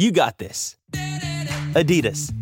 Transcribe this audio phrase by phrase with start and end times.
[0.00, 0.76] You got this.
[1.74, 2.32] Adidas.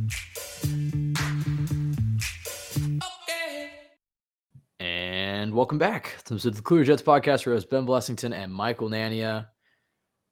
[4.79, 7.47] And welcome back to the Clear Jets podcast.
[7.47, 9.47] Where Ben Blessington and Michael Nania.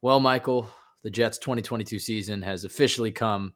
[0.02, 0.68] Well, Michael,
[1.02, 3.54] the Jets 2022 season has officially come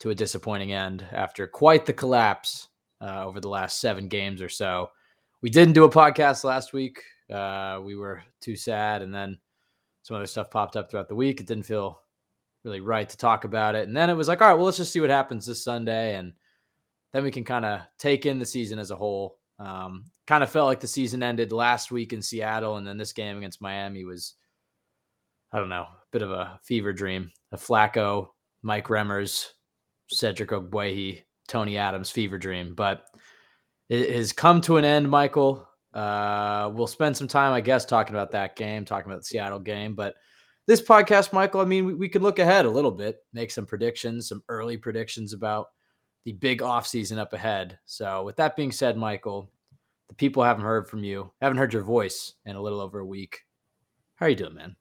[0.00, 2.66] to a disappointing end after quite the collapse
[3.00, 4.90] uh, over the last seven games or so.
[5.42, 7.00] We didn't do a podcast last week.
[7.32, 9.38] Uh, we were too sad, and then
[10.02, 11.40] some other stuff popped up throughout the week.
[11.40, 12.00] It didn't feel
[12.66, 13.86] really right to talk about it.
[13.86, 16.16] And then it was like, all right, well, let's just see what happens this Sunday.
[16.16, 16.32] And
[17.12, 19.38] then we can kind of take in the season as a whole.
[19.58, 22.76] Um, kind of felt like the season ended last week in Seattle.
[22.76, 24.34] And then this game against Miami was,
[25.52, 27.30] I don't know, a bit of a fever dream.
[27.52, 28.28] A Flacco,
[28.62, 29.46] Mike Remmers,
[30.10, 32.74] Cedric Ogbuehi, Tony Adams fever dream.
[32.74, 33.04] But
[33.88, 35.66] it has come to an end, Michael.
[35.94, 39.60] Uh, we'll spend some time, I guess, talking about that game, talking about the Seattle
[39.60, 39.94] game.
[39.94, 40.16] But
[40.66, 43.66] this podcast, Michael, I mean, we, we could look ahead a little bit, make some
[43.66, 45.68] predictions, some early predictions about
[46.24, 47.78] the big offseason up ahead.
[47.86, 49.48] So, with that being said, Michael,
[50.08, 53.06] the people haven't heard from you, haven't heard your voice in a little over a
[53.06, 53.40] week.
[54.16, 54.76] How are you doing, man?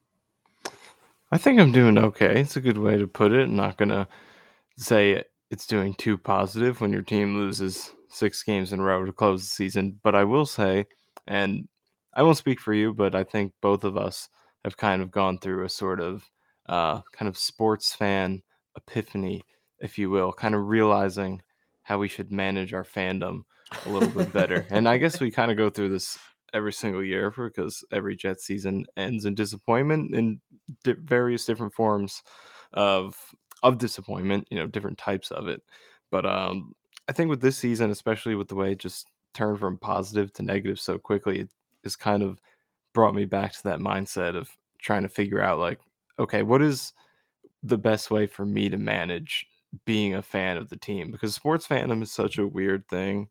[1.31, 2.39] I think I'm doing okay.
[2.39, 3.43] It's a good way to put it.
[3.43, 4.07] I'm not going to
[4.77, 9.11] say it's doing too positive when your team loses six games in a row to
[9.11, 9.99] close the season.
[10.03, 10.85] But I will say,
[11.27, 11.67] and
[12.13, 14.29] I won't speak for you, but I think both of us
[14.65, 16.29] have kind of gone through a sort of
[16.67, 18.41] uh, kind of sports fan
[18.75, 19.43] epiphany,
[19.79, 21.41] if you will, kind of realizing
[21.83, 23.43] how we should manage our fandom
[23.85, 24.65] a little bit better.
[24.71, 26.17] and I guess we kind of go through this
[26.51, 30.41] every single year because every Jet season ends in disappointment in
[30.83, 32.23] di- various different forms
[32.73, 33.15] of
[33.61, 35.61] of disappointment, you know, different types of it.
[36.11, 36.73] But um,
[37.07, 40.43] I think with this season, especially with the way it just turned from positive to
[40.43, 41.49] negative so quickly, it
[41.83, 42.39] is kind of
[42.95, 44.49] brought me back to that mindset of
[44.81, 45.79] trying to figure out like
[46.17, 46.93] okay what is
[47.61, 49.45] the best way for me to manage
[49.85, 51.11] being a fan of the team?
[51.11, 53.27] Because sports fandom is such a weird thing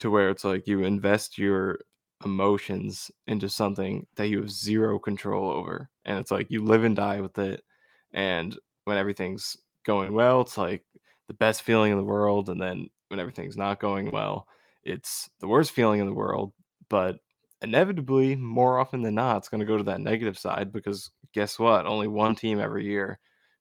[0.00, 1.80] to where it's like you invest your
[2.24, 6.94] emotions into something that you have zero control over and it's like you live and
[6.94, 7.64] die with it
[8.12, 10.84] and when everything's going well it's like
[11.26, 14.46] the best feeling in the world and then when everything's not going well
[14.84, 16.52] it's the worst feeling in the world
[16.88, 17.18] but
[17.62, 21.58] inevitably, more often than not, it's going to go to that negative side because guess
[21.58, 21.86] what?
[21.86, 23.18] Only one team every year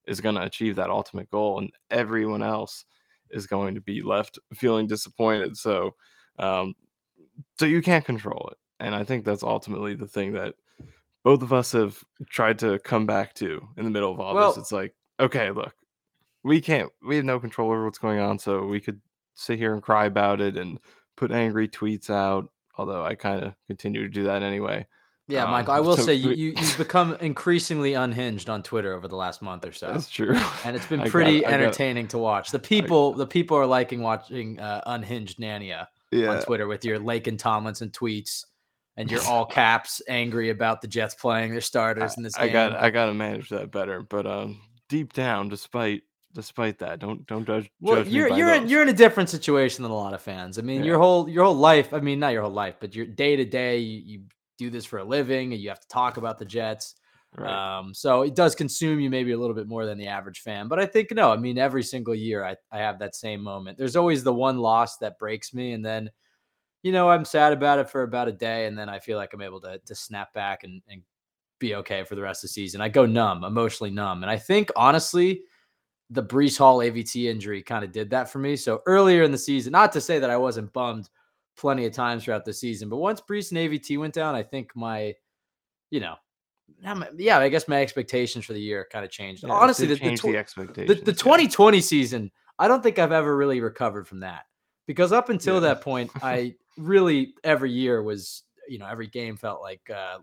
[0.08, 2.86] is going to achieve that ultimate goal, and everyone else
[3.30, 5.56] is going to be left feeling disappointed.
[5.56, 5.96] So,
[6.40, 6.74] um,
[7.60, 10.56] so you can't control it, and I think that's ultimately the thing that
[11.24, 14.50] both of us have tried to come back to in the middle of all well,
[14.50, 14.58] this.
[14.58, 15.74] It's like, okay, look,
[16.44, 19.00] we can't, we have no control over what's going on, so we could
[19.36, 20.80] sit here and cry about it and
[21.16, 22.50] put angry tweets out
[22.82, 24.88] although I kind of continue to do that anyway.
[25.28, 28.94] Yeah, um, Michael, I will so say you, you have become increasingly unhinged on Twitter
[28.94, 29.88] over the last month or so.
[29.88, 32.52] That's true, and it's been pretty got, entertaining got, to watch.
[32.52, 36.32] The people, the people are liking watching uh, unhinged Nania yeah.
[36.32, 38.46] on Twitter with your Laken Tomlinson tweets
[38.98, 42.50] and you're all caps angry about the Jets playing their starters in this game.
[42.50, 44.60] I got I got to manage that better, but um,
[44.90, 46.04] deep down, despite
[46.34, 47.00] despite that.
[47.00, 47.70] Don't don't judge.
[47.80, 50.58] Well, judge you're you're in, you're in a different situation than a lot of fans.
[50.58, 50.88] I mean, yeah.
[50.88, 51.94] your whole your whole life.
[51.94, 53.78] I mean, not your whole life, but your day to day.
[53.80, 54.22] You
[54.58, 56.96] do this for a living, and you have to talk about the Jets.
[57.36, 57.80] Right.
[57.80, 60.68] Um, so it does consume you maybe a little bit more than the average fan.
[60.68, 61.32] But I think no.
[61.32, 63.78] I mean, every single year I I have that same moment.
[63.78, 66.10] There's always the one loss that breaks me, and then.
[66.84, 69.36] You know, I'm sad about it for about a day, and then I feel like
[69.36, 71.04] I'm able to to snap back and, and
[71.62, 72.82] be okay for the rest of the season.
[72.82, 74.24] I go numb, emotionally numb.
[74.24, 75.44] And I think honestly,
[76.12, 78.56] the Breece Hall AVT injury kind of did that for me.
[78.56, 81.10] So earlier in the season, not to say that I wasn't bummed
[81.58, 84.76] plenty of times throughout the season, but once Breece and AVT went down, I think
[84.76, 85.16] my,
[85.90, 86.16] you know,
[87.18, 89.44] yeah, I guess my expectations for the year kind of changed.
[89.44, 93.12] Yeah, Honestly, the, the, tw- the, expectations, the, the 2020 season, I don't think I've
[93.12, 94.44] ever really recovered from that
[94.88, 95.62] because up until yeah.
[95.62, 100.20] that point, I really every year was you know, every game felt like uh,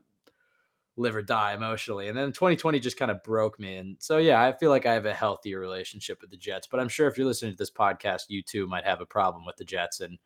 [0.98, 2.08] live or die emotionally.
[2.08, 3.76] And then 2020 just kind of broke me.
[3.76, 6.66] And so, yeah, I feel like I have a healthier relationship with the Jets.
[6.66, 9.46] But I'm sure if you're listening to this podcast, you too might have a problem
[9.46, 10.00] with the Jets.
[10.00, 10.18] And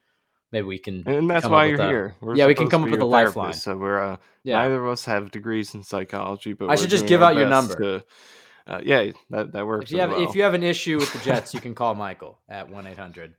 [0.50, 1.06] maybe we can.
[1.06, 2.14] And that's why you're a, here.
[2.20, 3.52] We're yeah, we can come up with a lifeline.
[3.52, 4.56] So we're, uh, yeah.
[4.58, 7.74] neither of us have degrees in psychology, but I should just give out your number.
[7.76, 8.04] To,
[8.66, 9.86] uh, yeah, that, that works.
[9.86, 10.28] If you, have, well.
[10.28, 13.34] if you have an issue with the Jets, you can call Michael at 1 800.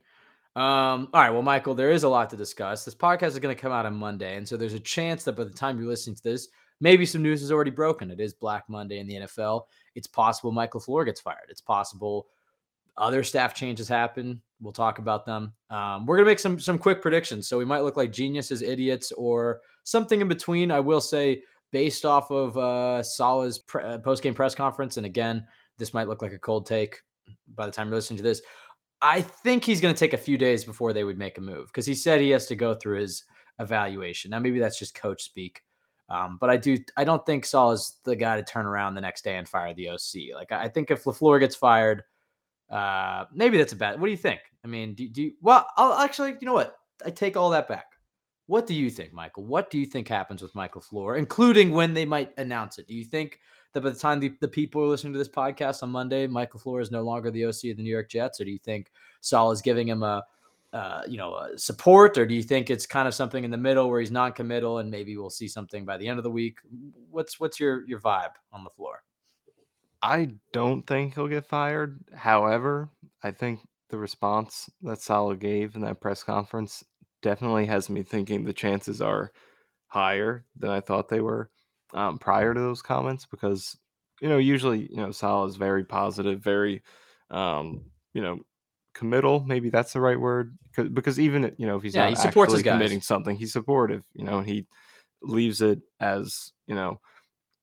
[0.56, 1.30] Um, all right.
[1.30, 2.84] Well, Michael, there is a lot to discuss.
[2.84, 4.36] This podcast is going to come out on Monday.
[4.36, 6.48] And so there's a chance that by the time you're listening to this,
[6.80, 8.10] maybe some news is already broken.
[8.10, 9.62] It is Black Monday in the NFL.
[9.94, 11.46] It's possible Mike LaFleur gets fired.
[11.48, 12.26] It's possible
[12.96, 14.40] other staff changes happen.
[14.60, 15.52] We'll talk about them.
[15.70, 17.48] Um, we're gonna make some some quick predictions.
[17.48, 20.70] So we might look like geniuses, idiots, or something in between.
[20.70, 21.42] I will say,
[21.72, 25.46] based off of uh, Saleh's pre- uh, post game press conference, and again,
[25.78, 27.02] this might look like a cold take
[27.54, 28.42] by the time you're listening to this.
[29.02, 31.84] I think he's to take a few days before they would make a move because
[31.84, 33.24] he said he has to go through his
[33.58, 34.30] evaluation.
[34.30, 35.62] Now, maybe that's just coach speak,
[36.08, 39.00] um, but I do I don't think Saleh is the guy to turn around the
[39.00, 40.34] next day and fire the OC.
[40.34, 42.02] Like I think if Lafleur gets fired,
[42.70, 44.00] uh, maybe that's a bad.
[44.00, 44.40] What do you think?
[44.64, 45.66] I mean, do, do you, well?
[45.76, 46.76] I'll actually, you know what?
[47.04, 47.86] I take all that back.
[48.46, 49.44] What do you think, Michael?
[49.44, 52.86] What do you think happens with Mike LaFleur, including when they might announce it?
[52.86, 53.38] Do you think
[53.72, 56.52] that by the time the, the people are listening to this podcast on Monday, Mike
[56.52, 58.90] LaFleur is no longer the OC of the New York Jets, or do you think
[59.22, 60.22] Saleh is giving him a,
[60.74, 63.56] uh, you know, a support, or do you think it's kind of something in the
[63.56, 66.58] middle where he's non-committal and maybe we'll see something by the end of the week?
[67.10, 68.96] What's what's your your vibe on LaFleur?
[70.02, 72.00] I don't think he'll get fired.
[72.12, 72.90] However,
[73.22, 76.82] I think the response that Saleh gave in that press conference
[77.22, 79.30] definitely has me thinking the chances are
[79.86, 81.50] higher than I thought they were
[81.92, 83.78] um, prior to those comments because
[84.20, 86.82] you know usually you know Saleh is very positive, very
[87.30, 88.40] um, you know
[88.94, 89.44] committal.
[89.46, 92.52] Maybe that's the right word because even you know if he's yeah, not he supports
[92.52, 94.02] actually committing something, he's supportive.
[94.14, 94.66] You know, and he
[95.22, 97.00] leaves it as you know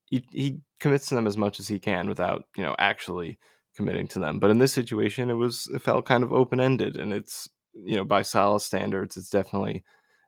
[0.06, 3.40] he he commits to them as much as he can without you know actually
[3.76, 4.40] committing to them.
[4.40, 7.96] But in this situation, it was it felt kind of open ended, and it's you
[7.96, 9.84] know by Saleh standards, it's definitely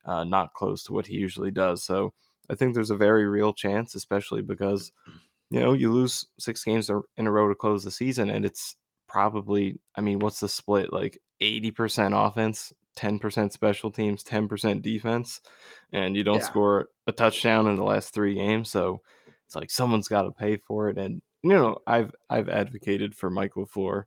[0.06, 1.84] uh, not close to what he usually does.
[1.84, 2.14] So
[2.50, 4.92] I think there's a very real chance, especially because
[5.50, 8.76] you know you lose six games in a row to close the season, and it's
[9.14, 11.20] probably I mean, what's the split like?
[11.42, 15.42] 80% offense, 10% special teams, 10% defense,
[15.92, 16.46] and you don't yeah.
[16.46, 18.70] score a touchdown in the last three games.
[18.72, 19.02] So
[19.46, 20.98] it's like someone's got to pay for it.
[20.98, 24.04] And you know, I've I've advocated for Mike LaFleur,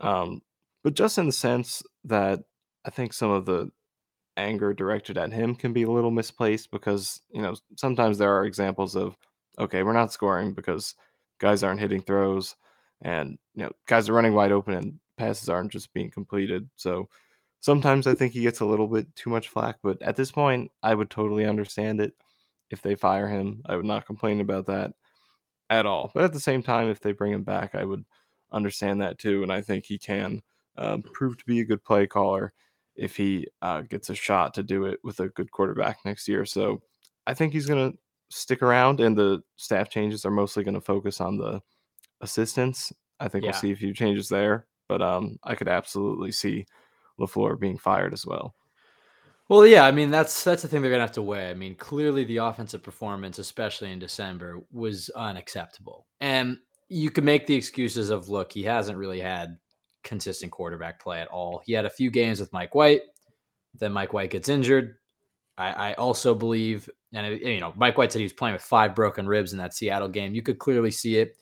[0.00, 0.42] um,
[0.84, 2.40] but just in the sense that
[2.84, 3.70] I think some of the
[4.36, 8.44] anger directed at him can be a little misplaced because you know sometimes there are
[8.44, 9.16] examples of
[9.58, 10.94] okay we're not scoring because
[11.40, 12.54] guys aren't hitting throws
[13.06, 17.08] and you know guys are running wide open and passes aren't just being completed so
[17.60, 20.70] sometimes i think he gets a little bit too much flack but at this point
[20.82, 22.12] i would totally understand it
[22.70, 24.92] if they fire him i would not complain about that
[25.70, 28.04] at all but at the same time if they bring him back i would
[28.52, 30.42] understand that too and i think he can
[30.78, 32.52] um, prove to be a good play caller
[32.96, 36.44] if he uh, gets a shot to do it with a good quarterback next year.
[36.44, 36.80] So
[37.26, 37.98] I think he's going to
[38.30, 41.60] stick around, and the staff changes are mostly going to focus on the
[42.20, 42.92] assistants.
[43.20, 43.50] I think yeah.
[43.50, 46.66] we'll see a few changes there, but um, I could absolutely see
[47.18, 48.54] Lafleur being fired as well.
[49.48, 51.50] Well, yeah, I mean that's that's the thing they're gonna have to weigh.
[51.50, 56.58] I mean, clearly the offensive performance, especially in December, was unacceptable, and
[56.88, 59.58] you can make the excuses of, look, he hasn't really had
[60.04, 61.62] consistent quarterback play at all.
[61.64, 63.02] He had a few games with Mike White,
[63.74, 64.96] then Mike White gets injured.
[65.58, 68.94] I, I also believe, and you know, Mike White said he was playing with five
[68.94, 70.34] broken ribs in that Seattle game.
[70.34, 71.36] You could clearly see it.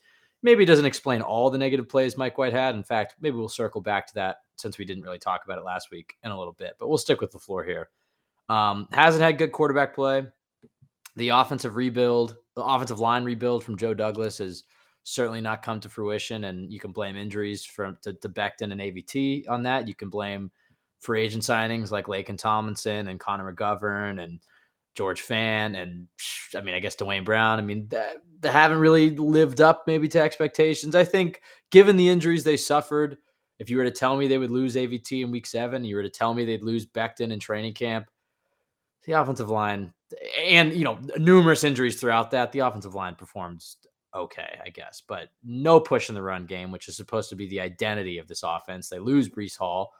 [0.45, 2.75] Maybe it doesn't explain all the negative plays Mike White had.
[2.75, 5.63] In fact, maybe we'll circle back to that since we didn't really talk about it
[5.63, 7.89] last week in a little bit, but we'll stick with LaFleur here.
[8.47, 10.23] Um, hasn't had good quarterback play.
[11.15, 14.65] The offensive rebuild, the offensive line rebuild from Joe Douglas has
[15.01, 16.43] certainly not come to fruition.
[16.43, 19.87] And you can blame injuries from to, to Becton and AVT on that.
[19.87, 20.51] You can blame
[20.99, 24.39] free agent signings like Laken Tomlinson and Connor McGovern and
[24.95, 26.07] George Fant and
[26.55, 27.59] I mean, I guess Duane Brown.
[27.59, 30.95] I mean, they haven't really lived up maybe to expectations.
[30.95, 33.17] I think given the injuries they suffered,
[33.59, 36.03] if you were to tell me they would lose AVT in week seven, you were
[36.03, 38.09] to tell me they'd lose Becton in training camp,
[39.05, 39.93] the offensive line
[40.43, 43.63] and you know numerous injuries throughout that, the offensive line performed
[44.13, 47.49] okay, I guess, but no push in the run game, which is supposed to be
[47.49, 48.87] the identity of this offense.
[48.87, 49.91] They lose Breece Hall,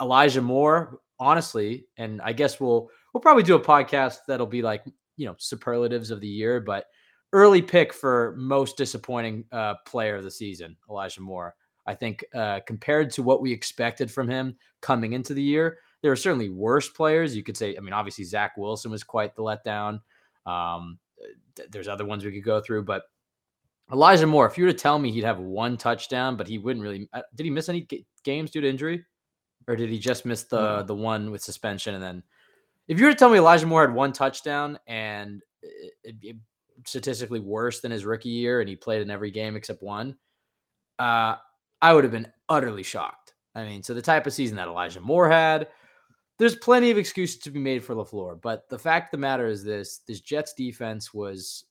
[0.00, 4.84] Elijah Moore, honestly, and I guess we'll we'll probably do a podcast that'll be like
[5.16, 6.86] you know superlatives of the year, but
[7.32, 11.54] early pick for most disappointing uh, player of the season, Elijah Moore.
[11.86, 16.12] I think uh, compared to what we expected from him coming into the year, there
[16.12, 17.36] are certainly worse players.
[17.36, 20.00] You could say, I mean, obviously Zach Wilson was quite the letdown.
[20.46, 20.98] Um,
[21.56, 23.04] th- there's other ones we could go through, but
[23.92, 26.82] Elijah Moore, if you were to tell me he'd have one touchdown, but he wouldn't
[26.82, 29.04] really, uh, did he miss any g- games due to injury,
[29.66, 31.94] or did he just miss the the one with suspension?
[31.94, 32.22] And then,
[32.90, 36.36] if you were to tell me Elijah Moore had one touchdown and it, it,
[36.84, 40.16] statistically worse than his rookie year, and he played in every game except one,
[40.98, 41.36] uh,
[41.80, 43.34] I would have been utterly shocked.
[43.54, 45.68] I mean, so the type of season that Elijah Moore had,
[46.38, 48.40] there's plenty of excuses to be made for LaFleur.
[48.42, 51.66] But the fact of the matter is this this Jets defense was,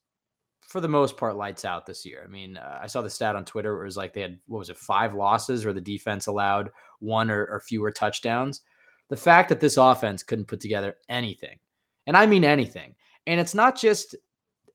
[0.62, 2.24] for the most part, lights out this year.
[2.24, 4.40] I mean, uh, I saw the stat on Twitter where it was like they had,
[4.48, 8.62] what was it, five losses where the defense allowed one or, or fewer touchdowns.
[9.10, 11.58] The fact that this offense couldn't put together anything,
[12.08, 12.96] and I mean anything,
[13.28, 14.16] and it's not just,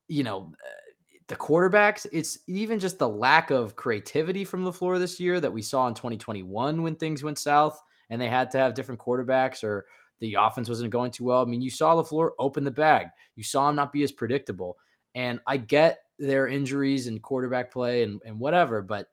[0.08, 0.84] you know, uh,
[1.28, 5.62] the quarterbacks, it's even just the lack of creativity from LaFleur this year that we
[5.62, 9.86] saw in 2021 when things went south and they had to have different quarterbacks or
[10.20, 11.42] the offense wasn't going too well.
[11.42, 13.08] I mean, you saw LaFleur open the bag.
[13.36, 14.76] You saw him not be as predictable.
[15.14, 19.08] And I get their injuries and quarterback play and, and whatever, but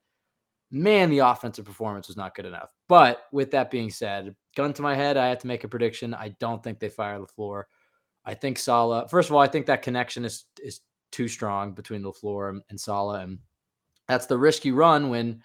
[0.69, 2.71] man, the offensive performance was not good enough.
[2.87, 6.13] But with that being said, gun to my head, I have to make a prediction.
[6.13, 7.63] I don't think they fire LaFleur.
[8.25, 10.81] I think Saleh, first of all, I think that connection is is
[11.11, 13.23] too strong between LaFleur and, and Saleh.
[13.23, 13.39] And
[14.07, 15.41] that's the risk you run when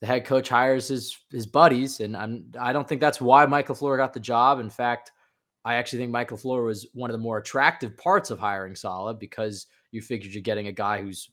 [0.00, 2.00] the head coach hires his his buddies.
[2.00, 4.60] And I'm I don't think that's why Mike LaFleur got the job.
[4.60, 5.12] In fact,
[5.64, 9.18] I actually think Mike LaFleur was one of the more attractive parts of hiring Saleh
[9.18, 11.30] because you figured you're getting a guy who's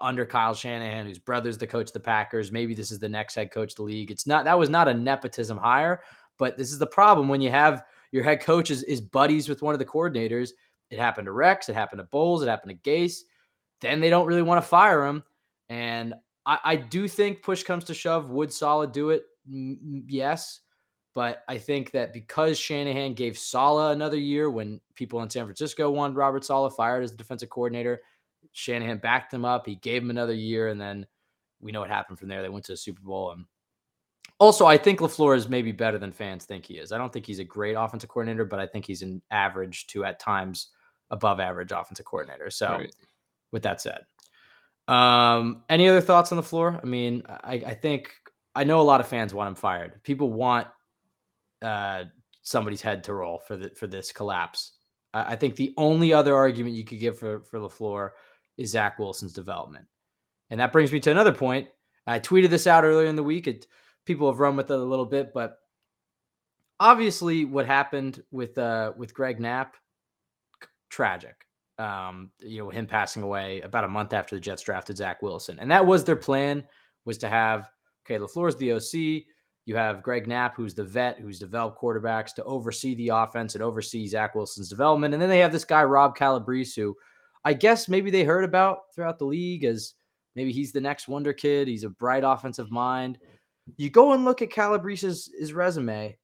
[0.00, 2.52] under Kyle Shanahan, whose brother's the coach of the Packers.
[2.52, 4.10] Maybe this is the next head coach of the league.
[4.10, 6.02] It's not that was not a nepotism hire,
[6.38, 9.62] but this is the problem when you have your head coach is, is buddies with
[9.62, 10.50] one of the coordinators.
[10.90, 13.20] It happened to Rex, it happened to Bowles, it happened to Gase.
[13.80, 15.22] Then they don't really want to fire him.
[15.68, 16.14] And
[16.44, 19.24] I, I do think push comes to shove, would Saleh do it?
[19.48, 20.60] Yes.
[21.14, 25.90] But I think that because Shanahan gave Saleh another year when people in San Francisco
[25.90, 28.00] wanted Robert Saleh fired as the defensive coordinator,
[28.56, 29.66] Shanahan backed him up.
[29.66, 31.06] He gave him another year, and then
[31.60, 32.40] we know what happened from there.
[32.40, 33.32] They went to the Super Bowl.
[33.32, 33.44] And
[34.38, 36.90] also, I think LaFleur is maybe better than fans think he is.
[36.90, 40.06] I don't think he's a great offensive coordinator, but I think he's an average to
[40.06, 40.68] at times
[41.10, 42.48] above average offensive coordinator.
[42.48, 42.96] So, Right.
[43.52, 44.06] with that said,
[44.88, 46.80] um, any other thoughts on LaFleur?
[46.82, 48.14] I mean, I, I think
[48.54, 50.02] I know a lot of fans want him fired.
[50.02, 50.66] People want
[51.60, 52.04] uh,
[52.40, 54.72] somebody's head to roll for the for this collapse.
[55.12, 58.10] I, I think the only other argument you could give for for Lafleur
[58.56, 59.86] is Zach Wilson's development,
[60.50, 61.68] and that brings me to another point.
[62.06, 63.46] I tweeted this out earlier in the week.
[63.46, 63.66] It,
[64.04, 65.58] people have run with it a little bit, but
[66.80, 69.76] obviously, what happened with uh, with Greg Knapp,
[70.88, 71.34] tragic.
[71.78, 75.58] Um, you know, him passing away about a month after the Jets drafted Zach Wilson,
[75.58, 76.64] and that was their plan
[77.04, 77.68] was to have
[78.04, 79.24] okay, Lafleur's the OC.
[79.66, 83.64] You have Greg Knapp, who's the vet, who's developed quarterbacks to oversee the offense and
[83.64, 86.96] oversee Zach Wilson's development, and then they have this guy Rob Calabrese, who
[87.46, 89.94] I guess maybe they heard about throughout the league as
[90.34, 91.68] maybe he's the next wonder kid.
[91.68, 93.18] He's a bright offensive mind.
[93.76, 96.18] You go and look at Calabrese's his resume.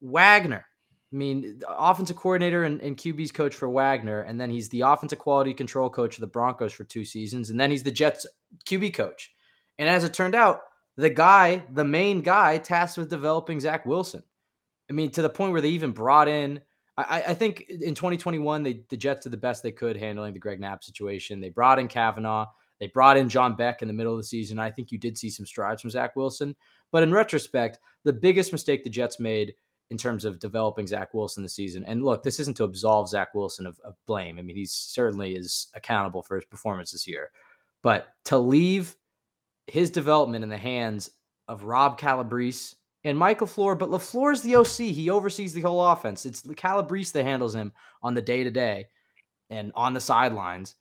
[0.00, 0.66] Wagner,
[1.12, 5.20] I mean, offensive coordinator and, and QB's coach for Wagner, and then he's the offensive
[5.20, 8.26] quality control coach for the Broncos for two seasons, and then he's the Jets
[8.68, 9.30] QB coach.
[9.78, 10.62] And as it turned out,
[10.96, 14.24] the guy, the main guy, tasked with developing Zach Wilson.
[14.90, 16.60] I mean, to the point where they even brought in.
[16.98, 20.38] I, I think in 2021, they the Jets did the best they could handling the
[20.38, 21.40] Greg Knapp situation.
[21.40, 22.46] They brought in Cavanaugh.
[22.80, 24.58] They brought in John Beck in the middle of the season.
[24.58, 26.54] I think you did see some strides from Zach Wilson.
[26.92, 29.54] But in retrospect, the biggest mistake the Jets made
[29.90, 31.84] in terms of developing Zach Wilson this season.
[31.84, 34.38] And look, this isn't to absolve Zach Wilson of, of blame.
[34.38, 37.30] I mean, he certainly is accountable for his performance this year.
[37.82, 38.96] But to leave
[39.66, 41.10] his development in the hands
[41.48, 42.74] of Rob Calabrese
[43.06, 44.92] and Mike LaFleur, but LaFleur is the OC.
[44.92, 46.26] He oversees the whole offense.
[46.26, 47.72] It's Calabrese that handles him
[48.02, 48.88] on the day to day
[49.48, 50.74] and on the sidelines.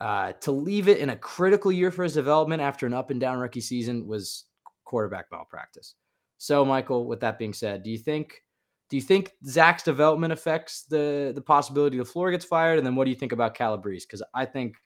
[0.00, 3.20] Uh, to leave it in a critical year for his development after an up and
[3.20, 4.44] down rookie season was
[4.84, 5.94] quarterback malpractice.
[6.36, 8.42] So, Michael, with that being said, do you think
[8.90, 12.78] do you think Zach's development affects the the possibility LaFleur gets fired?
[12.78, 14.06] And then what do you think about Calabrese?
[14.06, 14.76] Because I think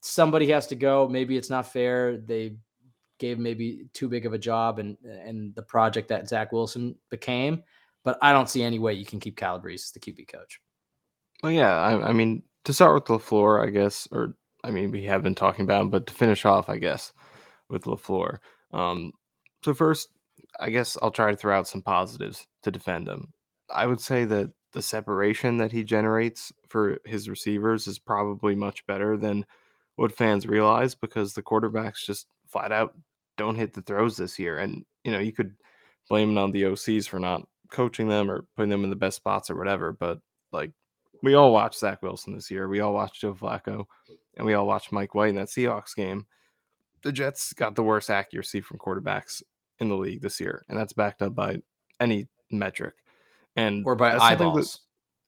[0.00, 1.08] somebody has to go.
[1.08, 2.16] Maybe it's not fair.
[2.16, 2.56] They
[3.18, 7.62] gave maybe too big of a job and and the project that Zach Wilson became.
[8.04, 10.60] But I don't see any way you can keep Calabrese as the QB coach.
[11.42, 14.34] Well, yeah, I, I mean, to start with LaFleur, I guess, or
[14.64, 17.12] I mean, we have been talking about him, but to finish off, I guess,
[17.68, 18.38] with LaFleur.
[18.72, 19.12] Um,
[19.64, 20.08] so, first,
[20.58, 23.32] I guess I'll try to throw out some positives to defend him.
[23.70, 28.86] I would say that the separation that he generates for his receivers is probably much
[28.86, 29.46] better than
[29.96, 32.94] what fans realize because the quarterbacks just flat out
[33.36, 34.58] don't hit the throws this year.
[34.58, 35.54] And, you know, you could
[36.08, 39.16] blame it on the OCs for not coaching them or putting them in the best
[39.16, 40.18] spots or whatever, but
[40.52, 40.72] like
[41.22, 42.68] we all watched Zach Wilson this year.
[42.68, 43.84] We all watched Joe Flacco,
[44.36, 46.26] and we all watched Mike White in that Seahawks game.
[47.02, 49.42] The Jets got the worst accuracy from quarterbacks
[49.78, 51.60] in the league this year, and that's backed up by
[52.00, 52.94] any metric,
[53.56, 54.80] and or by something that- eyeballs.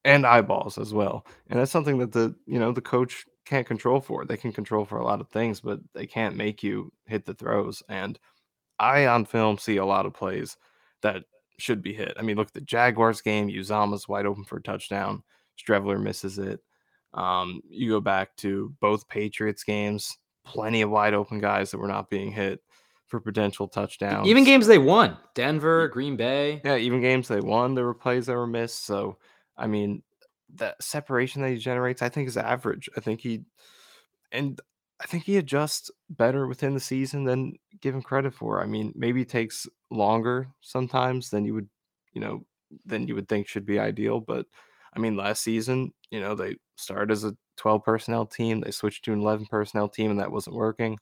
[0.04, 1.26] and eyeballs as well.
[1.48, 4.24] And that's something that the you know the coach can't control for.
[4.24, 7.34] They can control for a lot of things, but they can't make you hit the
[7.34, 7.82] throws.
[7.88, 8.18] And
[8.78, 10.56] I on film see a lot of plays
[11.02, 11.24] that
[11.58, 12.14] should be hit.
[12.16, 13.48] I mean, look at the Jaguars game.
[13.48, 15.24] Uzomah's wide open for a touchdown.
[15.58, 16.60] Streveler misses it.
[17.12, 20.16] Um, you go back to both Patriots games.
[20.44, 22.60] Plenty of wide open guys that were not being hit
[23.08, 24.28] for potential touchdowns.
[24.28, 26.62] Even games they won, Denver, Green Bay.
[26.64, 28.86] Yeah, even games they won, there were plays that were missed.
[28.86, 29.18] So,
[29.58, 30.02] I mean,
[30.54, 32.88] the separation that he generates, I think, is average.
[32.96, 33.42] I think he,
[34.32, 34.60] and
[35.00, 38.62] I think he adjusts better within the season than given credit for.
[38.62, 41.68] I mean, maybe it takes longer sometimes than you would,
[42.12, 42.44] you know,
[42.84, 44.20] than you would think should be ideal.
[44.20, 44.46] But
[44.94, 49.04] I mean, last season, you know, they started as a 12 personnel team, they switched
[49.04, 50.98] to an 11 personnel team, and that wasn't working.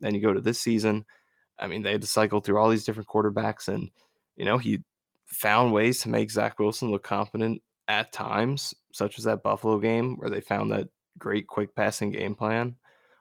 [0.00, 1.04] Then you go to this season.
[1.58, 3.90] I mean, they had to cycle through all these different quarterbacks, and
[4.36, 4.80] you know, he
[5.26, 10.16] found ways to make Zach Wilson look competent at times, such as that Buffalo game
[10.16, 12.76] where they found that great quick passing game plan.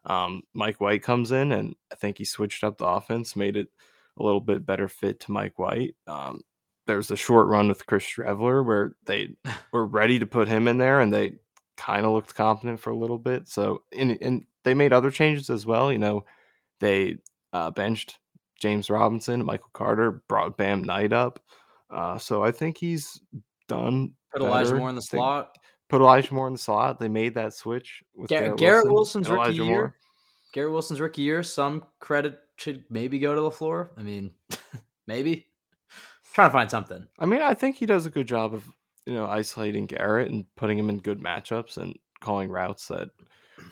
[0.05, 3.67] Um, Mike White comes in, and I think he switched up the offense, made it
[4.17, 5.95] a little bit better fit to Mike White.
[6.07, 6.41] Um,
[6.87, 9.29] there's a short run with Chris Streveler where they
[9.71, 11.33] were ready to put him in there, and they
[11.77, 13.47] kind of looked confident for a little bit.
[13.47, 15.91] So, and, and they made other changes as well.
[15.91, 16.25] You know,
[16.79, 17.17] they
[17.53, 18.17] uh, benched
[18.59, 21.39] James Robinson, Michael Carter, brought Bam Knight up.
[21.89, 23.21] Uh, so I think he's
[23.67, 24.13] done.
[24.31, 24.75] Put Elijah.
[24.75, 25.57] Moore in the slot.
[25.91, 26.99] Put Elijah Moore in the slot.
[27.01, 29.65] They made that switch with Garrett, Garrett, Garrett Wilson Wilson's rookie year.
[29.65, 29.95] Moore.
[30.53, 31.43] Garrett Wilson's rookie year.
[31.43, 33.89] Some credit should maybe go to LaFleur.
[33.97, 34.31] I mean,
[35.07, 35.47] maybe.
[36.33, 37.05] Trying to find something.
[37.19, 38.63] I mean, I think he does a good job of
[39.05, 43.09] you know isolating Garrett and putting him in good matchups and calling routes that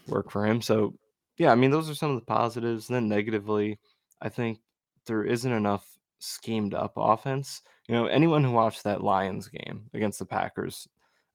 [0.08, 0.62] work for him.
[0.62, 0.96] So
[1.38, 2.90] yeah, I mean those are some of the positives.
[2.90, 3.80] And then negatively,
[4.22, 4.60] I think
[5.06, 5.88] there isn't enough
[6.20, 7.62] schemed up offense.
[7.88, 10.86] You know, anyone who watched that Lions game against the Packers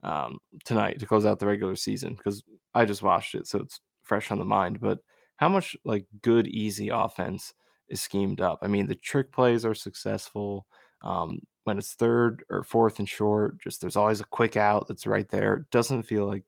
[0.05, 2.43] um, tonight to close out the regular season, because
[2.75, 4.81] I just watched it, so it's fresh on the mind.
[4.81, 4.99] But
[5.37, 7.55] how much like good, easy offense
[7.89, 8.61] is schemed up?
[8.63, 10.67] I mean, the trick plays are successful.
[11.03, 15.07] Um, when it's third or fourth and short, just there's always a quick out that's
[15.07, 15.55] right there.
[15.55, 16.45] It doesn't feel like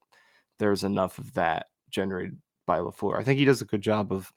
[0.58, 3.18] there's enough of that generated by LaFleur.
[3.18, 4.30] I think he does a good job of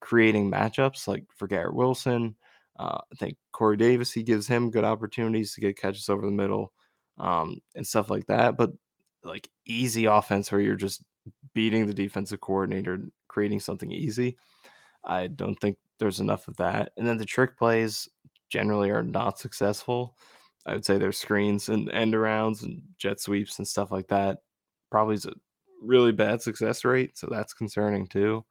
[0.00, 2.36] creating matchups like for Garrett Wilson.
[2.78, 6.32] Uh, I think Corey Davis, he gives him good opportunities to get catches over the
[6.32, 6.72] middle
[7.22, 8.58] um, and stuff like that.
[8.58, 8.72] But
[9.24, 11.02] like easy offense where you're just
[11.54, 14.36] beating the defensive coordinator, creating something easy.
[15.04, 16.92] I don't think there's enough of that.
[16.96, 18.08] And then the trick plays
[18.50, 20.16] generally are not successful.
[20.66, 24.38] I would say their screens and end arounds and jet sweeps and stuff like that
[24.90, 25.32] probably is a
[25.80, 27.16] really bad success rate.
[27.16, 28.44] So that's concerning too.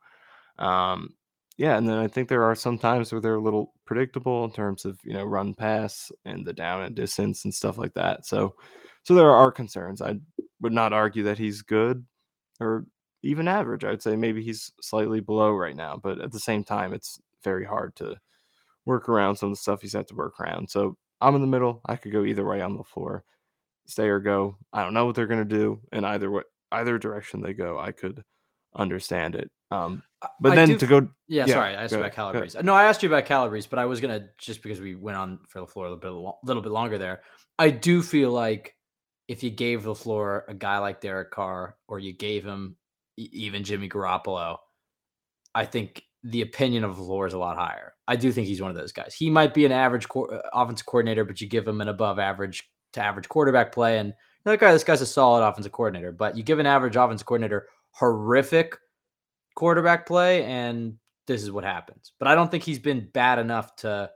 [0.60, 1.14] Um,
[1.62, 4.52] yeah, and then I think there are some times where they're a little predictable in
[4.52, 8.26] terms of you know run pass and the down and distance and stuff like that.
[8.26, 8.56] So,
[9.04, 10.02] so there are concerns.
[10.02, 10.16] I
[10.60, 12.04] would not argue that he's good
[12.60, 12.88] or
[13.22, 13.86] even average.
[13.86, 17.64] I'd say maybe he's slightly below right now, but at the same time, it's very
[17.64, 18.16] hard to
[18.88, 20.68] work around some of the stuff he's had to work around.
[20.68, 21.82] So I'm in the middle.
[21.86, 23.22] I could go either way on LaFleur,
[23.86, 24.58] stay or go.
[24.74, 27.92] I don't know what they're gonna do, and either way, either direction they go, I
[27.92, 28.24] could
[28.76, 29.52] understand it.
[29.70, 30.02] Um,
[30.40, 32.62] but I then do to go, Yeah, Yeah, sorry, I asked you about Calabrese.
[32.62, 35.40] No, I asked you about Calabrese, but I was gonna just because we went on
[35.48, 37.22] for LaFleur a little bit, lo- little bit longer there.
[37.58, 38.76] I do feel like
[39.28, 42.76] if you gave LaFleur a guy like Derek Carr, or you gave him
[43.18, 44.58] even Jimmy Garoppolo,
[45.54, 47.94] I think the opinion of LaFleur is a lot higher.
[48.08, 49.16] I do think he's one of those guys.
[49.16, 52.20] He might be an average co- uh, offensive coordinator, but you give him an above
[52.20, 56.12] average to average quarterback play, and that guy, this guy's a solid offensive coordinator.
[56.12, 58.78] But you give an average offensive coordinator horrific
[59.56, 62.14] quarterback play, and this is what happens.
[62.20, 64.10] But I don't think he's been bad enough to.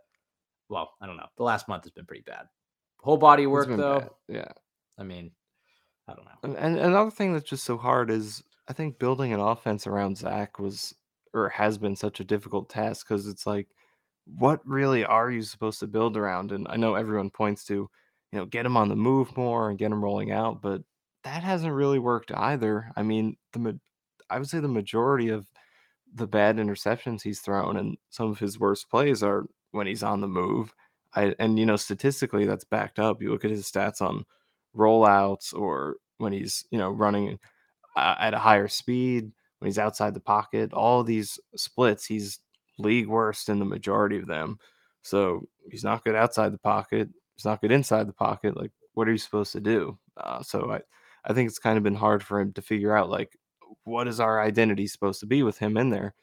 [0.69, 1.27] Well, I don't know.
[1.37, 2.47] The last month has been pretty bad.
[2.99, 3.99] Whole body work though.
[3.99, 4.51] bad, yeah.
[4.97, 5.31] I mean,
[6.07, 6.31] I don't know.
[6.43, 10.17] And, and another thing that's just so hard is I think building an offense around
[10.17, 10.93] Zach was
[11.33, 13.67] or has been such a difficult task because it's like,
[14.25, 16.51] what really are you supposed to build around?
[16.51, 19.77] And I know everyone points to, you know, get him on the move more and
[19.77, 20.81] get him rolling out, but
[21.23, 22.91] that hasn't really worked either.
[22.95, 23.79] I mean, the
[24.29, 25.47] I would say the majority of
[26.13, 30.21] the bad interceptions he's thrown and some of his worst plays are when he's on
[30.21, 30.73] the move.
[31.15, 33.21] I, and you know, statistically, that's backed up.
[33.21, 34.25] You look at his stats on
[34.75, 37.39] rollouts or when he's you know running
[37.95, 42.39] uh, at a higher speed when he's outside the pocket all these splits he's
[42.77, 44.59] league worst in the majority of them
[45.01, 49.07] so he's not good outside the pocket he's not good inside the pocket like what
[49.07, 50.81] are you supposed to do uh, so i
[51.27, 53.35] I think it's kind of been hard for him to figure out like
[53.83, 56.13] what is our identity supposed to be with him in there.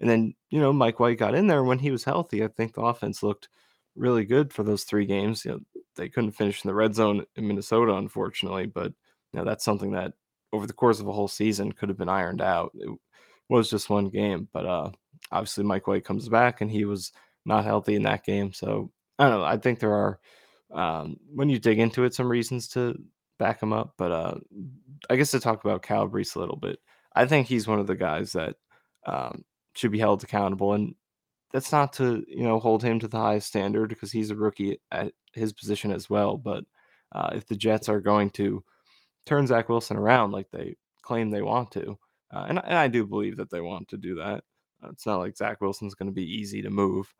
[0.00, 2.42] And then, you know, Mike White got in there when he was healthy.
[2.42, 3.48] I think the offense looked
[3.96, 5.44] really good for those three games.
[5.44, 5.60] You know,
[5.96, 8.92] they couldn't finish in the red zone in Minnesota, unfortunately, but
[9.32, 10.14] you know, that's something that
[10.52, 12.72] over the course of a whole season could have been ironed out.
[12.74, 12.90] It
[13.48, 14.90] was just one game, but uh
[15.30, 17.12] obviously Mike White comes back and he was
[17.44, 18.52] not healthy in that game.
[18.52, 19.44] So I don't know.
[19.44, 20.18] I think there are
[20.72, 22.96] um, when you dig into it some reasons to
[23.38, 24.34] back him up, but uh,
[25.08, 26.78] I guess to talk about Calabrese a little bit,
[27.14, 28.56] I think he's one of the guys that
[29.06, 29.44] um,
[29.74, 30.94] should be held accountable, and
[31.52, 34.80] that's not to you know hold him to the highest standard because he's a rookie
[34.90, 36.36] at his position as well.
[36.36, 36.64] But
[37.12, 38.62] uh, if the Jets are going to
[39.26, 41.98] turn Zach Wilson around like they claim they want to,
[42.32, 44.44] uh, and, and I do believe that they want to do that,
[44.82, 47.12] uh, it's not like Zach Wilson's going to be easy to move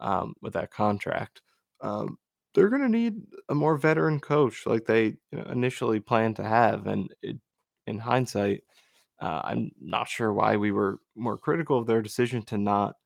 [0.00, 1.42] um, with that contract.
[1.80, 2.18] Um,
[2.54, 6.44] they're going to need a more veteran coach like they you know, initially planned to
[6.44, 6.86] have.
[6.86, 7.36] And it,
[7.86, 8.64] in hindsight,
[9.20, 12.96] uh, I'm not sure why we were more critical of their decision to not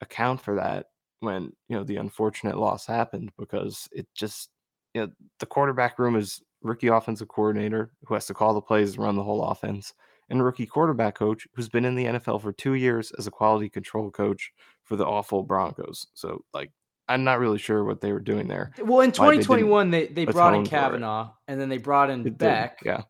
[0.00, 0.86] account for that
[1.20, 4.50] when you know the unfortunate loss happened because it just
[4.94, 8.94] you know the quarterback room is rookie offensive coordinator who has to call the plays
[8.94, 9.94] and run the whole offense
[10.30, 13.68] and rookie quarterback coach who's been in the NFL for two years as a quality
[13.68, 16.06] control coach for the awful Broncos.
[16.14, 16.70] So, like,
[17.08, 18.72] I'm not really sure what they were doing there.
[18.82, 22.36] Well, in 2021, they, they, they brought in Cavanaugh and then they brought in it
[22.36, 22.80] Beck.
[22.80, 23.02] Did, yeah.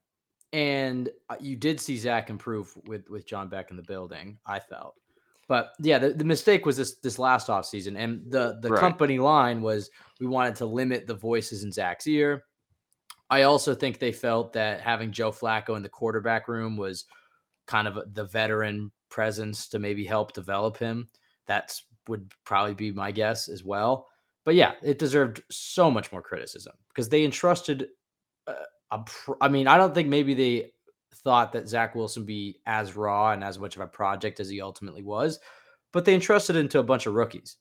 [0.52, 4.58] And uh, you did see Zach improve with, with John Beck in the building, I
[4.58, 4.94] felt.
[5.46, 8.80] But yeah, the, the mistake was this this last off season, And the, the right.
[8.80, 12.44] company line was we wanted to limit the voices in Zach's ear.
[13.30, 17.04] I also think they felt that having Joe Flacco in the quarterback room was
[17.66, 21.08] kind of the veteran presence to maybe help develop him.
[21.46, 24.06] That's would probably be my guess as well.
[24.44, 27.88] But yeah, it deserved so much more criticism because they entrusted.
[28.46, 28.54] Uh,
[28.96, 30.70] pr- I mean, I don't think maybe they
[31.14, 34.60] thought that Zach Wilson be as raw and as much of a project as he
[34.60, 35.38] ultimately was,
[35.92, 37.56] but they entrusted into a bunch of rookies,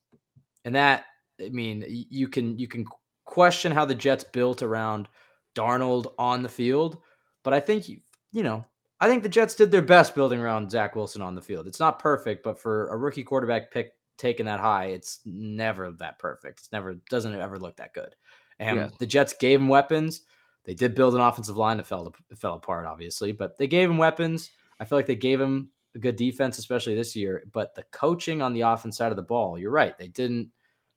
[0.65, 1.05] and that
[1.41, 2.85] I mean, you can you can
[3.25, 5.07] question how the Jets built around
[5.55, 6.99] Darnold on the field,
[7.43, 7.99] but I think you
[8.31, 8.65] you know
[8.99, 11.67] I think the Jets did their best building around Zach Wilson on the field.
[11.67, 16.17] It's not perfect, but for a rookie quarterback pick taken that high, it's never that
[16.17, 16.59] perfect.
[16.59, 18.15] It's never doesn't ever look that good.
[18.59, 18.89] And yeah.
[18.97, 20.21] the Jets gave him weapons.
[20.67, 23.97] They did build an offensive line that fell fell apart, obviously, but they gave him
[23.97, 24.51] weapons.
[24.81, 27.45] I feel like they gave him a good defense, especially this year.
[27.53, 29.97] But the coaching on the offense side of the ball, you're right.
[29.97, 30.51] They didn't.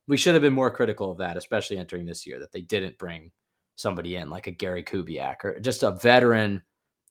[0.08, 2.98] We should have been more critical of that, especially entering this year, that they didn't
[2.98, 3.30] bring
[3.76, 6.60] somebody in like a Gary Kubiak or just a veteran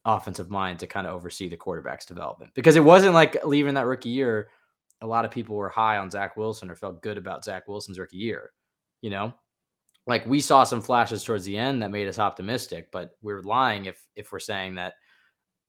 [0.04, 3.86] offensive mind to kind of oversee the quarterback's development because it wasn't like leaving that
[3.86, 4.50] rookie year.
[5.02, 8.00] A lot of people were high on Zach Wilson or felt good about Zach Wilson's
[8.00, 8.52] rookie year.
[9.02, 9.34] You know,
[10.08, 13.86] like we saw some flashes towards the end that made us optimistic, but we're lying
[13.86, 14.94] if if we're saying that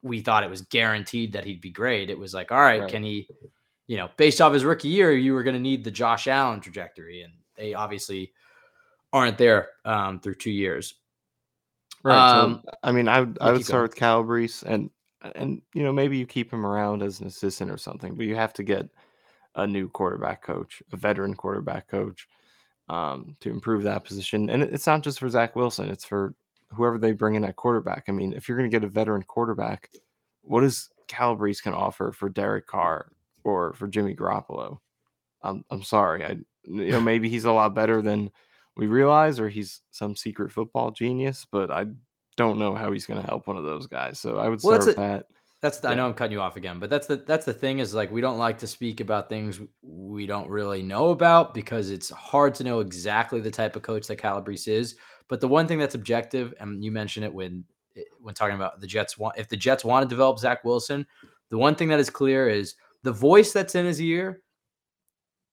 [0.02, 2.10] we thought it was guaranteed that he'd be great.
[2.10, 2.90] It was like, all right, right.
[2.90, 3.28] can he,
[3.86, 6.60] you know, based off his rookie year, you were going to need the Josh Allen
[6.60, 8.32] trajectory, and they obviously
[9.12, 10.94] aren't there um, through two years.
[12.02, 12.40] Right.
[12.40, 14.90] Um, so, I mean, I would, I would start with Calabrese, and
[15.34, 18.36] and you know maybe you keep him around as an assistant or something, but you
[18.36, 18.88] have to get
[19.56, 22.26] a new quarterback coach, a veteran quarterback coach,
[22.90, 24.50] um, to improve that position.
[24.50, 26.34] And it's not just for Zach Wilson; it's for
[26.72, 28.04] whoever they bring in at quarterback.
[28.08, 29.90] I mean, if you're going to get a veteran quarterback,
[30.42, 33.12] what does Calabrese can offer for Derek Carr
[33.44, 34.78] or for Jimmy Garoppolo?
[35.42, 38.30] I'm I'm sorry, I you know maybe he's a lot better than
[38.76, 41.86] we realize, or he's some secret football genius, but I
[42.36, 44.18] don't know how he's going to help one of those guys.
[44.18, 45.26] So I would well, start with that.
[45.62, 45.92] That's the, yeah.
[45.92, 48.10] I know I'm cutting you off again, but that's the that's the thing is like
[48.10, 52.54] we don't like to speak about things we don't really know about because it's hard
[52.56, 54.96] to know exactly the type of coach that Calabrese is.
[55.28, 57.64] But the one thing that's objective, and you mentioned it when
[57.96, 61.06] eh, when talking about the Jets want if the Jets want to develop Zach Wilson,
[61.50, 64.40] the one thing that is clear is the voice that's in his ear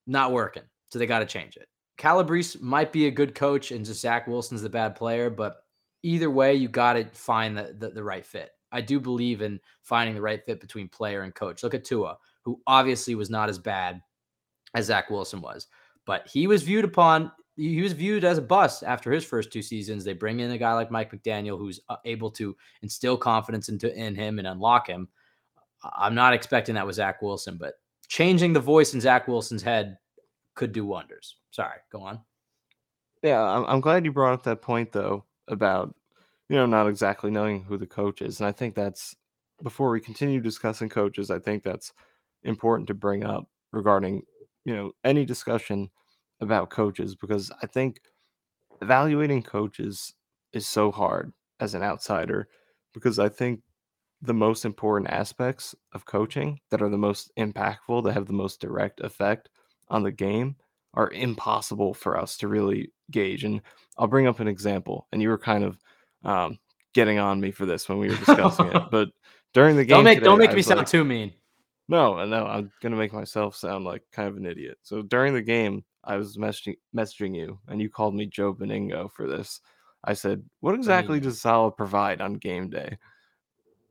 [0.06, 0.64] not working.
[0.90, 1.68] So they got to change it.
[1.98, 5.58] Calabrese might be a good coach and just Zach Wilson's the bad player, but
[6.04, 8.52] either way, you got to find the, the, the right fit.
[8.72, 11.64] I do believe in finding the right fit between player and coach.
[11.64, 14.02] Look at Tua, who obviously was not as bad
[14.76, 15.68] as Zach Wilson was,
[16.06, 19.64] but he was viewed upon he was viewed as a bust after his first two
[19.64, 20.04] seasons.
[20.04, 23.94] They bring in a guy like Mike McDaniel who's uh, able to instill confidence into
[23.96, 25.08] in him and unlock him.
[25.98, 27.74] I'm not expecting that with Zach Wilson, but
[28.08, 29.98] changing the voice in Zach Wilson's head
[30.54, 31.38] could do wonders.
[31.50, 32.22] Sorry, go on.
[33.24, 35.96] Yeah, I'm, I'm glad you brought up that point though about
[36.50, 39.16] you know not exactly knowing who the coach is, and I think that's
[39.64, 41.94] before we continue discussing coaches, I think that's
[42.44, 44.24] important to bring up regarding
[44.66, 45.90] you know any discussion
[46.42, 48.02] about coaches because I think
[48.82, 50.14] evaluating coaches
[50.54, 52.48] is so hard as an outsider
[52.94, 53.62] because I think
[54.22, 58.60] the most important aspects of coaching that are the most impactful, that have the most
[58.62, 59.50] direct effect
[59.90, 60.56] on the game,
[60.94, 63.44] are impossible for us to really gauge.
[63.44, 63.62] And
[63.98, 65.08] I'll bring up an example.
[65.12, 65.78] And you were kind of
[66.28, 66.60] um,
[66.94, 69.10] getting on me for this when we were discussing it, but
[69.54, 71.34] during the game, don't make today, don't make me sound like- too mean.
[71.88, 74.78] no, and no, I'm gonna make myself sound like kind of an idiot.
[74.84, 79.12] So during the game, I was messaging messaging you, and you called me Joe Benigno
[79.12, 79.62] for this.
[80.04, 82.98] I said, "What exactly does Saleh provide on game day?"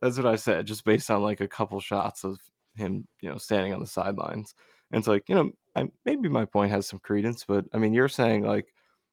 [0.00, 2.38] That's what I said, just based on like a couple shots of
[2.76, 4.54] him, you know, standing on the sidelines.
[4.92, 7.92] And it's like, you know, I, maybe my point has some credence, but I mean,
[7.92, 8.66] you're saying like,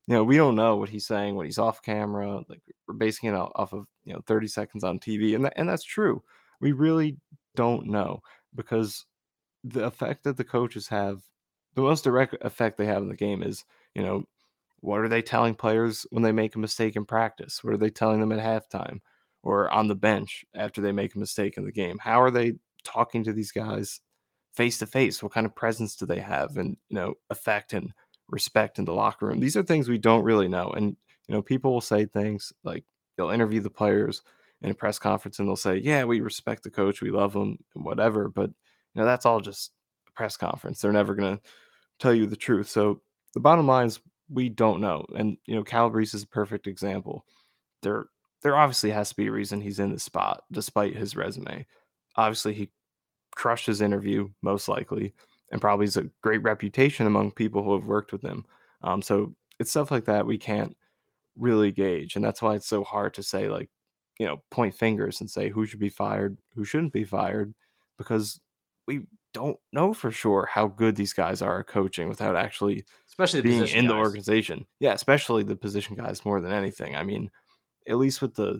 [0.07, 2.43] you know, we don't know what he's saying when he's off camera.
[2.49, 5.67] Like we're basing it off of you know 30 seconds on TV, and that, and
[5.67, 6.21] that's true.
[6.59, 7.17] We really
[7.55, 8.21] don't know
[8.55, 9.05] because
[9.63, 11.21] the effect that the coaches have,
[11.75, 13.63] the most direct effect they have in the game is,
[13.95, 14.25] you know,
[14.81, 17.63] what are they telling players when they make a mistake in practice?
[17.63, 18.99] What are they telling them at halftime
[19.41, 21.97] or on the bench after they make a mistake in the game?
[21.99, 24.01] How are they talking to these guys
[24.53, 25.23] face to face?
[25.23, 27.93] What kind of presence do they have and, you know, effect and
[28.33, 29.39] respect in the locker room?
[29.39, 30.71] These are things we don't really know.
[30.71, 32.83] And, you know, people will say things like
[33.15, 34.23] they'll interview the players
[34.61, 37.59] in a press conference and they'll say, yeah, we respect the coach, we love him,
[37.73, 38.27] whatever.
[38.27, 39.71] But, you know, that's all just
[40.07, 40.81] a press conference.
[40.81, 41.43] They're never going to
[41.99, 42.69] tell you the truth.
[42.69, 43.01] So
[43.33, 45.05] the bottom line is we don't know.
[45.15, 47.25] And, you know, Calabrese is a perfect example.
[47.81, 48.07] There,
[48.41, 51.65] there obviously has to be a reason he's in the spot despite his resume.
[52.15, 52.69] Obviously, he
[53.35, 55.13] crushed his interview, most likely,
[55.53, 58.43] and probably has a great reputation among people who have worked with him.
[58.81, 60.75] Um, so it's stuff like that we can't
[61.37, 62.15] really gauge.
[62.15, 63.69] And that's why it's so hard to say, like,
[64.19, 67.53] you know, point fingers and say who should be fired, who shouldn't be fired,
[67.99, 68.41] because
[68.87, 69.01] we
[69.33, 73.67] don't know for sure how good these guys are at coaching without actually Especially being
[73.67, 74.65] in the organization.
[74.79, 76.95] Yeah, especially the position guys more than anything.
[76.95, 77.29] I mean,
[77.87, 78.59] at least with the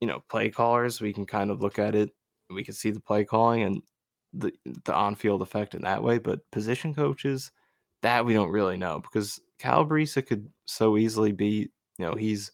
[0.00, 2.10] you know play callers, we can kind of look at it.
[2.48, 3.82] We can see the play calling and
[4.32, 4.52] the
[4.84, 6.18] the on field effect in that way.
[6.18, 7.50] But position coaches,
[8.02, 12.52] that we don't really know because Calabrese could so easily be you know he's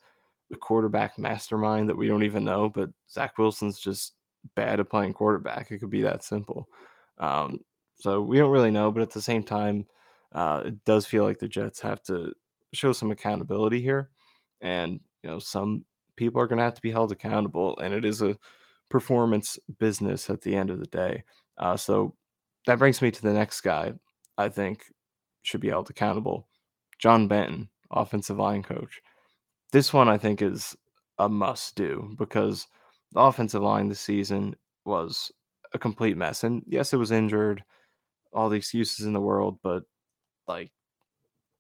[0.53, 2.69] a quarterback mastermind that we don't even know.
[2.69, 4.15] But Zach Wilson's just
[4.55, 5.71] bad at playing quarterback.
[5.71, 6.69] It could be that simple.
[7.19, 7.61] Um,
[7.97, 8.91] so we don't really know.
[8.91, 9.87] But at the same time,
[10.33, 12.33] uh, it does feel like the Jets have to
[12.73, 14.11] show some accountability here,
[14.61, 15.85] and you know some
[16.17, 18.37] people are going to have to be held accountable, and it is a
[18.89, 21.23] performance business at the end of the day.
[21.59, 22.15] Uh, so
[22.67, 23.93] that brings me to the next guy.
[24.37, 24.85] I think
[25.43, 26.49] should be held accountable,
[26.99, 29.01] John Benton, offensive line coach.
[29.73, 30.77] This one I think is
[31.19, 32.67] a must do because
[33.13, 35.33] the offensive line this season was
[35.75, 37.63] a complete mess, and yes, it was injured,
[38.33, 39.83] all the excuses in the world, but
[40.47, 40.71] like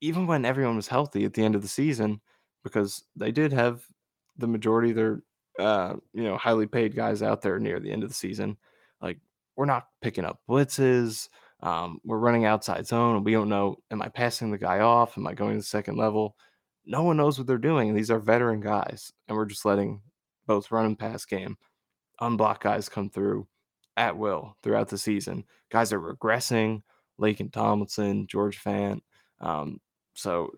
[0.00, 2.20] even when everyone was healthy at the end of the season,
[2.62, 3.82] because they did have
[4.36, 5.22] the majority of their
[5.58, 8.56] uh, you know, highly paid guys out there near the end of the season.
[9.58, 11.28] We're not picking up blitzes.
[11.60, 15.18] Um, we're running outside zone and we don't know, am I passing the guy off?
[15.18, 16.36] Am I going to the second level?
[16.86, 17.92] No one knows what they're doing.
[17.92, 19.12] These are veteran guys.
[19.26, 20.00] And we're just letting
[20.46, 21.56] both run and pass game,
[22.20, 23.48] unblock guys come through
[23.96, 25.42] at will throughout the season.
[25.72, 26.82] Guys are regressing.
[27.20, 29.00] Laken Tomlinson, George Fant.
[29.40, 29.80] Um,
[30.14, 30.52] so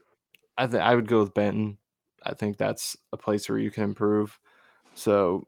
[0.58, 1.78] I I would go with Benton.
[2.22, 4.38] I think that's a place where you can improve.
[4.94, 5.46] So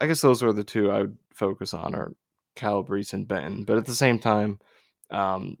[0.00, 2.14] I guess those are the two I would focus on are
[2.56, 3.64] Calabrese and Benton.
[3.64, 4.58] But at the same time,
[5.10, 5.56] um,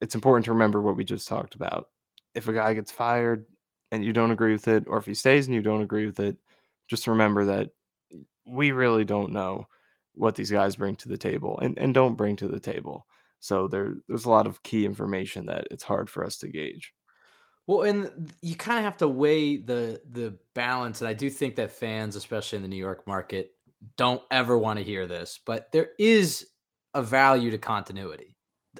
[0.00, 1.88] it's important to remember what we just talked about.
[2.34, 3.46] If a guy gets fired
[3.90, 6.20] and you don't agree with it, or if he stays and you don't agree with
[6.20, 6.36] it,
[6.88, 7.70] just remember that
[8.46, 9.66] we really don't know
[10.14, 13.06] what these guys bring to the table and, and don't bring to the table.
[13.40, 16.92] So there there's a lot of key information that it's hard for us to gauge.
[17.66, 21.56] Well, and you kind of have to weigh the the balance, and I do think
[21.56, 23.55] that fans, especially in the New York market,
[23.96, 26.48] don't ever want to hear this, but there is
[26.94, 28.36] a value to continuity.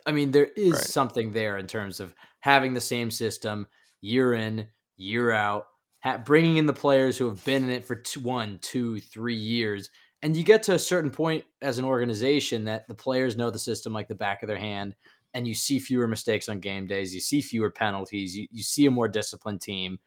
[0.06, 0.84] I mean, there is Right.
[0.84, 3.66] something there in terms of having the same system
[4.00, 5.66] year in, year out,
[6.02, 9.34] ha- bringing in the players who have been in it for two, one, two, three
[9.36, 9.90] years,
[10.22, 13.58] and you get to a certain point as an organization that the players know the
[13.58, 14.94] system like the back of their hand
[15.34, 18.86] and you see fewer mistakes on game days, you see fewer penalties, you, you see
[18.86, 19.98] a more disciplined team.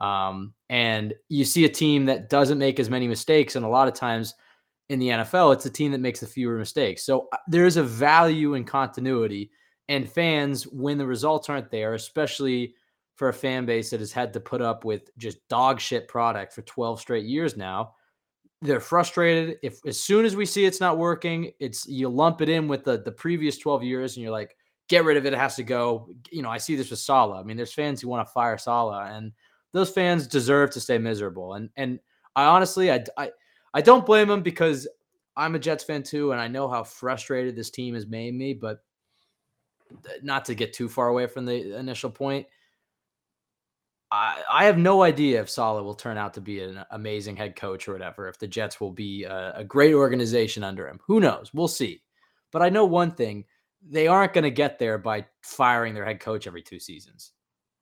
[0.00, 3.56] Um, and you see a team that doesn't make as many mistakes.
[3.56, 4.34] And a lot of times
[4.88, 7.04] in the NFL, it's a team that makes the fewer mistakes.
[7.04, 9.50] So uh, there is a value in continuity.
[9.88, 12.74] And fans, when the results aren't there, especially
[13.16, 16.52] for a fan base that has had to put up with just dog shit product
[16.52, 17.94] for 12 straight years now,
[18.62, 19.58] they're frustrated.
[19.62, 22.84] If as soon as we see it's not working, it's you lump it in with
[22.84, 24.56] the the previous 12 years and you're like,
[24.88, 25.32] get rid of it.
[25.32, 26.08] It has to go.
[26.30, 27.38] You know, I see this with Saleh.
[27.38, 29.32] I mean, there's fans who want to fire Saleh, and
[29.72, 31.54] those fans deserve to stay miserable.
[31.54, 32.00] And and
[32.36, 33.30] I honestly, I I,
[33.74, 34.88] I don't blame them because
[35.36, 38.54] I'm a Jets fan too, and I know how frustrated this team has made me.
[38.54, 38.82] But
[40.22, 42.46] not to get too far away from the initial point,
[44.10, 47.56] I, I have no idea if Saleh will turn out to be an amazing head
[47.56, 48.28] coach or whatever.
[48.28, 51.52] If the Jets will be a, a great organization under him, who knows?
[51.52, 52.02] We'll see.
[52.50, 53.44] But I know one thing:
[53.86, 57.32] they aren't going to get there by firing their head coach every two seasons.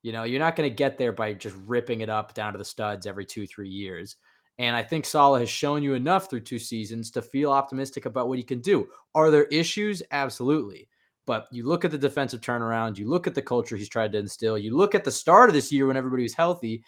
[0.07, 2.59] You know, you're not going to get there by just ripping it up down to
[2.61, 4.15] the studs every two, three years.
[4.57, 8.29] And I think Saleh has shown you enough through two seasons to feel optimistic about
[8.29, 8.87] what he can do.
[9.17, 10.05] Are there issues?
[10.13, 10.89] Absolutely.
[11.27, 14.19] But you look at the defensive turnaround, you look at the culture he's tried to
[14.19, 16.85] instill, you look at the start of this year when everybody was healthy.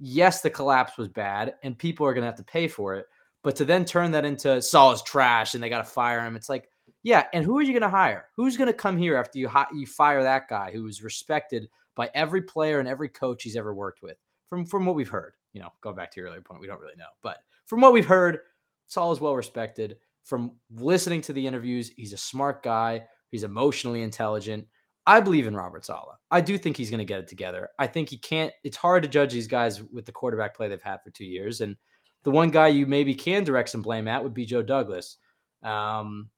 [0.00, 3.04] Yes, the collapse was bad, and people are going to have to pay for it.
[3.44, 6.48] But to then turn that into Saleh's trash and they got to fire him, it's
[6.48, 6.70] like,
[7.02, 7.26] yeah.
[7.34, 8.28] And who are you going to hire?
[8.34, 12.10] Who's going to come here after you you fire that guy who is respected by
[12.14, 14.16] every player and every coach he's ever worked with?
[14.48, 16.80] From from what we've heard, you know, going back to your earlier point, we don't
[16.80, 18.38] really know, but from what we've heard,
[18.86, 19.96] Saul is well respected.
[20.24, 23.04] From listening to the interviews, he's a smart guy.
[23.30, 24.66] He's emotionally intelligent.
[25.06, 26.16] I believe in Robert Saleh.
[26.30, 27.68] I do think he's going to get it together.
[27.78, 28.52] I think he can't.
[28.64, 31.60] It's hard to judge these guys with the quarterback play they've had for two years.
[31.60, 31.76] And
[32.24, 35.18] the one guy you maybe can direct some blame at would be Joe Douglas.
[35.62, 36.28] Um,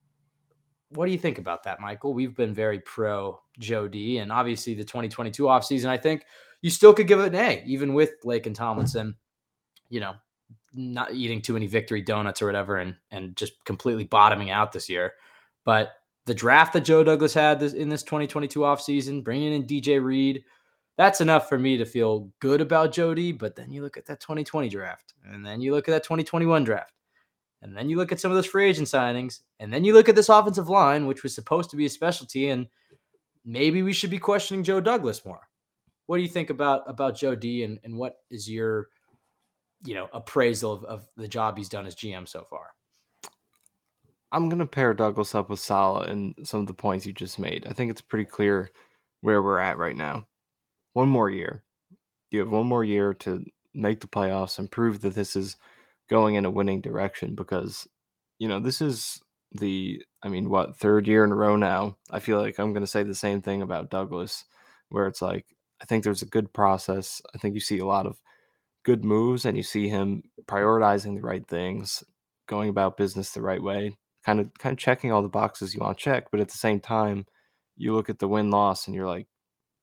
[0.91, 2.15] what do you think about that, Michael?
[2.15, 6.25] We've been very pro Joe D, and obviously the 2022 offseason, I think
[6.63, 9.15] you still could give it an A, even with Laken Tomlinson,
[9.91, 10.15] you know,
[10.75, 14.89] not eating too many victory donuts or whatever and and just completely bottoming out this
[14.89, 15.15] year.
[15.65, 15.93] But
[16.27, 20.45] the draft that Joe Douglas had this, in this 2022 offseason, bringing in DJ Reed,
[20.97, 23.33] that's enough for me to feel good about Joe D.
[23.33, 26.65] But then you look at that 2020 draft, and then you look at that 2021
[26.65, 26.93] draft,
[27.63, 30.09] and then you look at some of those free agent signings, and then you look
[30.09, 32.69] at this offensive line, which was supposed to be a specialty, and
[33.45, 35.49] maybe we should be questioning Joe Douglas more.
[36.07, 38.89] What do you think about about Joe D, and, and what is your
[39.85, 42.71] you know appraisal of, of the job he's done as GM so far?
[44.31, 47.67] I'm gonna pair Douglas up with Saleh and some of the points you just made.
[47.69, 48.71] I think it's pretty clear
[49.21, 50.27] where we're at right now.
[50.93, 51.65] One more year.
[52.31, 53.45] You have one more year to
[53.75, 55.57] make the playoffs and prove that this is
[56.09, 57.87] going in a winning direction because
[58.39, 59.21] you know this is
[59.53, 61.97] the I mean what third year in a row now.
[62.11, 64.45] I feel like I'm going to say the same thing about Douglas
[64.91, 65.47] where it's like
[65.81, 67.23] I think there's a good process.
[67.35, 68.21] I think you see a lot of
[68.85, 72.03] good moves and you see him prioritizing the right things,
[72.47, 75.81] going about business the right way, kind of kind of checking all the boxes you
[75.81, 77.27] want to check, but at the same time,
[77.77, 79.27] you look at the win loss and you're like,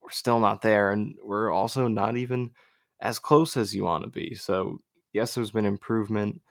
[0.02, 2.52] we're still not there, and we're also not even
[3.02, 4.36] as close as you want to be.
[4.36, 4.80] So
[5.16, 6.42] yes, there's been improvement.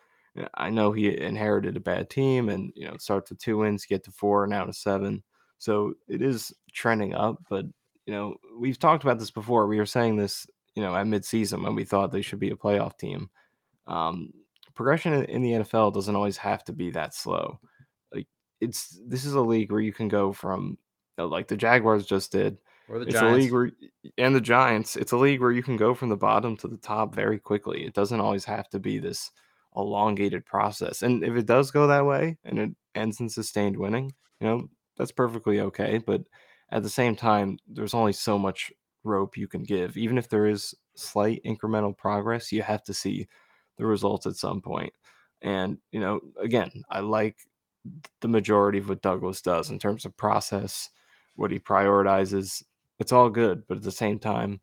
[0.55, 4.03] I know he inherited a bad team, and you know, start to two wins, get
[4.05, 5.23] to four, now to seven.
[5.59, 7.67] So it is trending up, but
[8.07, 9.67] you know, we've talked about this before.
[9.67, 12.57] We were saying this, you know, at midseason when we thought they should be a
[12.57, 13.31] playoff team.
[13.87, 14.33] Um,
[14.75, 17.61] progression in the NFL doesn't always have to be that slow
[18.15, 18.27] Like,
[18.61, 20.79] it's this is a league where you can go from
[21.17, 22.59] you know, like the Jaguars just did.
[22.89, 23.37] Or the it's Giants.
[23.37, 23.71] a league where
[24.19, 24.97] and the Giants.
[24.97, 27.85] It's a league where you can go from the bottom to the top very quickly.
[27.85, 29.31] It doesn't always have to be this
[29.77, 31.03] elongated process.
[31.03, 34.69] And if it does go that way and it ends in sustained winning, you know,
[34.97, 35.99] that's perfectly okay.
[35.99, 36.23] But
[36.71, 39.97] at the same time, there's only so much rope you can give.
[39.97, 43.27] Even if there is slight incremental progress, you have to see
[43.79, 44.93] the results at some point.
[45.43, 47.37] And, you know, again, I like
[48.21, 50.91] the majority of what Douglas does in terms of process,
[51.35, 52.63] what he prioritizes.
[52.99, 54.61] It's all good, but at the same time,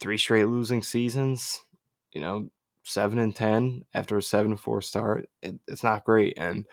[0.00, 1.60] three straight losing seasons,
[2.12, 2.48] you know,
[2.84, 6.38] seven and ten after a seven four start, it, it's not great.
[6.38, 6.66] And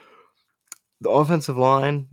[1.01, 2.07] the offensive line,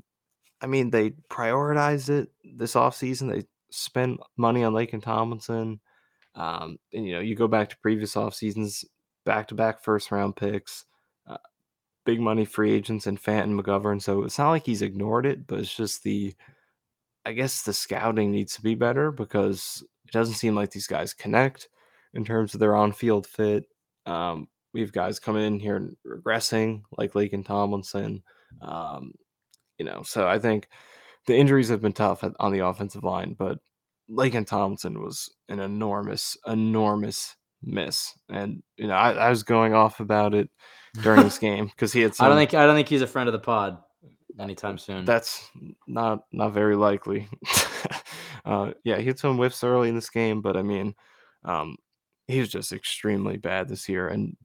[0.60, 3.32] I mean, they prioritized it this offseason.
[3.32, 5.80] They spent money on Laken Tomlinson.
[6.34, 8.84] Um, and you know, you go back to previous off seasons,
[9.24, 10.84] back to back first round picks
[12.04, 14.00] big money free agents and Fant and McGovern.
[14.00, 16.34] So it's not like he's ignored it, but it's just the,
[17.26, 21.14] I guess the scouting needs to be better because it doesn't seem like these guys
[21.14, 21.68] connect
[22.12, 23.64] in terms of their on field fit.
[24.06, 28.22] Um, we have guys coming in here and regressing like Laken Tomlinson.
[28.60, 29.12] Um,
[29.78, 30.68] you know, so I think
[31.26, 33.58] the injuries have been tough on the offensive line, but
[34.10, 38.12] Laken Tomlinson was an enormous, enormous miss.
[38.28, 40.50] And, you know, I, I was going off about it
[41.02, 42.14] during this game because he had.
[42.14, 43.78] Some, I don't think I don't think he's a friend of the pod
[44.38, 45.04] anytime soon.
[45.04, 45.50] That's
[45.86, 47.28] not not very likely.
[48.44, 50.94] uh, yeah, he had some whiffs early in this game, but I mean,
[51.44, 51.76] um,
[52.26, 54.36] he was just extremely bad this year, and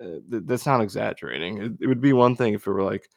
[0.00, 1.58] uh, th- that's not exaggerating.
[1.58, 3.08] It, it, would be one thing if it were like,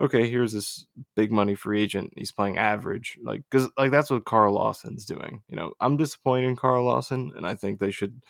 [0.00, 4.24] okay, here's this big money free agent, he's playing average, like because like that's what
[4.24, 5.42] Carl Lawson's doing.
[5.48, 8.22] You know, I'm disappointed in Carl Lawson, and I think they should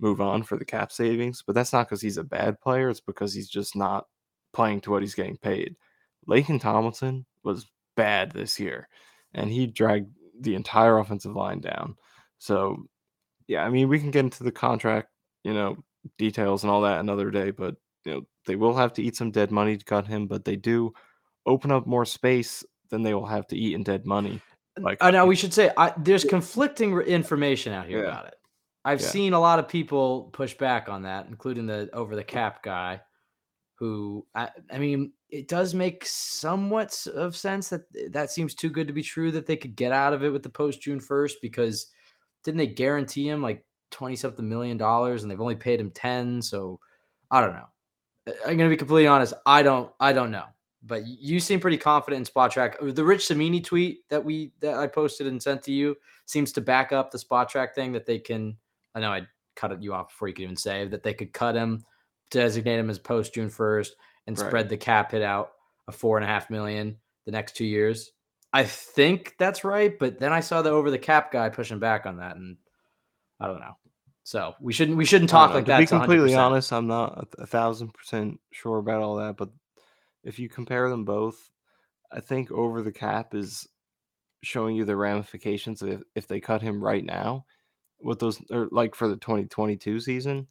[0.00, 1.42] move on for the cap savings.
[1.46, 2.88] But that's not because he's a bad player.
[2.88, 4.06] It's because he's just not
[4.52, 5.76] playing to what he's getting paid.
[6.26, 7.66] Laken Tomlinson was
[7.96, 8.88] bad this year,
[9.34, 10.10] and he dragged
[10.40, 11.96] the entire offensive line down.
[12.38, 12.84] So,
[13.46, 15.08] yeah, I mean, we can get into the contract,
[15.44, 15.76] you know,
[16.16, 19.30] details and all that another day, but you know, they will have to eat some
[19.30, 20.92] dead money to cut him, but they do
[21.46, 24.40] open up more space than they will have to eat in dead money.
[24.78, 28.10] Like, uh, now we should say I, there's conflicting information out here yeah.
[28.10, 28.34] about it.
[28.84, 29.08] I've yeah.
[29.08, 33.00] seen a lot of people push back on that, including the over the cap guy,
[33.78, 38.86] who I, I mean, it does make somewhat of sense that that seems too good
[38.86, 41.38] to be true that they could get out of it with the post June first
[41.40, 41.88] because
[42.44, 46.42] didn't they guarantee him like twenty something million dollars and they've only paid him ten?
[46.42, 46.80] So
[47.30, 48.34] I don't know.
[48.46, 49.34] I'm gonna be completely honest.
[49.46, 49.90] I don't.
[50.00, 50.44] I don't know
[50.82, 54.74] but you seem pretty confident in Spotrac uh, the Rich Cimini tweet that we that
[54.74, 58.18] I posted and sent to you seems to back up the Spotrac thing that they
[58.18, 58.56] can.
[58.94, 59.26] I know I
[59.56, 61.84] cut you off before you could even say that they could cut him,
[62.30, 64.46] designate him as post June first, and right.
[64.46, 65.52] spread the cap hit out
[65.86, 68.12] a four and a half million the next two years.
[68.52, 72.06] I think that's right, but then I saw the over the cap guy pushing back
[72.06, 72.56] on that, and
[73.40, 73.76] I don't know.
[74.24, 75.76] So we shouldn't we shouldn't talk like to that.
[75.78, 76.38] To be completely 100%.
[76.38, 79.48] honest, I'm not a, thousand percent sure about all that, but
[80.22, 81.50] if you compare them both,
[82.12, 83.66] I think over the cap is
[84.42, 87.46] showing you the ramifications of if, if they cut him right now,
[87.98, 90.46] what those or like for the 2022 season,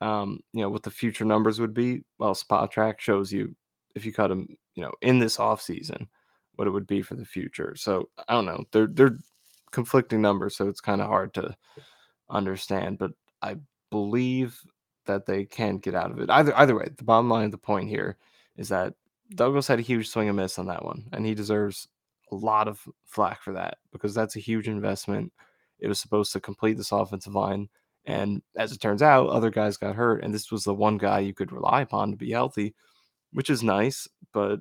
[0.00, 2.02] um, you know, what the future numbers would be.
[2.18, 3.54] Well, Spotrac shows you
[3.94, 6.08] if you cut him, you know, in this off season,
[6.56, 7.74] what it would be for the future.
[7.76, 8.64] So I don't know.
[8.72, 9.18] They're they're
[9.70, 11.56] conflicting numbers, so it's kind of hard to
[12.28, 12.98] understand.
[12.98, 13.56] But I
[13.90, 14.60] believe
[15.06, 16.30] that they can get out of it.
[16.30, 18.16] Either either way, the bottom line of the point here
[18.56, 18.94] is that
[19.34, 21.88] Douglas had a huge swing and miss on that one, and he deserves
[22.32, 25.32] a lot of flack for that because that's a huge investment.
[25.78, 27.68] It was supposed to complete this offensive line,
[28.06, 31.20] and as it turns out, other guys got hurt, and this was the one guy
[31.20, 32.74] you could rely upon to be healthy,
[33.32, 34.60] which is nice, but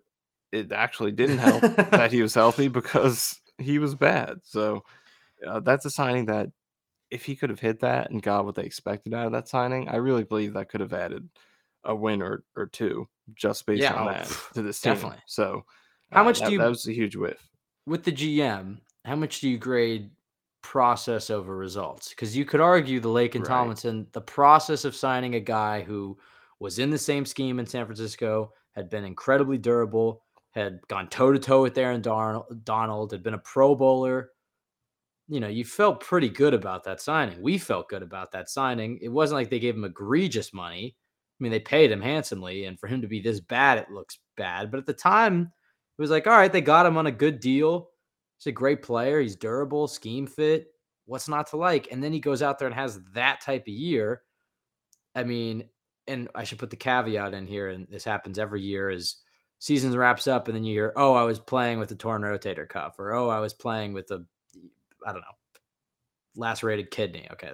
[0.51, 4.39] it actually didn't help that he was healthy because he was bad.
[4.43, 4.83] So
[5.45, 6.49] uh, that's a signing that
[7.11, 9.89] if he could have hit that and got what they expected out of that signing,
[9.89, 11.29] I really believe that could have added
[11.83, 14.93] a win or, or two just based yeah, on oh, that to this team.
[14.93, 15.19] Definitely.
[15.27, 15.65] So,
[16.11, 16.57] how uh, much that, do you?
[16.59, 17.47] That was a huge whiff.
[17.85, 20.09] With the GM, how much do you grade
[20.65, 22.09] process over results?
[22.09, 23.45] Because you could argue the Laken right.
[23.45, 26.17] Tomlinson, the process of signing a guy who
[26.59, 31.31] was in the same scheme in San Francisco, had been incredibly durable, had gone toe
[31.31, 34.31] to toe with Aaron Donald, had been a Pro Bowler.
[35.27, 37.41] You know, you felt pretty good about that signing.
[37.41, 38.97] We felt good about that signing.
[39.01, 40.95] It wasn't like they gave him egregious money.
[40.97, 44.17] I mean, they paid him handsomely, and for him to be this bad, it looks
[44.35, 44.71] bad.
[44.71, 45.51] But at the time,
[45.97, 47.89] it was like, all right, they got him on a good deal.
[48.37, 49.21] He's a great player.
[49.21, 50.67] He's durable, scheme fit.
[51.05, 51.89] What's not to like?
[51.91, 54.23] And then he goes out there and has that type of year.
[55.15, 55.69] I mean,
[56.07, 59.17] and I should put the caveat in here, and this happens every year is
[59.59, 62.67] seasons wraps up, and then you hear, oh, I was playing with a torn rotator
[62.67, 64.23] cuff, or oh, I was playing with a,
[65.05, 65.35] I don't know,
[66.35, 67.27] lacerated kidney.
[67.31, 67.51] Okay,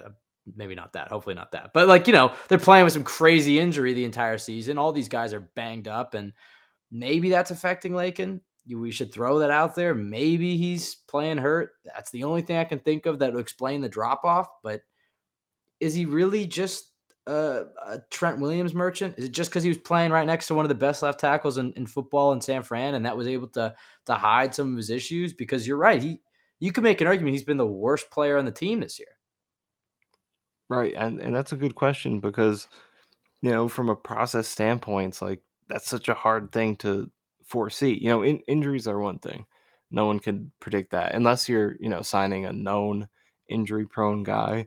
[0.56, 1.08] maybe not that.
[1.08, 1.70] Hopefully not that.
[1.72, 4.78] But like, you know, they're playing with some crazy injury the entire season.
[4.78, 6.32] All these guys are banged up and
[6.90, 8.40] maybe that's affecting Laken.
[8.68, 9.94] We should throw that out there.
[9.94, 11.72] Maybe he's playing hurt.
[11.84, 14.48] That's the only thing I can think of that would explain the drop off.
[14.62, 14.82] But
[15.80, 16.92] is he really just
[17.26, 19.16] a, a, Trent Williams merchant?
[19.18, 21.20] Is it just because he was playing right next to one of the best left
[21.20, 23.74] tackles in, in football in San Fran and that was able to
[24.06, 25.32] to hide some of his issues?
[25.32, 26.02] Because you're right.
[26.02, 26.20] He
[26.60, 29.08] you can make an argument he's been the worst player on the team this year.
[30.68, 30.94] Right.
[30.96, 32.68] And and that's a good question because,
[33.40, 37.10] you know, from a process standpoint, it's like that's such a hard thing to
[37.52, 37.98] foresee.
[38.00, 39.44] You know, in, injuries are one thing.
[39.90, 43.08] No one can predict that unless you're, you know, signing a known
[43.48, 44.66] injury prone guy.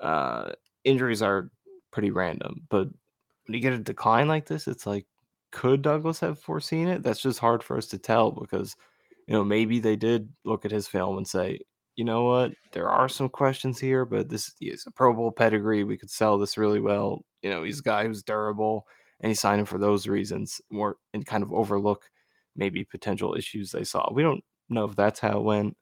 [0.00, 0.52] Uh
[0.84, 1.50] injuries are
[1.90, 2.86] pretty random, but
[3.46, 5.06] when you get a decline like this, it's like
[5.50, 7.02] could Douglas have foreseen it?
[7.02, 8.76] That's just hard for us to tell because
[9.26, 11.60] you know, maybe they did look at his film and say,
[11.96, 12.52] you know what?
[12.72, 15.84] There are some questions here, but this is a Pro Bowl pedigree.
[15.84, 17.24] We could sell this really well.
[17.42, 18.86] You know, he's a guy who's durable,
[19.20, 22.08] and he signed him for those reasons, more and kind of overlook
[22.58, 24.12] maybe potential issues they saw.
[24.12, 25.76] We don't know if that's how it went,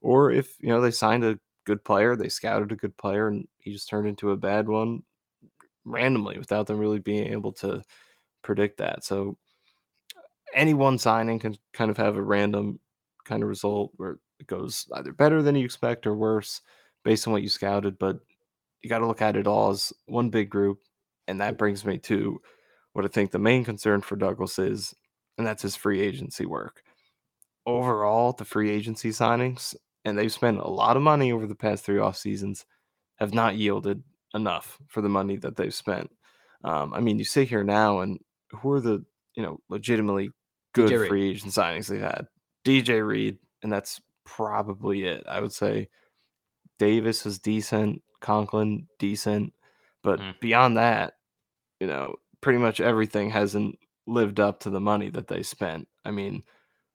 [0.00, 3.48] or if you know they signed a good player, they scouted a good player, and
[3.58, 5.02] he just turned into a bad one
[5.84, 7.82] randomly without them really being able to
[8.42, 9.04] predict that.
[9.04, 9.36] So
[10.54, 12.78] any one signing can kind of have a random
[13.24, 16.60] kind of result where it goes either better than you expect or worse
[17.04, 17.98] based on what you scouted.
[17.98, 18.18] But
[18.82, 20.80] you got to look at it all as one big group.
[21.26, 22.40] And that brings me to
[22.92, 24.94] what I think the main concern for Douglas is,
[25.38, 26.82] and that's his free agency work.
[27.66, 29.74] Overall, the free agency signings,
[30.04, 32.64] and they've spent a lot of money over the past three off seasons,
[33.16, 34.02] have not yielded
[34.34, 36.10] enough for the money that they've spent.
[36.64, 38.18] Um, I mean, you sit here now, and
[38.50, 40.30] who are the you know legitimately
[40.72, 42.26] good DJ free agent signings they've had?
[42.64, 45.24] DJ Reed, and that's probably it.
[45.28, 45.88] I would say
[46.78, 49.52] Davis is decent, Conklin decent,
[50.02, 50.40] but Mm.
[50.40, 51.14] beyond that,
[51.80, 53.78] you know, pretty much everything hasn't
[54.08, 55.86] lived up to the money that they spent.
[56.04, 56.42] I mean,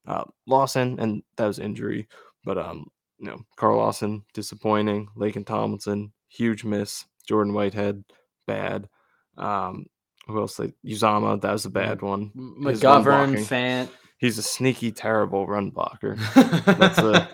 [0.08, 2.08] uh, Lawson, and that was injury,
[2.44, 2.88] but um,
[3.20, 8.04] you know, Carl Lawson disappointing, Laken Tomlinson huge miss, Jordan Whitehead
[8.48, 8.90] bad.
[9.38, 9.86] Um,
[10.28, 10.56] who else?
[10.56, 12.32] They Uzomah that was a bad one.
[12.36, 13.36] McGovern.
[13.46, 13.90] Fant.
[14.18, 16.16] He's a sneaky, terrible run blocker.
[16.36, 17.30] That's a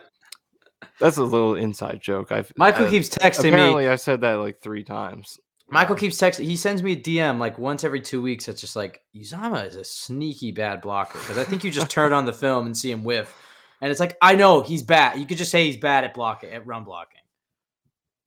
[0.99, 2.31] that's a little inside joke.
[2.31, 3.49] I've Michael uh, keeps texting me.
[3.49, 5.39] apparently I said that like three times.
[5.71, 6.45] Michael keeps texting.
[6.45, 8.47] He sends me a DM like once every two weeks.
[8.47, 12.11] It's just like Uzomah is a sneaky bad blocker because I think you just turn
[12.13, 13.33] on the film and see him whiff,
[13.81, 15.19] and it's like I know he's bad.
[15.19, 17.19] You could just say he's bad at blocking at run blocking.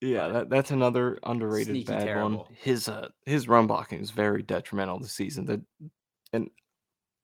[0.01, 2.39] Yeah, that, that's another underrated Sneaky bad terrible.
[2.39, 2.47] one.
[2.61, 5.47] His uh his run blocking is very detrimental this season.
[5.47, 5.61] That
[6.33, 6.51] and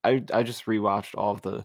[0.04, 1.64] I I just rewatched all of the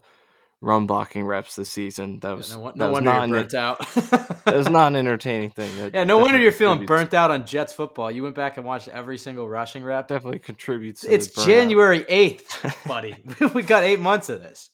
[0.64, 2.18] run blocking reps this season.
[2.20, 3.94] That was no won- that no was wonder not you're an, burnt out.
[4.44, 5.70] that was not an entertaining thing.
[5.78, 8.10] That yeah, no wonder you're feeling burnt out on Jets football.
[8.10, 10.08] You went back and watched every single rushing rep.
[10.08, 11.02] Definitely contributes.
[11.02, 11.28] To It's.
[11.44, 13.16] January eighth, buddy.
[13.52, 14.70] we got eight months of this.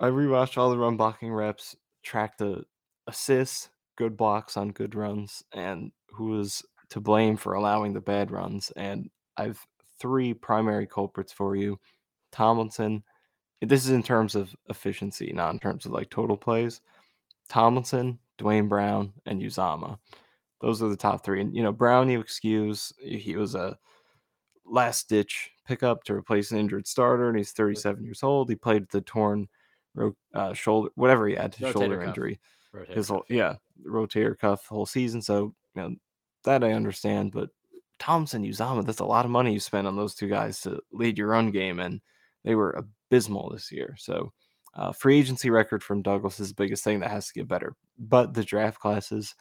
[0.00, 2.64] I rewatched all the run blocking reps, tracked the
[3.06, 8.30] assists, good blocks on good runs, and who was to blame for allowing the bad
[8.30, 8.70] runs.
[8.76, 9.64] And I've
[10.00, 11.78] three primary culprits for you.
[12.32, 13.02] Tomlinson,
[13.64, 16.80] this is in terms of efficiency, not in terms of like total plays.
[17.48, 19.98] Tomlinson, Duane Brown, and Uzomah.
[20.60, 21.40] Those are the top three.
[21.40, 22.92] And you know, Brown you excuse.
[22.98, 23.78] He was a
[24.64, 28.48] last ditch pickup to replace an injured starter, and he's 37 years old.
[28.48, 29.48] He played with the torn
[30.34, 32.08] uh, shoulder, whatever he had, his shoulder cuff.
[32.08, 32.40] injury,
[32.74, 33.56] Rotator his whole yeah,
[33.86, 35.20] rotator cuff the whole season.
[35.22, 35.94] So you know
[36.44, 37.50] that I understand, but
[37.98, 41.18] Thompson, Uzomah, that's a lot of money you spend on those two guys to lead
[41.18, 42.00] your run game, and
[42.44, 42.84] they were
[43.14, 43.94] abysmal this year.
[43.98, 44.32] So
[44.74, 47.76] uh, free agency record from Douglas is the biggest thing that has to get better.
[47.98, 49.34] But the draft classes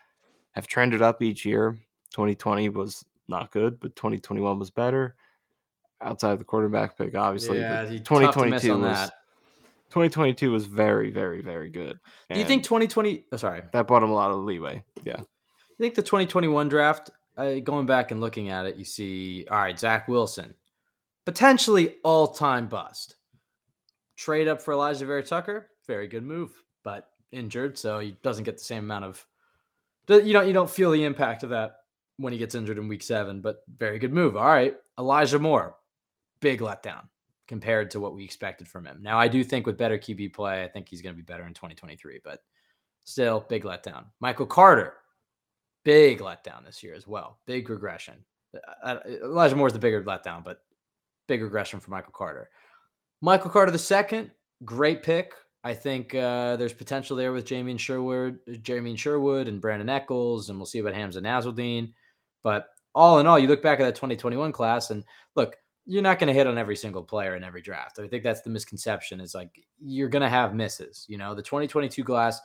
[0.51, 1.77] have trended up each year.
[2.11, 5.15] 2020 was not good, but 2021 was better.
[6.01, 7.59] Outside of the quarterback pick, obviously.
[7.59, 9.13] Yeah, but you- tough to miss 2022 on was that.
[9.89, 11.99] 2022 was very, very, very good.
[12.31, 13.25] Do you think 2020?
[13.31, 13.61] Oh, sorry.
[13.73, 14.83] that brought him a lot of leeway?
[15.03, 15.19] Yeah.
[15.19, 19.57] I think the 2021 draft, uh, going back and looking at it, you see, all
[19.57, 20.55] right, Zach Wilson,
[21.25, 23.15] potentially all time bust.
[24.15, 26.51] Trade up for Alijah Vera-Tucker, very good move,
[26.83, 29.25] but injured, so he doesn't get the same amount of.
[30.07, 31.77] You don't you don't feel the impact of that
[32.17, 34.37] when he gets injured in week seven, but very good move.
[34.37, 35.75] All right, Elijah Moore,
[36.39, 37.07] big letdown
[37.47, 38.99] compared to what we expected from him.
[39.01, 41.45] Now I do think with better QB play, I think he's going to be better
[41.45, 42.41] in 2023, but
[43.03, 44.05] still big letdown.
[44.19, 44.93] Michael Carter,
[45.83, 47.39] big letdown this year as well.
[47.45, 48.15] Big regression.
[48.55, 50.61] Uh, uh, Elijah Moore's the bigger letdown, but
[51.27, 52.49] big regression for Michael Carter.
[53.23, 54.31] Michael Carter the second,
[54.65, 55.31] great pick.
[55.63, 60.59] I think uh, there's potential there with Jamien Sherwood, Jamien Sherwood, and Brandon Echols, and
[60.59, 61.93] we'll see about Hamsah Nasirildeen.
[62.43, 65.05] But all in all, you look back at that 2021 class, and
[65.37, 65.55] look,
[65.85, 67.97] you're not going to hit on every single player in every draft.
[67.97, 69.21] I think that's the misconception.
[69.21, 71.05] Is like you're going to have misses.
[71.07, 72.41] You know, the 2022 class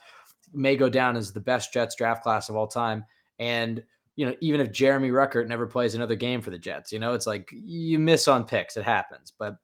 [0.55, 3.05] may go down as the best Jets draft class of all time,
[3.41, 3.83] and
[4.15, 7.15] you know, even if Jeremy Ruckert never plays another game for the Jets, you know,
[7.15, 8.77] it's like you miss on picks.
[8.77, 9.33] It happens.
[9.37, 9.57] But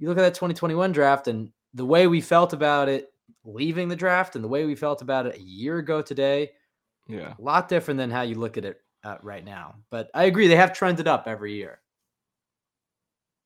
[0.00, 3.12] you look at that 2021 draft and the way we felt about it
[3.44, 6.50] leaving the draft and the way we felt about it a year ago today,
[7.06, 7.34] Yeah.
[7.38, 9.76] a lot different than how you look at it uh, right now.
[9.90, 11.80] But I agree, they have trended up every year.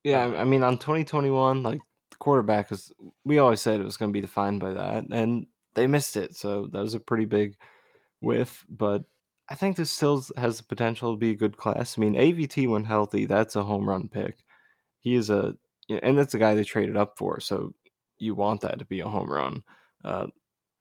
[0.03, 1.81] Yeah, I- mean, on 2021, like
[2.11, 2.91] the quarterback is,
[3.23, 6.35] we always said it was going to be defined by that, and they missed it.
[6.35, 7.57] So that was a pretty big
[8.21, 8.65] whiff.
[8.69, 9.03] But
[9.49, 11.97] I think this still has the potential to be a good class.
[11.97, 14.43] I mean, AVT when healthy, that's a home run pick.
[14.99, 15.55] He is a,
[15.89, 17.39] and that's the guy they traded up for.
[17.39, 17.73] So
[18.17, 19.63] you want that to be a home run.
[20.03, 20.27] Uh,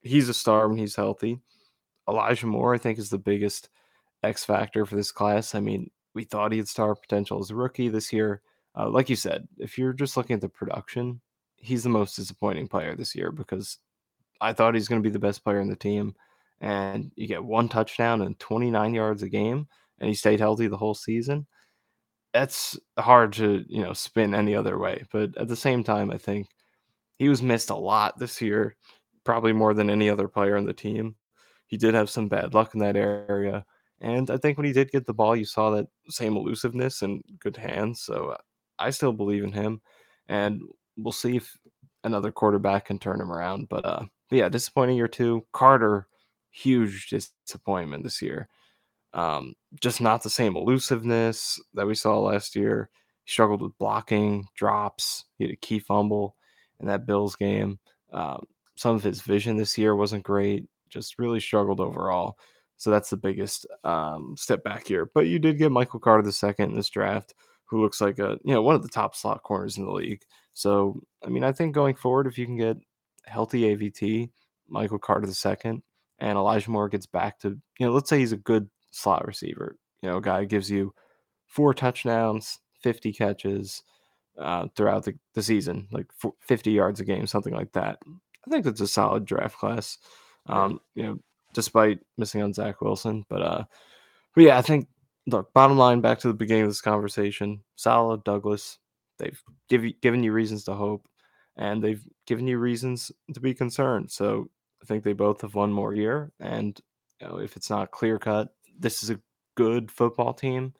[0.03, 1.41] he's a star when he's healthy.
[2.09, 3.69] Elijah Moore, I think, is the biggest
[4.23, 5.55] X factor for this class.
[5.55, 8.43] I mean, we thought he had star potential as a rookie this year.
[8.77, 11.21] Uh, like you said, if you're just looking at the production,
[11.57, 13.79] he's the most disappointing player this year because
[14.41, 16.15] I thought he's going to be the best player in the team.
[16.61, 19.67] And you get one touchdown and 29 yards a game,
[19.99, 21.47] and he stayed healthy the whole season.
[22.35, 25.05] That's hard to, you know, spin any other way.
[25.11, 26.49] But at the same time, I think
[27.17, 28.77] he was missed a lot this year,
[29.25, 31.15] probably more than any other player on the team.
[31.69, 33.65] He did have some bad luck in that area.
[34.01, 37.23] And I think when he did get the ball, you saw that same elusiveness and
[37.39, 38.03] good hands.
[38.03, 38.37] So uh,
[38.79, 39.81] I still believe in him,
[40.29, 40.61] and
[40.97, 41.57] we'll see if
[42.03, 43.69] another quarterback can turn him around.
[43.69, 45.47] But uh, yeah, disappointing year two.
[45.53, 46.09] Carter,
[46.51, 48.49] huge disappointment this year.
[49.15, 52.91] Um, just not the same elusiveness that we saw last year.
[53.25, 55.25] He struggled with blocking, drops.
[55.39, 56.37] He had a key fumble
[56.81, 57.79] in that Bills game.
[58.13, 58.45] Um,
[58.77, 60.65] some of his vision this year wasn't great.
[60.89, 62.39] Just really struggled overall.
[62.77, 65.11] So that's the biggest um, step back here.
[65.15, 68.39] But you did get Michael Carter the second in this draft, who looks like a
[68.45, 70.23] you know one of the top slot corners in the league.
[70.55, 72.77] So I mean, I think going forward, if you can get
[73.27, 74.31] healthy AVT,
[74.69, 75.83] Michael Carter the second,
[76.19, 79.77] and Elijah Moore gets back to you know, let's say he's a good slot receiver.
[80.03, 80.95] You know, a guy gives you
[81.47, 83.83] four touchdowns, 50 catches
[84.39, 86.07] uh, throughout the, the season, like
[86.41, 87.99] 50 yards a game, something like that.
[88.47, 89.99] I think that's a solid draft class.
[90.47, 91.19] Um, you know,
[91.55, 93.65] despite missing on Zach Wilson, but uh,
[94.35, 94.89] but yeah, I think
[95.27, 98.79] look, bottom line, back to the beginning of this conversation, Saleh, Douglas,
[99.19, 99.41] they've
[99.71, 101.09] give you, given you reasons to hope,
[101.57, 104.11] and they've given you reasons to be concerned.
[104.11, 104.51] So
[104.83, 106.79] I think they both have one more year, and
[107.21, 108.49] you know, if it's not clear cut,
[108.79, 109.21] this is a
[109.57, 110.75] good football team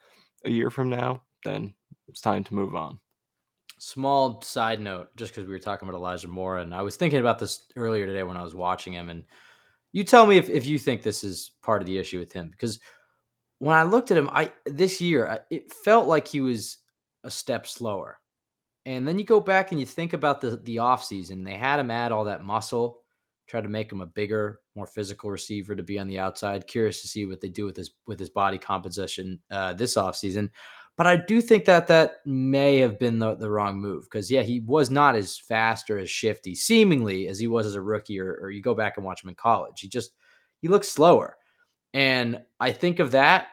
[0.45, 1.75] a year from now, then
[2.09, 2.99] it's time to move on.
[3.79, 7.21] Small side note, just because we were talking about Elijah Moore, and I was thinking
[7.21, 9.25] about this earlier today when I was watching him, and
[9.93, 12.49] you tell me if, if you think this is part of the issue with him
[12.51, 12.81] because
[13.59, 16.79] when I looked at him, I this year it felt like he was
[17.23, 18.19] a step slower.
[18.87, 21.45] And then you go back and you think about the the offseason.
[21.45, 23.01] They had him add all that muscle,
[23.47, 26.67] try to make him a bigger, more physical receiver to be on the outside.
[26.67, 30.51] Curious to see what they do with his with his body composition uh, this offseason.
[30.97, 34.43] But I do think that that may have been the, the wrong move because, yeah,
[34.43, 38.21] he was not as fast or as shifty, seemingly, as he was as a rookie,
[38.21, 39.81] or, or you go back and watch him in college.
[39.81, 40.13] He just,
[40.63, 41.37] he looks slower.
[41.95, 43.49] And I think of that.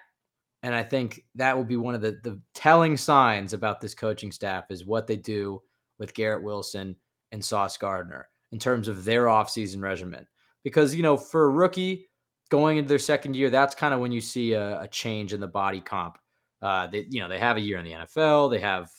[0.62, 4.32] And I think that will be one of the, the telling signs about this coaching
[4.32, 5.64] staff is what they do
[5.98, 6.96] with Garrett Wilson
[7.32, 10.28] and Sauce Gardner in terms of their offseason regimen.
[10.64, 12.10] Because, you know, for a rookie
[12.50, 15.40] going into their second year, that's kind of when you see a, a change in
[15.40, 16.18] the body comp
[16.62, 18.52] uh, they, you know, they have a year in the NFL.
[18.52, 18.90] They have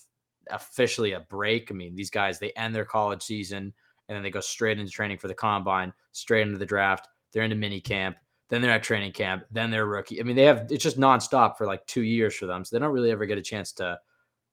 [0.50, 1.70] officially a break.
[1.70, 3.72] I mean, these guys they end their college season
[4.08, 7.08] and then they go straight into training for the combine, straight into the draft.
[7.32, 8.16] They're into mini camp.
[8.50, 9.44] Then they're at training camp.
[9.50, 10.20] Then they're rookie.
[10.20, 12.64] I mean, they have it's just nonstop for like two years for them.
[12.64, 13.98] So they don't really ever get a chance to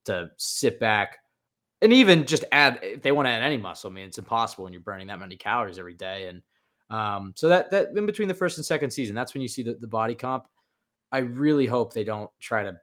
[0.05, 1.17] to sit back
[1.81, 3.89] and even just add if they want to add any muscle.
[3.89, 6.27] I mean, it's impossible when you're burning that many calories every day.
[6.27, 6.41] And
[6.89, 9.63] um, so that that in between the first and second season, that's when you see
[9.63, 10.47] the, the body comp.
[11.11, 12.79] I really hope they don't try to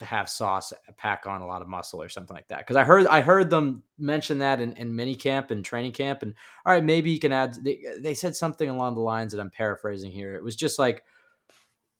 [0.00, 2.58] have sauce pack on a lot of muscle or something like that.
[2.58, 6.22] Because I heard I heard them mention that in, in mini camp and training camp.
[6.22, 6.34] And
[6.64, 7.62] all right, maybe you can add.
[7.62, 10.34] They, they said something along the lines that I'm paraphrasing here.
[10.34, 11.02] It was just like,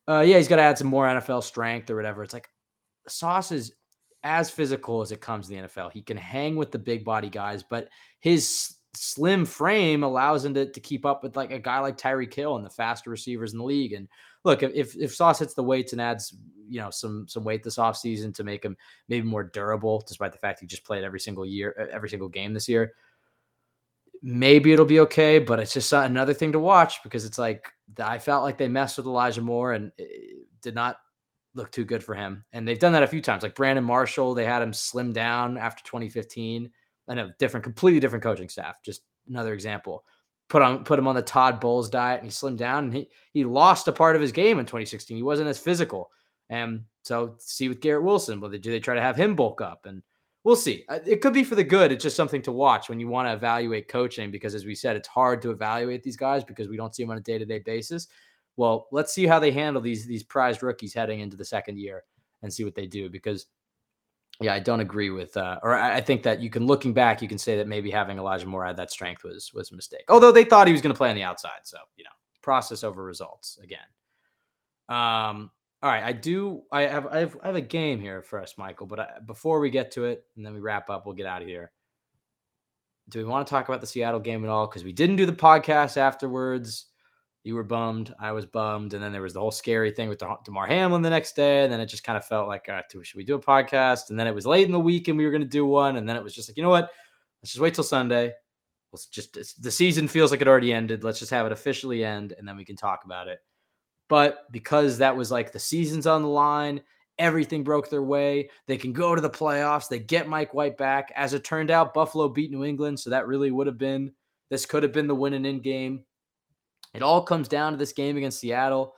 [0.09, 2.23] uh, yeah, he's got to add some more NFL strength or whatever.
[2.23, 2.49] It's like
[3.09, 3.73] Sauce is
[4.25, 5.93] as physical as it comes in the NFL.
[5.93, 7.89] He can hang with the big body guys, but
[8.21, 12.33] his slim frame allows him to, to keep up with like a guy like Tyreek
[12.33, 13.93] Hill and the faster receivers in the league.
[13.93, 14.09] And
[14.45, 16.37] look, if if Sauce hits the weights and adds,
[16.69, 18.77] you know, some some weight this offseason to make him
[19.09, 22.53] maybe more durable, despite the fact he just played every single year, every single game
[22.53, 22.93] this year,
[24.23, 25.39] maybe it'll be okay.
[25.39, 27.69] But it's just uh, another thing to watch because it's like
[27.99, 29.93] I felt like they messed with Elijah Moore and
[30.61, 30.99] did not
[31.55, 32.45] look too good for him.
[32.53, 33.43] And they've done that a few times.
[33.43, 36.71] Like Brandon Marshall, they had him slim down after 2015
[37.09, 38.77] and a different, completely different coaching staff.
[38.83, 40.05] Just another example
[40.49, 43.09] put on put him on the Todd Bowles diet and he slimmed down and he
[43.33, 45.17] he lost a part of his game in 2016.
[45.17, 46.11] He wasn't as physical.
[46.51, 49.61] And so see with Garrett Wilson, will they do they try to have him bulk
[49.61, 49.87] up?
[49.87, 50.03] And
[50.45, 50.85] we'll see.
[50.89, 51.93] Uh, it could be for the good.
[51.93, 54.97] It's just something to watch when you want to evaluate coaching because as we said,
[54.97, 58.09] it's hard to evaluate these guys because we don't see them on a day-to-day basis.
[58.57, 62.05] Well, let's see how they handle these these prized rookies heading into the second year
[62.43, 63.47] and see what they do because
[64.41, 67.29] yeah, I don't agree with, uh, or I think that you can, looking back, you
[67.29, 70.05] can say that maybe having Elijah Moore add that strength was was a mistake.
[70.09, 72.11] Although they thought he was going to play on the outside, so you know,
[72.41, 73.79] process over results again.
[74.89, 75.51] Um,
[75.83, 76.63] all right, I do.
[76.71, 78.87] I have I have, I have a game here for us, Michael.
[78.87, 81.43] But I, before we get to it, and then we wrap up, we'll get out
[81.43, 81.73] of here.
[83.09, 84.67] Do we want to talk about the Seattle game at all?
[84.67, 86.87] Because we didn't do the podcast afterwards
[87.49, 88.15] you were bummed.
[88.21, 88.93] I was bummed.
[88.93, 91.65] And then there was the whole scary thing with Damar Hamlin the next day.
[91.65, 94.11] And then it just kind of felt like, uh, should we do a podcast?
[94.11, 95.97] And then it was late in the week and we were going to do one.
[95.97, 96.91] And then it was just like, you know what?
[97.41, 98.35] Let's just wait till Sunday.
[98.93, 101.05] Let's just, the season feels like it already ended.
[101.05, 103.39] Let's just have it officially end and then we can talk about it.
[104.11, 106.83] But because that was like the season's on the line,
[107.19, 108.51] everything broke their way.
[108.67, 109.89] They can go to the playoffs.
[109.89, 111.13] They get Mike White back.
[111.17, 113.01] As it turned out, Buffalo beat New England.
[113.01, 114.13] So that really would have been,
[114.51, 116.05] this could have been the win and in game.
[116.95, 118.95] It all comes down to this game against Seattle,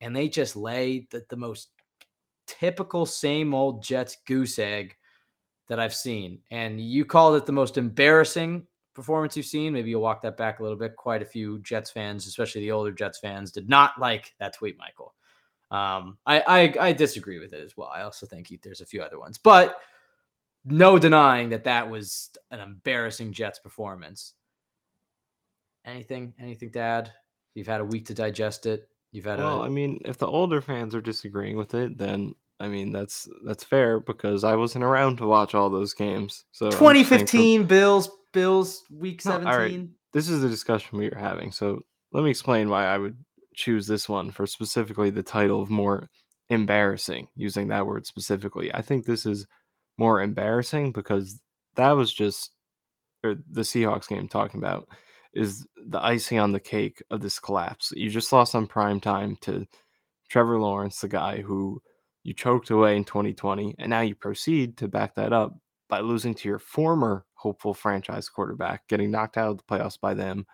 [0.00, 1.68] and they just lay the, the most
[2.46, 4.96] typical same old Jets goose egg
[5.68, 6.40] that I've seen.
[6.50, 9.72] And you called it the most embarrassing performance you've seen.
[9.72, 10.96] Maybe you'll walk that back a little bit.
[10.96, 14.78] Quite a few Jets fans, especially the older Jets fans, did not like that tweet,
[14.78, 15.14] Michael.
[15.70, 17.90] Um, I, I I disagree with it as well.
[17.94, 19.76] I also think he, there's a few other ones, but
[20.64, 24.32] no denying that that was an embarrassing Jets performance.
[25.84, 27.12] Anything anything to add?
[27.54, 28.88] You've had a week to digest it.
[29.12, 32.34] You've had Well, a I mean, if the older fans are disagreeing with it, then
[32.60, 36.44] I mean that's that's fair because I wasn't around to watch all those games.
[36.52, 39.46] So I'm just saying for- 2015 Bills Bills week No, 17.
[39.80, 39.88] right.
[40.12, 41.50] this is the discussion we are having.
[41.52, 41.80] So
[42.12, 43.16] let me explain why I would
[43.54, 46.08] choose this one for specifically the title of more
[46.50, 48.72] embarrassing, using that word specifically.
[48.74, 49.46] I think this is
[49.98, 51.40] more embarrassing because
[51.76, 52.52] that was just
[53.24, 54.88] or the Seahawks game talking about
[55.34, 57.92] is the icing on the cake of this collapse.
[57.96, 59.66] You just lost on prime time to
[60.28, 61.82] Trevor Lawrence, the guy who
[62.22, 65.56] you choked away in 2020, and now you proceed to back that up
[65.88, 70.14] by losing to your former hopeful franchise quarterback, getting knocked out of the playoffs by
[70.14, 70.46] them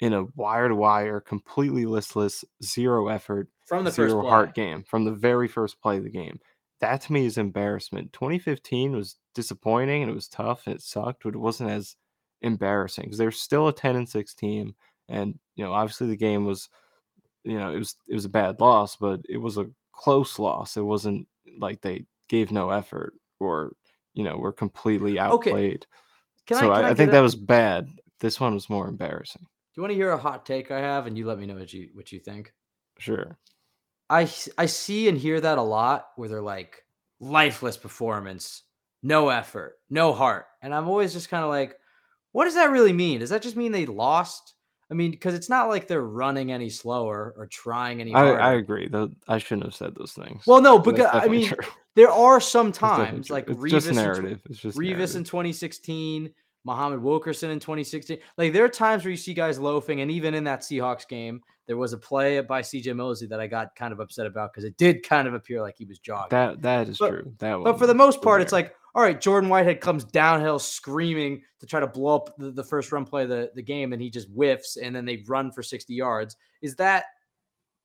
[0.00, 4.84] in a wire to wire, completely listless, zero effort, From the first zero heart game
[4.84, 6.38] from the very first play of the game.
[6.80, 8.12] That to me is embarrassment.
[8.12, 11.96] 2015 was disappointing and it was tough and it sucked, but it wasn't as
[12.42, 14.74] embarrassing because they're still a 10 and 6 team.
[15.08, 16.68] And, you know, obviously the game was,
[17.44, 20.76] you know, it was it was a bad loss, but it was a close loss.
[20.76, 21.26] It wasn't
[21.58, 23.72] like they gave no effort or,
[24.14, 25.50] you know, were completely Okay.
[25.50, 25.86] outplayed.
[26.46, 27.88] Can so I, I, I, think that a- was bad.
[28.20, 29.42] This one was more embarrassing.
[29.42, 31.54] Do you want to hear a hot take I have, and you let me know
[31.54, 32.52] what you what you think?
[32.98, 33.38] Sure.
[34.10, 34.22] I,
[34.56, 36.84] I see and hear that a lot, where they're like
[37.20, 38.62] lifeless performance,
[39.02, 41.78] no effort, no heart, and I'm always just kind of like,
[42.32, 43.20] what does that really mean?
[43.20, 44.54] Does that just mean they lost?
[44.90, 48.40] I mean, because it's not like they're running any slower or trying any I, harder.
[48.40, 48.88] I agree.
[48.88, 50.46] Though I shouldn't have said those things.
[50.46, 51.58] well, no, because I mean, true.
[51.94, 54.40] there are some times like it's Revis just in narrative.
[54.48, 55.16] It's just Revis narrative.
[55.16, 56.30] in 2016,
[56.64, 58.18] Muhammad Wilkerson in 2016.
[58.38, 61.42] Like there are times where you see guys loafing, and even in that Seahawks game,
[61.66, 64.64] there was a play by CJ Mosley that I got kind of upset about because
[64.64, 66.28] it did kind of appear like he was jogging.
[66.30, 67.34] That that is But- true.
[67.40, 70.58] That was but for the most part, it's like, all right, Jordan Whitehead comes downhill
[70.58, 73.92] screaming to try to blow up the, the first run play of the, the game,
[73.92, 76.34] and he just whiffs, and then they run for 60 yards.
[76.62, 77.04] Is that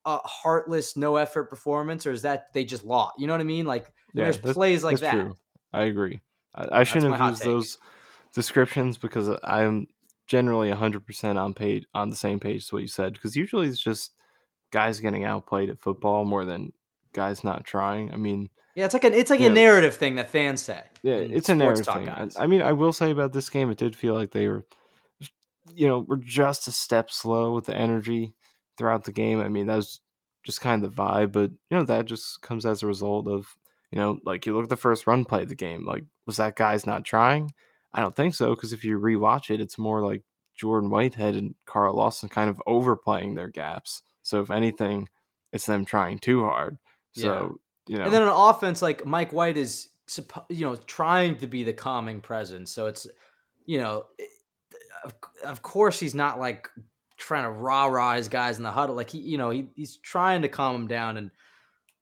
[0.06, 3.14] a heartless, no effort performance, or is that they just lost?
[3.20, 3.68] You know what I mean?
[3.68, 5.12] Like Yeah, there's that's- plays like that.
[5.12, 5.38] true.
[5.72, 6.20] I agree.
[6.56, 7.78] I, I shouldn't have used those
[8.34, 9.86] descriptions because I'm
[10.26, 13.14] generally 100% on page on the same page as what you said.
[13.14, 14.14] Because usually it's just
[14.72, 16.74] guys getting outplayed at football more than
[17.14, 18.12] guys not trying.
[18.12, 19.48] I mean, Yeah, it's like an it's like Yeah.
[19.48, 20.82] a narrative thing that fans say.
[21.04, 22.10] yeah, it's a narrative thing.
[22.10, 22.36] I- guys.
[22.38, 24.66] I mean, I will say about this game, it did feel like they were,
[25.74, 28.34] you know, were just a step slow with the energy
[28.78, 29.40] throughout the game.
[29.42, 30.00] I mean, that was
[30.44, 33.48] just kind of the vibe, but you know, that just comes as a result of,
[33.92, 35.86] you know, like you look at the first run play of the game.
[35.86, 37.54] Like, was that guy's not trying?
[37.94, 40.24] I don't think so, because if you rewatch it, it's more like
[40.56, 44.02] Jordan Whitehead and Carl Lawson kind of overplaying their gaps.
[44.24, 45.08] So if anything,
[45.52, 46.78] it's them trying too hard.
[47.12, 49.90] So you know, And then on offense, like Mike White is,
[50.50, 52.72] you know, trying to be the calming presence.
[52.72, 53.08] So it's,
[53.66, 54.06] you know,
[55.04, 55.14] of,
[55.44, 56.70] of course he's not like
[57.18, 58.96] trying to rah rah his guys in the huddle.
[58.96, 61.18] Like he, you know, he, he's trying to calm them down.
[61.18, 61.32] And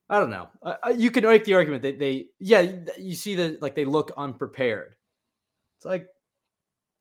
[0.09, 0.49] I don't know.
[0.61, 4.11] Uh, you can make the argument that they, yeah, you see that like they look
[4.17, 4.95] unprepared.
[5.77, 6.07] It's like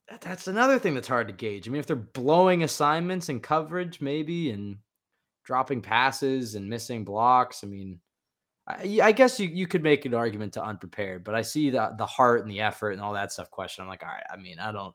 [0.09, 1.69] that- that's another thing that's hard to gauge.
[1.69, 4.79] I mean, if they're blowing assignments and coverage, maybe, and
[5.45, 8.01] dropping passes and missing blocks, I mean.
[8.67, 11.95] I, I guess you, you could make an argument to unprepared, but I see the
[11.99, 13.83] the heart and the effort and all that stuff question.
[13.83, 14.95] I'm like, all right, I mean, I don't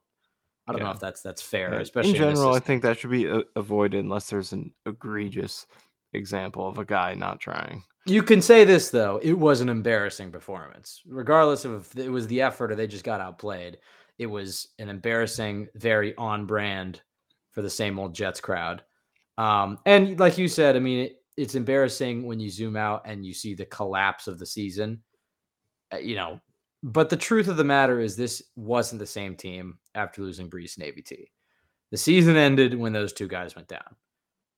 [0.68, 3.11] I don't know if that's that's fair, Yeah, especially in general, I think that should
[3.11, 5.68] be a- avoided unless there's an egregious
[6.13, 7.84] example of a guy not trying.
[8.05, 12.28] you can say this though, it was an embarrassing performance, regardless of if it was
[12.28, 13.78] the effort or they just got outplayed.
[14.18, 17.01] It was an embarrassing, very on brand
[17.51, 18.82] for the same old Jets crowd.
[19.38, 23.25] Um, and like you said, I mean, it, it's embarrassing when you zoom out and
[23.25, 25.01] you see the collapse of the season.
[25.93, 26.39] Uh, you know,
[26.83, 30.77] but the truth of the matter is, this wasn't the same team after losing Breece
[30.77, 31.29] and AVT.
[31.91, 33.95] The season ended when those two guys went down.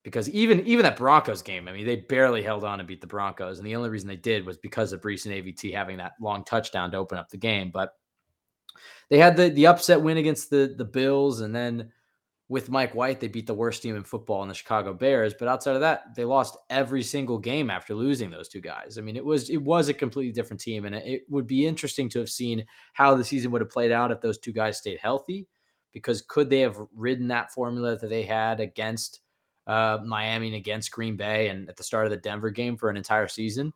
[0.03, 3.07] Because even even that Broncos game, I mean, they barely held on and beat the
[3.07, 6.13] Broncos, and the only reason they did was because of Breece and AVT having that
[6.21, 7.71] long touchdown to open up the game.
[7.73, 7.93] But
[9.09, 11.91] they had the the upset win against the the Bills, and then
[12.49, 15.33] with Mike White, they beat the worst team in football in the Chicago Bears.
[15.37, 18.97] But outside of that, they lost every single game after losing those two guys.
[18.97, 22.07] I mean, it was it was a completely different team, and it, would be interesting
[22.09, 24.99] to have seen how the season would have played out if those two guys stayed
[24.99, 25.45] healthy.
[25.91, 29.21] Because could they have ridden that formula that they had against
[29.65, 32.89] uh, Miami and against Green Bay and at the start of the Denver game for
[32.89, 33.73] an entire season?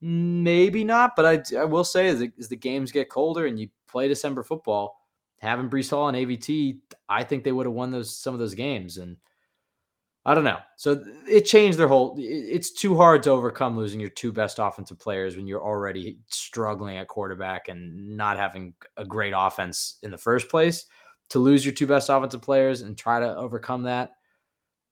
[0.00, 3.58] Maybe not, but I, I will say as the, as the games get colder and
[3.58, 5.01] you play December football,
[5.42, 6.78] having Breece Hall and AVT,
[7.08, 8.96] I think they would have won those some of those games.
[8.96, 9.16] And
[10.24, 10.60] I don't know.
[10.76, 12.14] So it changed their whole.
[12.18, 16.96] It's too hard to overcome losing your two best offensive players when you're already struggling
[16.96, 20.86] at quarterback and not having a great offense in the first place.
[21.30, 24.12] To lose your two best offensive players and try to overcome that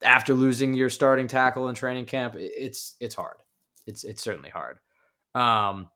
[0.02, 3.36] after losing your starting tackle in training camp, it's it's hard.
[3.86, 4.78] It's it's certainly hard.
[5.34, 5.88] Um,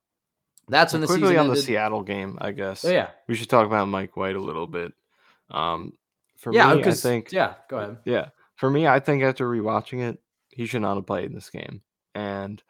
[0.68, 1.56] that's when the quickly season on the.
[1.56, 2.84] Seattle game, I guess.
[2.84, 4.92] Oh yeah, we should talk about Mike White a little bit.
[5.50, 5.92] Um,
[6.36, 6.74] for yeah.
[6.74, 7.98] me, I think yeah, go ahead.
[8.04, 8.28] Yeah.
[8.56, 10.18] For me, I think after rewatching it,
[10.50, 11.82] he should not have played in this game.
[12.14, 12.62] And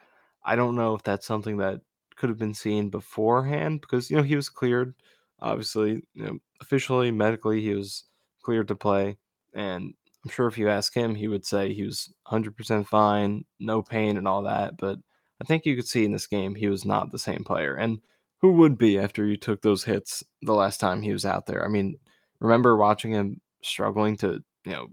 [0.45, 1.80] I don't know if that's something that
[2.16, 4.95] could have been seen beforehand because, you know, he was cleared.
[5.40, 8.05] Obviously, you know, officially, medically, he was
[8.42, 9.18] cleared to play.
[9.53, 9.92] And
[10.24, 14.16] I'm sure if you ask him, he would say he was 100% fine, no pain,
[14.16, 14.78] and all that.
[14.78, 14.99] But
[15.41, 17.74] I think you could see in this game he was not the same player.
[17.74, 18.01] And
[18.41, 21.64] who would be after you took those hits the last time he was out there?
[21.64, 21.99] I mean,
[22.41, 24.89] remember watching him struggling to, you know,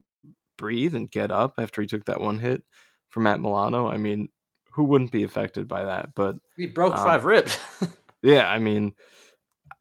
[0.57, 2.63] breathe and get up after he took that one hit
[3.09, 3.87] from Matt Milano.
[3.87, 4.29] I mean,
[4.71, 6.15] who wouldn't be affected by that?
[6.15, 7.57] But He broke Um, five ribs.
[8.21, 8.93] yeah, I mean,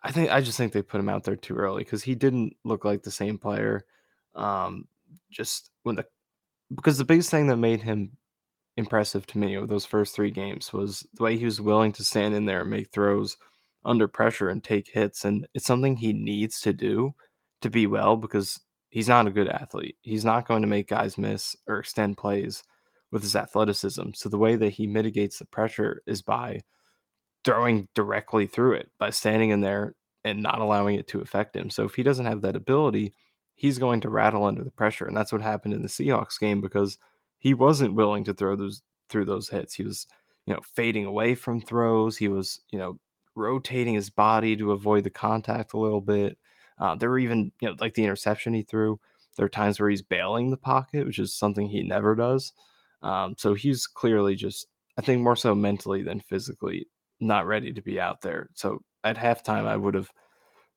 [0.03, 2.57] I think I just think they put him out there too early because he didn't
[2.65, 3.85] look like the same player.
[4.35, 4.89] Um,
[5.31, 6.07] just when the
[6.75, 8.17] because the biggest thing that made him
[8.81, 12.35] impressive to me those first three games was the way he was willing to stand
[12.35, 13.37] in there and make throws
[13.85, 17.15] under pressure and take hits, and it's something he needs to do
[17.63, 18.61] to be well because
[18.91, 19.97] he's not a good athlete.
[20.03, 22.63] He's not going to make guys miss or extend plays
[23.11, 24.11] with his athleticism.
[24.15, 26.61] So the way that he mitigates the pressure is by
[27.45, 31.71] throwing directly through it, by standing in there and not allowing it to affect him.
[31.71, 33.15] So if he doesn't have that ability,
[33.55, 35.07] he's going to rattle under the pressure.
[35.07, 36.99] And that's what happened in the Seahawks game because
[37.41, 39.75] he wasn't willing to throw those through those hits.
[39.75, 40.07] He was,
[40.47, 42.17] you know, fading away from throws.
[42.17, 42.99] He was, you know,
[43.35, 46.39] rotating his body to avoid the contact a little bit.
[46.79, 49.01] Uh, there were even, you know, like the interception he threw.
[49.37, 52.53] There are times where he's bailing the pocket, which is something he never does.
[53.03, 54.67] Um, so he's clearly just,
[54.99, 56.87] I think, more so mentally than physically
[57.21, 58.49] not ready to be out there.
[58.55, 60.11] So at halftime, I would have,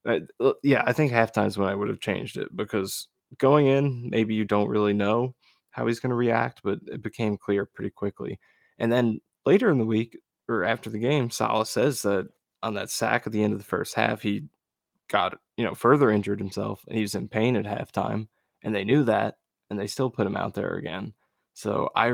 [0.05, 3.07] uh, uh, yeah, I think halftime is when I would have changed it because
[3.37, 5.35] going in, maybe you don't really know
[5.73, 8.39] how he's going to react, but it became clear pretty quickly.
[8.79, 10.17] And then later in the week
[10.47, 12.29] or after the game, Saleh says that
[12.63, 14.43] on that sack at the end of the first half, he
[15.09, 18.27] got, you know, further injured himself and he was in pain at halftime.
[18.63, 19.35] And they knew that
[19.69, 21.13] and they still put him out there again.
[21.53, 22.13] So I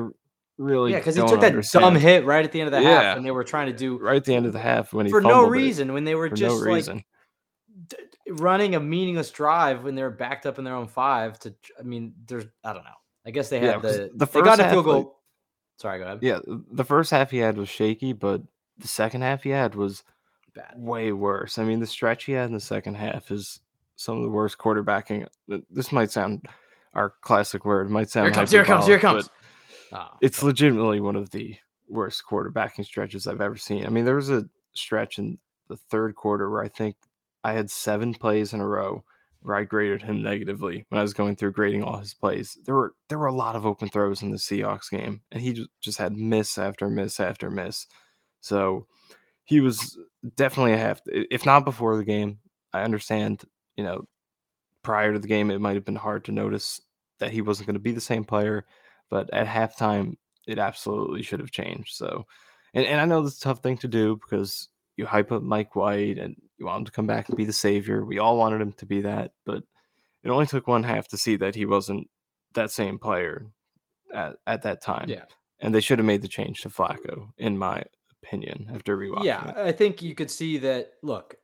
[0.57, 1.83] really yeah, because he took that understand.
[1.83, 3.01] dumb hit right at the end of the Yeah.
[3.01, 5.05] half, and they were trying to do right at the end of the half when
[5.05, 7.03] he for no fumbled it reason when they were for just no like reason.
[7.87, 7.97] d-
[8.31, 11.39] running a meaningless drive when they were backed up in their own five.
[11.39, 12.91] To I mean, there's I don't know.
[13.29, 15.03] I guess they Yeah, had 'cause the the they got first a field half, like-
[15.05, 15.19] goal.
[15.77, 16.19] Sorry, go ahead.
[16.23, 18.41] Yeah, the first half he had was shaky, but
[18.79, 20.03] the second half he had was
[20.55, 20.73] Bad.
[20.75, 21.59] way worse.
[21.59, 23.61] I mean, the stretch he had in the second half is
[23.95, 25.27] some of the worst quarterbacking.
[25.69, 26.47] This might sound
[26.95, 27.85] our classic word.
[27.87, 28.51] It might sound Here it comes.
[28.51, 28.85] Here it comes.
[28.87, 29.29] Here it comes.
[29.93, 31.55] Ah, It's legitimately one of the
[31.87, 33.85] worst quarterbacking stretches I've ever seen.
[33.85, 36.95] I mean, there was a stretch in the third quarter where I think
[37.43, 39.03] I had seven plays in a row
[39.41, 42.57] where I graded him negatively when I was going through grading all his plays.
[42.65, 45.53] There were there were a lot of open throws in the Seahawks game, and he
[45.53, 47.87] ju- just had miss after miss after miss.
[48.41, 48.87] So
[49.45, 49.97] he was
[50.35, 51.01] definitely a half.
[51.07, 52.39] If not before the game,
[52.73, 53.43] I understand.
[53.77, 54.07] You know,
[54.83, 56.81] prior to the game, it might have been hard to notice
[57.19, 58.65] that he wasn't going to be the same player,
[59.09, 60.15] but at halftime,
[60.47, 61.95] it absolutely should have changed.
[61.95, 62.25] So,
[62.73, 65.75] and, and I know that's a tough thing to do because you hype up Mike
[65.75, 68.03] White and you want him to come back and be the savior.
[68.03, 69.63] We all wanted him to be that, but
[70.23, 72.07] it only took one half to see that he wasn't
[72.53, 73.47] that same player
[74.13, 75.05] at, at that time.
[75.07, 75.25] yeah,
[75.59, 77.83] And they should have made the change to Flacco, in my
[78.21, 79.49] opinion, after rewatching yeah.
[79.49, 79.57] it.
[79.57, 80.91] I think you could see that.
[81.01, 81.35] Look,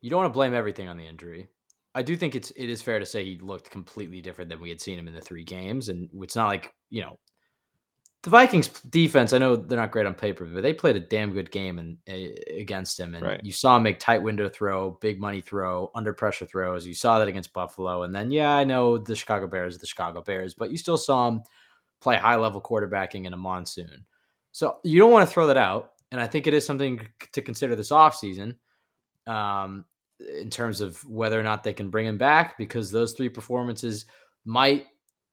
[0.00, 1.48] you don't want to blame everything on the injury.
[1.94, 4.68] I do think it's it is fair to say he looked completely different than we
[4.68, 7.18] had seen him in the three games, and it's not like you know
[8.28, 9.32] the Vikings defense.
[9.32, 11.96] I know they're not great on paper, but they played a damn good game and
[12.54, 13.42] against him, and Right.
[13.42, 16.86] you saw him make tight window throw, big money throw, under pressure throws.
[16.86, 19.86] You saw that against Buffalo, and then yeah, I know the Chicago Bears, are the
[19.86, 21.42] Chicago Bears, but you still saw him
[22.00, 24.04] play high level quarterbacking in a monsoon.
[24.52, 27.00] So you don't want to throw that out, and I think it is something
[27.32, 28.56] to consider this offseason
[29.26, 29.86] um,
[30.38, 34.04] in terms of whether or not they can bring him back because those three performances
[34.44, 34.86] might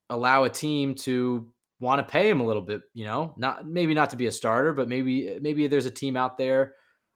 [0.09, 1.45] allow a team to
[1.79, 2.81] want to pay him a little bit.
[2.93, 6.17] You know, not maybe not to be a starter, but maybe maybe there's a team
[6.17, 6.73] out there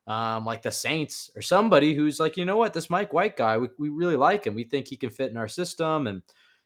[0.10, 3.60] um, like the Saints or somebody who's like, you know what, this Mike White guy,
[3.60, 4.55] we, we really like him.
[4.55, 6.24] We think he can fit in our system, and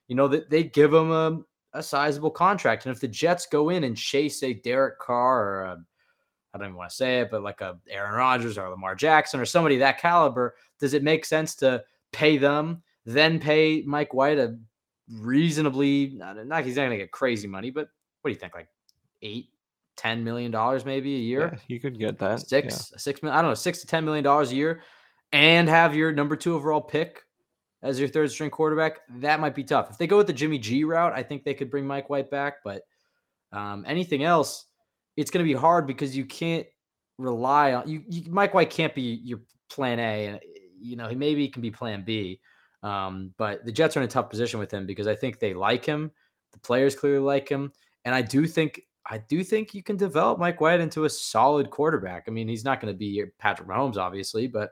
[0.07, 1.41] you know that they give him a,
[1.73, 2.85] a sizable contract.
[2.85, 5.77] And if the Jets go in and chase a Derek Carr or a
[6.53, 9.39] I don't even want to say it, but like a Aaron Rodgers or Lamar Jackson
[9.39, 11.83] or somebody that caliber, does it make sense to
[12.13, 14.57] pay them, then pay Mike White a
[15.13, 17.87] reasonably not, not he's not gonna get crazy money, but
[18.21, 18.53] what do you think?
[18.55, 18.67] Like
[19.21, 19.49] eight,
[19.95, 21.51] ten million dollars maybe a year?
[21.53, 22.47] Yeah, you could get that.
[22.47, 24.81] Six, six million, I don't know, six to ten million dollars a year,
[25.31, 27.23] and have your number two overall pick
[27.81, 28.99] as your third string quarterback.
[29.17, 29.91] That might be tough.
[29.91, 32.31] If they go with the Jimmy G route, I think they could bring Mike White
[32.31, 32.55] back.
[32.63, 32.83] But
[33.51, 34.65] um, anything else,
[35.17, 36.65] it's to be hard because you can't
[37.17, 38.31] rely on you, you.
[38.31, 40.39] Mike White can't be your plan A, and
[40.79, 42.39] you know he maybe can be plan B.
[42.83, 45.53] Um, but the Jets are in a tough position with him because I think they
[45.53, 46.11] like him.
[46.51, 47.71] The players clearly like him,
[48.05, 51.69] and I do think I do think you can develop Mike White into a solid
[51.69, 52.25] quarterback.
[52.27, 54.71] I mean, he's not going to be Patrick Mahomes, obviously, but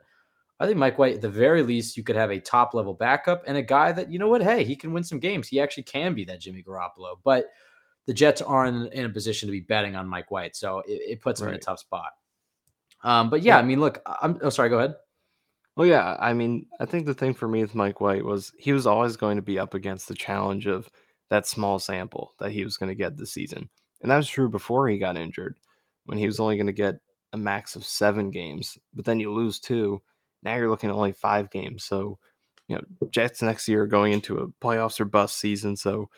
[0.59, 3.43] I think Mike White, at the very least, you could have a top level backup
[3.47, 5.47] and a guy that you know what, hey, he can win some games.
[5.47, 7.47] He actually can be that Jimmy Garoppolo, but
[8.05, 11.21] the Jets aren't in a position to be betting on Mike White, so it, it
[11.21, 11.53] puts him right.
[11.53, 12.11] in a tough spot.
[13.03, 14.95] Um, but yeah, yeah, I mean, look, I'm oh sorry, go ahead.
[15.75, 18.73] Well, yeah, I mean, I think the thing for me with Mike White was he
[18.73, 20.89] was always going to be up against the challenge of
[21.29, 23.69] that small sample that he was going to get this season.
[24.01, 25.57] And that was true before he got injured,
[26.05, 26.95] when he was only going to get
[27.33, 28.77] a max of seven games.
[28.93, 30.01] But then you lose two.
[30.43, 31.85] Now you're looking at only five games.
[31.85, 32.19] So,
[32.67, 35.77] you know, Jets next year going into a playoffs or bust season.
[35.77, 36.09] So,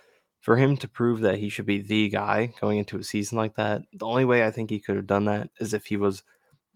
[0.41, 3.56] for him to prove that he should be the guy going into a season like
[3.56, 6.24] that, the only way I think he could have done that is if he was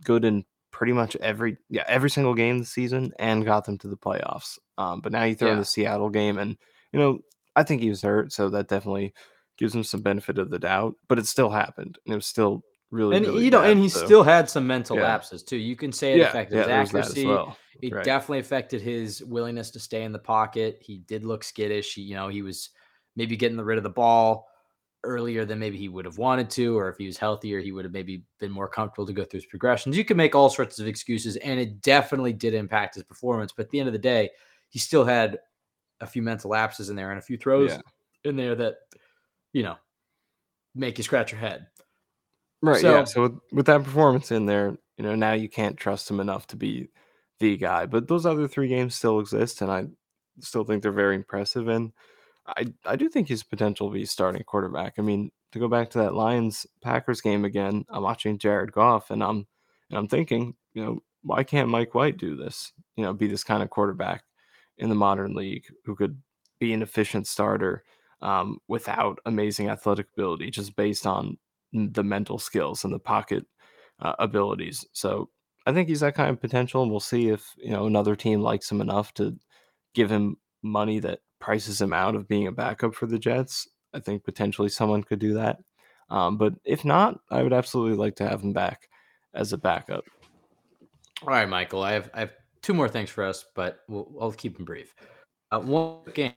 [0.04, 0.46] good in
[0.78, 4.60] pretty much every yeah every single game this season and got them to the playoffs.
[4.78, 5.54] Um, but now you throw yeah.
[5.56, 6.56] in the Seattle game, and
[6.94, 7.18] you know
[7.56, 9.12] I think he was hurt, so that definitely
[9.58, 10.94] gives him some benefit of the doubt.
[11.08, 12.62] But it still happened, and it was still
[12.92, 14.06] really and really you know, bad, and he so.
[14.06, 15.04] still had some mental Yeah.
[15.04, 15.58] lapses too.
[15.58, 17.28] You can say it yeah, affected his there was that as accuracy.
[17.28, 17.58] well.
[17.82, 18.06] It Right.
[18.06, 20.78] definitely affected his willingness to stay in the pocket.
[20.82, 21.96] He did look skittish.
[21.96, 22.70] He, you know, he was
[23.16, 24.48] maybe getting the rid of the ball
[25.04, 27.86] earlier than maybe he would have wanted to, or if he was healthier, he would
[27.86, 29.96] have maybe been more comfortable to go through his progressions.
[29.98, 33.54] You can make all sorts of excuses, and it definitely did impact his performance.
[33.56, 34.30] But at the end of the day,
[34.70, 35.40] he still had
[36.02, 37.80] a few mental lapses in there and a few throws Yeah.
[38.26, 38.76] in there that,
[39.54, 39.78] you know,
[40.76, 41.68] make you scratch your head.
[42.62, 42.84] Right.
[42.84, 43.04] yeah.
[43.04, 46.20] So- So with, with that performance in there, you know, now you can't trust him
[46.20, 46.90] enough to be
[47.40, 47.86] the guy.
[47.86, 49.86] But those other three games still exist, and I
[50.40, 51.68] still think they're very impressive.
[51.68, 51.94] And
[52.48, 54.96] I I do think he's potential be starting quarterback.
[54.98, 59.12] I mean, to go back to that Lions Packers game again, I'm watching Jared Goff,
[59.12, 59.48] and I'm
[59.90, 62.72] and I'm thinking, you know, why can't Mike White do this?
[62.96, 64.24] You know, be this kind of quarterback
[64.78, 66.22] in the modern league who could
[66.60, 67.84] be an efficient starter
[68.22, 71.38] um, without amazing athletic ability, just based on
[71.74, 73.46] the mental skills and the pocket
[74.00, 74.86] uh, abilities.
[74.94, 75.30] So
[75.66, 78.42] I think he's that kind of potential, and we'll see if you know another team
[78.42, 79.36] likes him enough to
[79.94, 83.70] give him money that prices him out of being a backup for the Jets.
[83.94, 85.60] I think potentially someone could do that.
[86.10, 88.90] Um, but if not, I would absolutely like to have him back
[89.34, 90.04] as a backup.
[91.22, 91.84] All right, Michael.
[91.84, 94.94] I have I have two more things for us, but we'll, I'll keep them brief.
[95.50, 96.34] Uh, one game,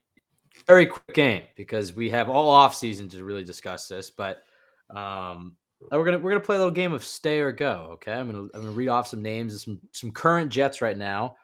[0.68, 4.10] very quick game, because we have all off season to really discuss this.
[4.10, 4.44] But
[4.94, 5.56] um,
[5.90, 7.88] we're gonna we're gonna play a little game of stay or go.
[7.94, 10.96] Okay, I'm gonna I'm gonna read off some names of some some current Jets right
[10.96, 11.34] now,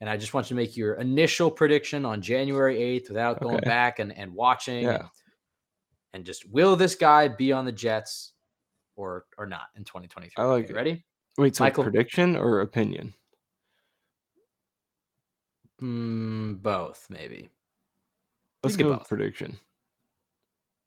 [0.00, 3.56] and I just want you to make your initial prediction on January 8th without going
[3.56, 3.64] Okay.
[3.66, 4.84] back and and watching.
[4.84, 4.94] Yeah.
[4.96, 5.08] And,
[6.14, 8.32] and just will this guy be on the Jets
[8.96, 10.32] or or not in 2023?
[10.42, 10.76] I like Okay, it.
[10.76, 11.04] ready?
[11.38, 13.12] Wait, so Michael- prediction or opinion?
[15.82, 17.50] Mm, both, maybe.
[18.62, 19.08] Let's go both.
[19.08, 19.58] prediction.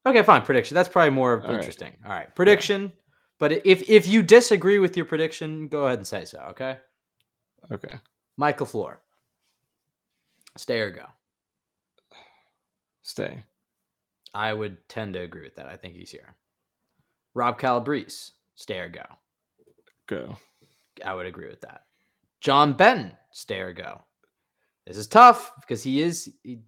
[0.06, 0.42] Okay, fine.
[0.42, 0.74] Prediction.
[0.74, 1.54] That's probably more All right.
[1.58, 1.92] interesting.
[2.04, 2.92] All right, prediction.
[3.38, 6.38] But if if you disagree with your prediction, go ahead and say so.
[6.50, 6.78] Okay,
[7.72, 7.94] Okay.
[8.36, 8.96] Mike LaFleur.
[10.56, 11.04] Stay or go?
[13.02, 13.44] Stay.
[14.34, 15.66] I would tend to agree with that.
[15.66, 16.34] I think he's here.
[17.34, 18.32] Rob Calabrese.
[18.54, 19.04] Stay or go?
[20.06, 20.36] Go.
[21.04, 21.84] I would agree with that.
[22.40, 23.12] John Benton.
[23.32, 24.02] Stay or go?
[24.86, 26.60] This is tough because he is he-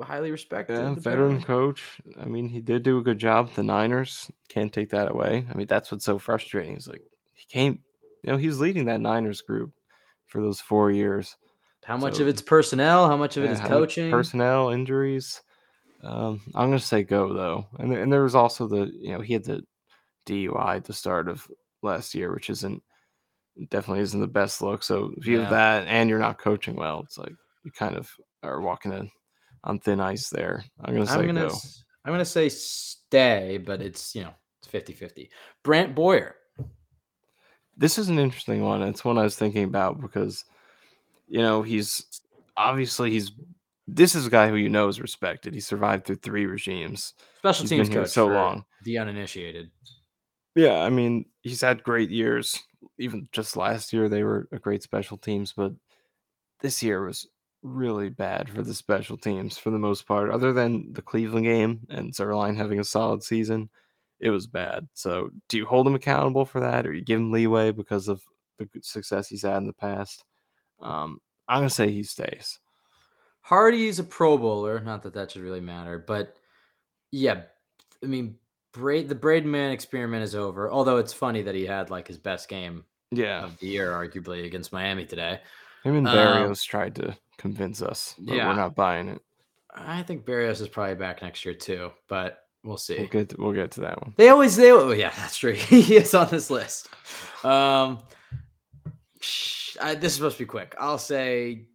[0.00, 0.74] highly respected.
[0.78, 2.00] Yeah, veteran coach.
[2.20, 3.46] I mean, he did do a good job.
[3.46, 5.46] with The Niners can't take that away.
[5.48, 6.74] I mean, that's what's so frustrating.
[6.74, 7.02] He's like
[7.34, 7.78] he came,
[8.24, 9.72] you know, he was leading that Niners group
[10.28, 11.36] for those four years.
[11.84, 13.08] How much So- of it's personnel?
[13.08, 14.10] How much of it Yeah, is how much coaching?
[14.10, 15.40] personnel, injuries.
[16.02, 19.32] Um, I'm gonna say go though, and and there was also the you know he
[19.32, 19.62] had the
[20.26, 21.46] DUI at the start of
[21.82, 22.82] last year, which isn't
[23.70, 24.82] definitely isn't the best look.
[24.84, 25.40] So if you Yeah.
[25.42, 27.32] have that and you're not coaching well, it's like
[27.64, 28.08] you kind of
[28.44, 29.10] are walking in
[29.64, 30.64] on thin ice there.
[30.84, 31.56] I'm gonna say I'm gonna go.
[32.04, 35.30] I'm gonna say stay, but it's you know it's 50-50.
[35.64, 36.36] Brant Boyer.
[37.78, 38.82] This is an interesting one.
[38.82, 40.44] It's one I was thinking about because,
[41.28, 42.04] you know, he's
[42.56, 43.32] obviously he's
[43.86, 45.54] this is a guy who you know is respected.
[45.54, 47.14] He survived through three regimes.
[47.38, 48.64] Special He's teams coach so long.
[48.84, 49.70] The uninitiated.
[50.54, 52.62] Yeah, I mean, he's had great years.
[52.98, 55.72] Even just last year, they were a great special teams, but
[56.60, 57.26] this year was
[57.62, 60.30] really bad for the special teams for the most part.
[60.30, 63.70] Other than the Cleveland game and Zuerlein having a solid season,
[64.20, 64.88] it was bad.
[64.94, 68.22] So, do you hold him accountable for that, or you give him leeway because of
[68.58, 70.24] the success he's had in the past?
[70.80, 72.58] Um, I'm gonna say he stays.
[73.40, 74.80] Hardee's a Pro Bowler.
[74.80, 76.36] Not that that should really matter, but
[77.10, 77.42] yeah,
[78.02, 78.36] I mean,
[78.72, 80.70] Braid the Braden Mann experiment is over.
[80.70, 84.44] Although it's funny that he had like his best game Yeah, of the year, arguably
[84.44, 85.40] against Miami today.
[85.84, 88.46] him and Um, Berrios tried to convince us, but yeah.
[88.46, 89.22] we're not buying it.
[89.74, 92.98] I think Berrios is probably back next year too, but we'll see.
[92.98, 94.14] We'll get to, we'll get to that one.
[94.16, 95.52] They always they oh yeah, that's true.
[95.54, 96.88] he is on this list.
[97.44, 98.00] Um
[99.80, 100.74] I, this is supposed to be quick.
[100.78, 101.66] I'll say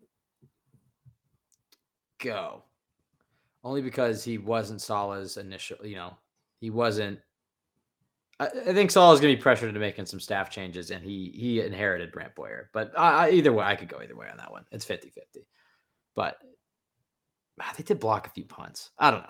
[2.19, 2.63] go.
[3.63, 6.17] Only because he wasn't Saleh's initial, you know,
[6.59, 7.19] he wasn't
[8.39, 11.61] I, I think Saleh's gonna be pressured into making some staff changes and he he
[11.61, 12.69] inherited Brant Boyer.
[12.73, 14.65] But I, I, either way, I could go either way on that one.
[14.71, 15.45] It's 50-50.
[16.15, 16.37] But
[17.61, 18.91] ah, they did block a few punts.
[18.97, 19.29] I don't know.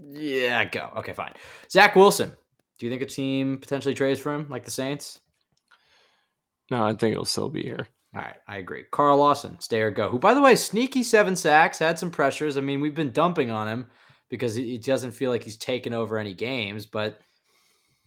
[0.00, 0.90] Yeah, go.
[0.96, 1.32] Okay, fine.
[1.70, 2.32] Zach Wilson.
[2.78, 5.20] Do you think a team potentially trades for him, like the Saints?
[6.70, 7.88] No, I think it'll still be here.
[8.14, 8.84] All right, I agree.
[8.90, 10.08] Carl Lawson, stay or go.
[10.08, 12.56] Who, by the way, sneaky seven sacks, had some pressures.
[12.56, 13.86] I mean, we've been dumping on him
[14.30, 16.86] because he he doesn't feel like he's taken over any games.
[16.86, 17.20] But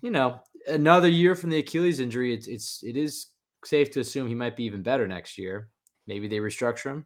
[0.02, 3.28] you know, another year from the Achilles injury, it's it's it is
[3.64, 5.70] safe to assume he might be even better next year.
[6.08, 7.06] Maybe they restructure him.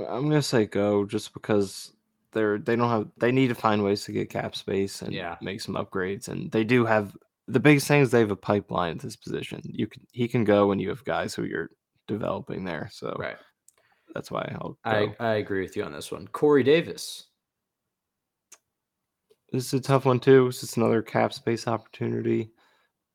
[0.00, 1.92] I'm gonna say go just because
[2.34, 5.36] they're they don't have they need to find ways to get cap space and Yeah.
[5.40, 7.16] make some upgrades and they do have
[7.48, 9.60] the biggest thing is they have a pipeline at this position.
[9.64, 11.70] You can he can go when you have guys who you're
[12.08, 12.88] developing there.
[12.92, 13.36] So Right.
[14.14, 14.90] that's why I'll go.
[14.90, 16.26] I, I agree with you on this one.
[16.28, 17.26] Corey Davis.
[19.52, 20.48] this is a tough one too.
[20.48, 22.50] It's just another cap space opportunity.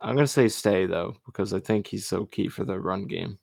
[0.02, 3.38] I'm gonna say stay though because I think he's so key for the run game.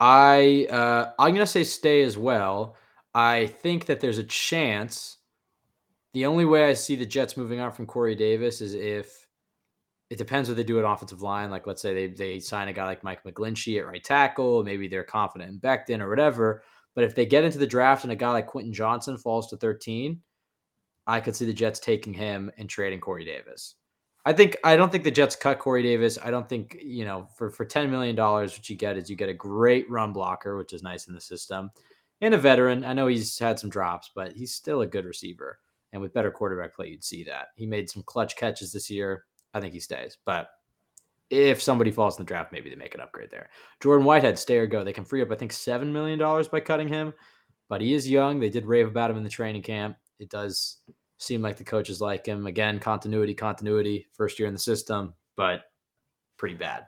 [0.00, 2.76] I uh, I'm gonna say stay as well.
[3.14, 5.18] I think that there's a chance.
[6.14, 9.26] The only way I see the Jets moving on from Corey Davis is if
[10.10, 11.50] it depends what they do at offensive line.
[11.50, 14.88] Like let's say they they sign a guy like Mike McGlinchey at right tackle, maybe
[14.88, 16.62] they're confident in Becton or whatever.
[16.94, 19.56] But if they get into the draft and a guy like Quentin Johnston falls to
[19.56, 20.20] 13,
[21.06, 23.74] I could see the Jets taking him and trading Corey Davis.
[24.24, 26.18] I think I don't think the Jets cut Corey Davis.
[26.22, 29.16] I don't think you know for for ten million dollars, what you get is you
[29.16, 31.70] get a great run blocker, which is nice in the system,
[32.20, 32.84] and a veteran.
[32.84, 35.58] I know he's had some drops, but he's still a good receiver.
[35.92, 39.24] And with better quarterback play, you'd see that he made some clutch catches this year.
[39.54, 40.50] I think he stays, but
[41.30, 43.48] if somebody falls in the draft, maybe they make an upgrade there.
[43.80, 44.84] Jordan Whitehead, stay or go.
[44.84, 47.12] They can free up, I think, seven million dollars by cutting him,
[47.68, 48.40] but he is young.
[48.40, 49.96] They did rave about him in the training camp.
[50.18, 50.78] It does
[51.18, 52.46] seem like the coaches like him.
[52.46, 54.06] Again, continuity, continuity.
[54.12, 55.62] First year in the system, but
[56.36, 56.86] pretty bad.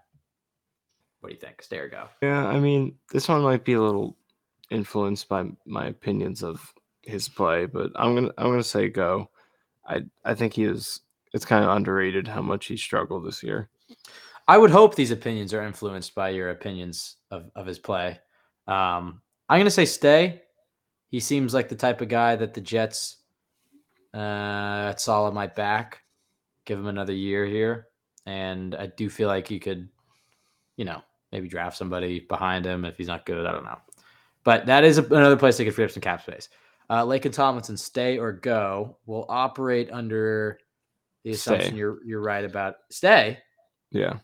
[1.20, 1.62] What do you think?
[1.62, 2.08] Stay or go?
[2.22, 4.16] Yeah, I mean, this one might be a little
[4.70, 9.30] influenced by my opinions of his play, but I'm gonna I'm gonna say go.
[9.86, 11.00] I I think he is.
[11.32, 13.68] It's kind of underrated how much he struggled this year.
[14.48, 18.18] I would hope these opinions are influenced by your opinions of, of his play.
[18.66, 20.42] Um, I'm to say stay.
[21.08, 23.18] He seems like the type of guy that the Jets
[24.12, 26.00] uh, at solid might back.
[26.64, 27.88] Give him another year here,
[28.26, 29.88] and I do feel like you could,
[30.76, 31.02] you know,
[31.32, 33.46] maybe draft somebody behind him if he's not good.
[33.46, 33.78] I don't know,
[34.44, 36.48] but that is a, another place they could free up some cap space.
[36.88, 40.58] Uh, Laken Tomlinson, stay or go, will operate under
[41.24, 41.76] the assumption Stay.
[41.78, 43.38] you're you're right about stay.
[43.90, 44.14] Yeah,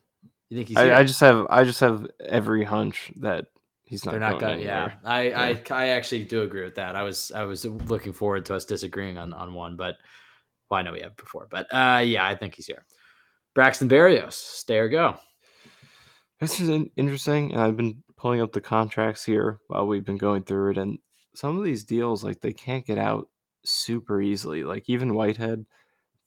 [0.48, 1.00] You think he's I.
[1.00, 3.46] I just have I just have every hunch that
[3.84, 4.12] he's not.
[4.12, 4.60] They're not going going.
[4.60, 4.92] Yeah.
[5.04, 5.40] I, Yeah.
[5.40, 6.96] I I actually do agree with that.
[6.96, 9.96] I was I was looking forward to us disagreeing on on one, but
[10.70, 12.84] well, I know we have before, but uh, yeah, I think he's here.
[13.54, 15.16] Braxton Berrios, stay or go.
[16.40, 20.42] This is interesting, and I've been pulling up the contracts here while we've been going
[20.42, 20.98] through it, and
[21.34, 23.28] some of these deals like they can't get out
[23.64, 24.64] super easily.
[24.64, 25.64] Like even Whitehead,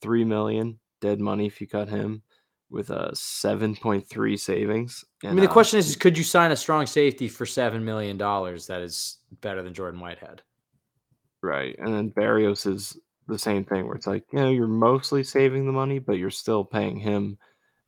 [0.00, 2.22] three million dead money if you cut him
[2.70, 5.04] with a seven point three savings.
[5.24, 7.84] I mean, the uh, question is, is, could you sign a strong safety for seven
[7.84, 10.42] million dollars that is better than Jordan Whitehead?
[11.42, 15.24] right, and then Berrios is the same thing where it's like you know you're mostly
[15.24, 17.38] saving the money, but you're still paying him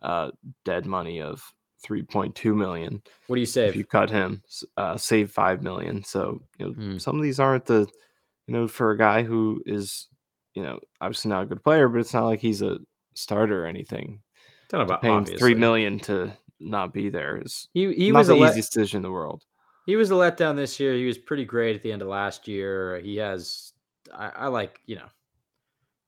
[0.03, 0.31] uh,
[0.65, 1.43] dead money of
[1.83, 3.03] three point two million.
[3.27, 3.77] What do you say if save?
[3.77, 4.43] you cut him,
[4.77, 6.03] uh, save five million.
[6.05, 6.99] So you know, Hmm.
[6.99, 7.87] some of these aren't the,
[8.47, 10.09] you know, for a guy who is,
[10.55, 12.79] you know, obviously not a good player, but it's not like he's a
[13.15, 14.21] starter or anything.
[14.69, 15.39] Don't know about Paying obviously.
[15.39, 19.03] three million to not be there is He he was the let, easiest decision in
[19.03, 19.45] the world.
[19.87, 20.95] he was a letdown this year.
[20.95, 23.01] He was pretty great at the end of last year.
[23.01, 23.73] He has
[24.15, 25.07] I, I like you know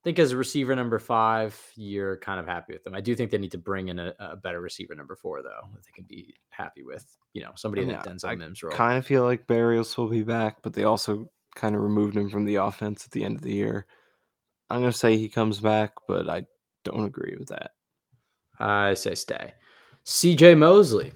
[0.04, 2.94] think as a receiver number five, you're kind of happy with them.
[2.94, 5.68] I do think they need to bring in a, a better receiver number four, though,
[5.72, 7.04] that they can be happy with.
[7.32, 8.74] You know, somebody in that Denzel I Mims role.
[8.74, 12.16] I kind of feel like Berrios will be back, but they also kind of removed
[12.16, 13.86] him from the offense at the end of the year.
[14.70, 16.46] I'm gonna say he comes back, but I
[16.84, 17.72] don't agree with that.
[18.58, 19.54] I say stay.
[20.04, 21.12] CJ Mosley.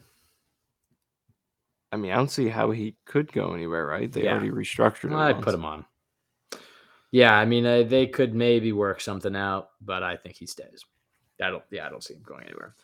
[1.92, 4.10] I mean, I don't see how he could go anywhere, right?
[4.10, 4.32] They Yeah.
[4.32, 5.16] already restructured him.
[5.16, 5.84] I'd put him on.
[7.10, 10.84] Yeah, I mean, uh, they could maybe work something out, but I think he stays.
[11.42, 11.64] I don't.
[11.70, 12.74] Yeah, I don't see him going anywhere.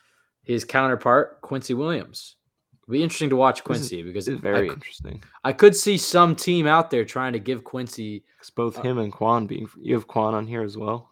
[0.44, 2.36] His counterpart, Quincy Williams.
[2.84, 5.22] It'll be interesting to watch This is- Quincy because It's very cou- interesting.
[5.42, 8.24] I could see some team out there trying to give Quincy.
[8.36, 11.10] Because both Uh, him and Kwon being you have Kwon on here as well.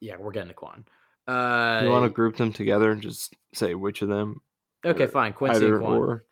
[0.00, 0.84] Yeah, we're getting to Kwon.
[1.28, 4.40] Uh, you want to group them together and just say which of them?
[4.84, 5.32] okay, fine.
[5.32, 5.98] Quincy and Kwon.
[5.98, 6.24] or.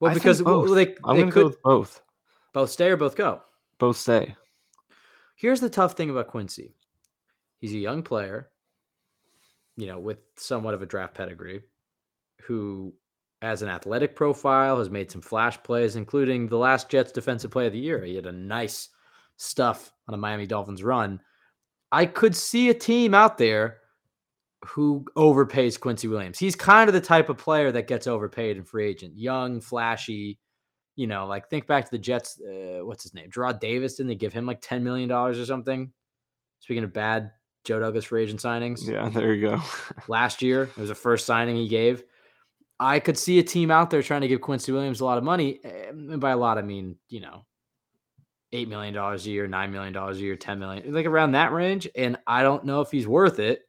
[0.00, 2.00] well, I think because well, they, I'm they could both.
[2.52, 3.42] both stay or both go.
[3.78, 4.36] Both stay.
[5.38, 6.74] Here's the tough thing about Quincy.
[7.60, 8.50] He's a young player,
[9.76, 11.62] you know, with somewhat of a draft pedigree,
[12.42, 12.92] who
[13.40, 17.68] has an athletic profile, has made some flash plays, including the last Jets defensive play
[17.68, 18.04] of the year.
[18.04, 18.88] He had a nice
[19.36, 21.20] stuff on a Miami Dolphins run.
[21.92, 23.78] I could see a team out there
[24.64, 26.40] who overpays Quincy Williams.
[26.40, 29.16] He's kind of the type of player that gets overpaid in free agent.
[29.16, 30.40] Young, flashy,
[30.98, 32.40] you know, like think back to the Jets.
[32.40, 33.30] Uh, what's his name?
[33.30, 33.94] Jarrad Davis.
[33.94, 35.92] Didn't they give him like $10 million or something?
[36.58, 37.30] Speaking of bad
[37.64, 39.62] Joe Douglas free agent signings Yeah, there you go.
[40.08, 42.02] last year, it was the first signing he gave.
[42.80, 45.24] I could see a team out there trying to give Quincy Williams a lot of
[45.24, 45.60] money.
[45.62, 47.44] And by a lot, I mean, you know,
[48.52, 51.88] $8 million a year, $9 million a year, 10 million, like around that range.
[51.94, 53.60] And I don't know if he's worth it,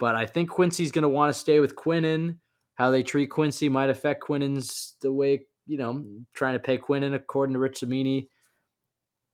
[0.00, 2.38] but I think Quincy's going to want to stay with Quinnen.
[2.74, 6.04] How they treat Quincy might affect Quinnen's the way, you know,
[6.34, 8.28] trying to pay Quinn, Quinnen according to Rich Cimini.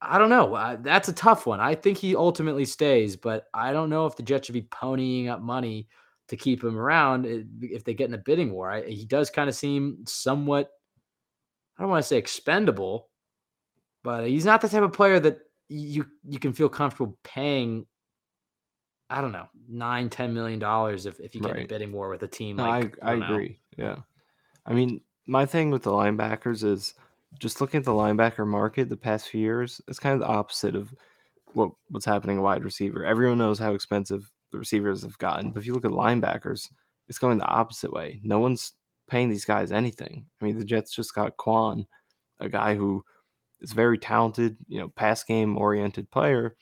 [0.00, 0.54] I don't know.
[0.54, 1.58] Uh, that's a tough one.
[1.58, 5.28] I think he ultimately stays, but I don't know if the Jets should be ponying
[5.28, 5.88] up money
[6.28, 7.26] to keep him around
[7.60, 8.70] if they get in a bidding war.
[8.70, 10.70] I, he does kind of seem somewhat,
[11.76, 13.08] I don't want to say expendable,
[14.04, 17.84] but he's not the type of player that you you can feel comfortable paying.
[19.10, 22.08] I don't know, nine, ten million dollars if, if you get in a bidding war
[22.08, 23.58] with a team No, like I I don't agree.
[23.76, 23.96] Yeah.
[24.64, 26.94] I mean, my thing with the linebackers is
[27.38, 30.74] just looking at the linebacker market the past few years, it's kind of the opposite
[30.74, 30.92] of
[31.52, 33.04] what what's happening wide receiver.
[33.04, 36.70] Everyone knows how expensive the receivers have gotten, but if you look at linebackers,
[37.08, 38.20] it's going the opposite way.
[38.24, 38.72] No one's
[39.08, 40.24] paying these guys anything.
[40.40, 41.86] I mean, the Jets just got Kwon,
[42.40, 43.04] a guy who
[43.60, 46.56] is very talented, you know, pass game oriented player.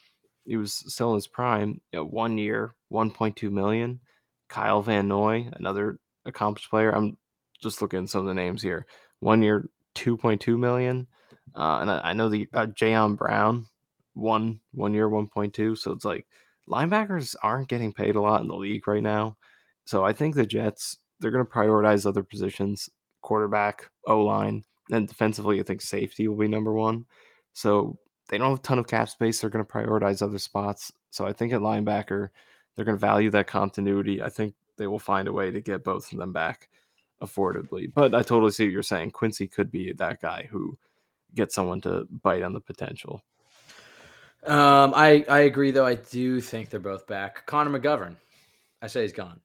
[0.45, 4.01] He was still in his prime, you know, one year, 1.2 million.
[4.49, 6.95] Kyle Van Noy, another accomplished player.
[6.95, 7.17] I'm
[7.57, 8.87] just looking at some of the names here.
[9.21, 11.07] One year, 2.2 million.
[11.55, 13.67] Uh, and I, I know the uh, Jayon Brown,
[14.15, 15.79] one one year, 1.2.
[15.79, 16.27] So it's like
[16.69, 19.37] linebackers aren't getting paid a lot in the league right now.
[19.85, 22.91] So I think the Jets they're going to prioritize other positions,
[23.23, 25.61] quarterback, O line, and defensively.
[25.61, 27.07] I think safety will be number one.
[27.55, 29.41] So they don't have a ton of cap space.
[29.41, 30.93] They're going to prioritize other spots.
[31.11, 32.29] So I think at linebacker,
[32.75, 34.23] they're going to value that continuity.
[34.23, 36.69] I think they will find a way to get both of them back
[37.23, 37.93] affordably.
[37.93, 39.13] But I totally see what you're saying.
[39.13, 40.79] Quincy could be that guy who
[41.35, 43.23] gets someone to bite on the potential.
[44.47, 45.87] Um, I I agree though.
[45.87, 47.47] I do think they're both back.
[47.47, 48.17] Connor McGovern,
[48.81, 49.41] I say he's gone.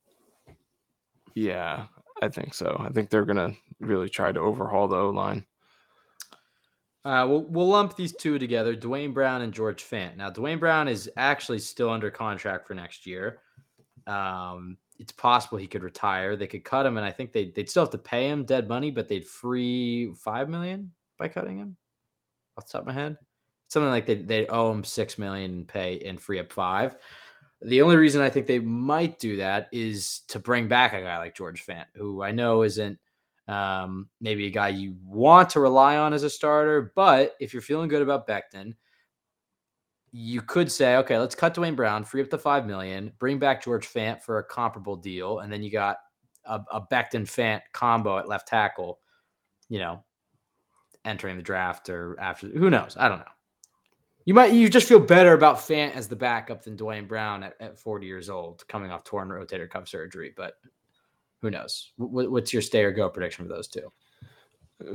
[1.33, 1.85] Yeah,
[2.21, 2.75] I think so.
[2.79, 5.45] I think they're to really try to overhaul the O line.
[7.03, 10.17] Uh, we'll we'll lump these two together: Duane Brown and George Fant.
[10.17, 13.39] Now, Duane Brown is actually still under contract for next year.
[14.05, 16.35] Um, it's possible he could retire.
[16.35, 18.69] They could cut him, and I think they they'd still have to pay him dead
[18.69, 21.75] money, but they'd free five million by cutting him.
[22.55, 23.17] Off the top of my head,
[23.67, 26.97] something like they they owe him six million and pay and free up five.
[27.63, 31.17] The only reason I think they might do that is to bring back a guy
[31.17, 32.99] like George Fant, who I know isn't
[33.47, 37.61] um, maybe a guy you want to rely on as a starter, but if you're
[37.61, 38.73] feeling good about Becton,
[40.11, 43.63] you could say, okay, let's cut Duane Brown, free up the five million, bring back
[43.63, 45.97] George Fant for a comparable deal, and then you got
[46.45, 48.99] a, a Becton Fant combo at left tackle.
[49.69, 50.03] You know,
[51.05, 52.97] entering the draft or after, who knows?
[52.99, 53.25] I don't know.
[54.25, 57.55] You might you just feel better about Fant as the backup than Duane Brown at,
[57.59, 60.55] at 40 years old, coming off torn rotator cuff surgery, but
[61.41, 61.91] who knows?
[61.97, 63.91] What, what's your stay or go prediction for those two?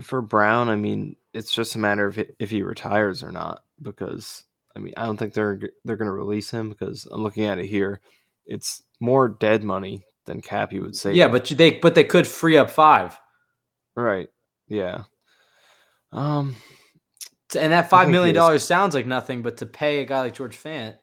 [0.02, 3.62] For Brown, I mean, it's just a matter of if he retires or not.
[3.82, 4.44] Because
[4.76, 7.58] I mean, I don't think they're they're going to release him because I'm looking at
[7.58, 8.00] it here.
[8.44, 10.72] It's more dead money than cap.
[10.72, 11.14] You would say.
[11.14, 13.18] Yeah, but they but they could free up five,
[13.96, 14.28] right.
[14.68, 15.04] Yeah.
[16.12, 16.56] Um.
[17.58, 20.56] and that five million dollars sounds like nothing, but to pay a guy like George
[20.62, 20.96] Fant,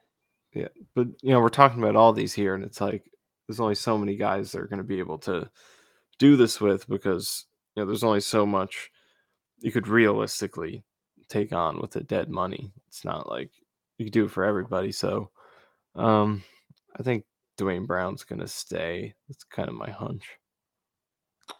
[0.52, 3.10] Yeah, but you know, we're talking about all these here, and it's like
[3.48, 5.50] there's only so many guys that are going to be able to
[6.18, 8.90] do this with because you know there's only so much
[9.58, 10.84] you could realistically
[11.28, 12.72] take on with the dead money.
[12.88, 13.50] It's not like
[13.98, 14.92] you could do it for everybody.
[14.92, 15.30] So,
[15.94, 16.42] um,
[16.98, 17.24] I think
[17.56, 19.14] Duane Brown's going to stay.
[19.28, 20.24] That's kind of my hunch.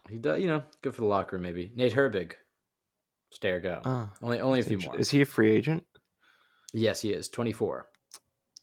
[0.08, 1.42] He does, you know, good for the locker room.
[1.42, 2.32] Maybe Nate Herbig,
[3.30, 3.80] stay or go.
[3.84, 4.98] Uh, only only a few more.
[4.98, 5.84] Is he a free agent?
[6.72, 7.28] Yes, he is.
[7.28, 7.86] Twenty four.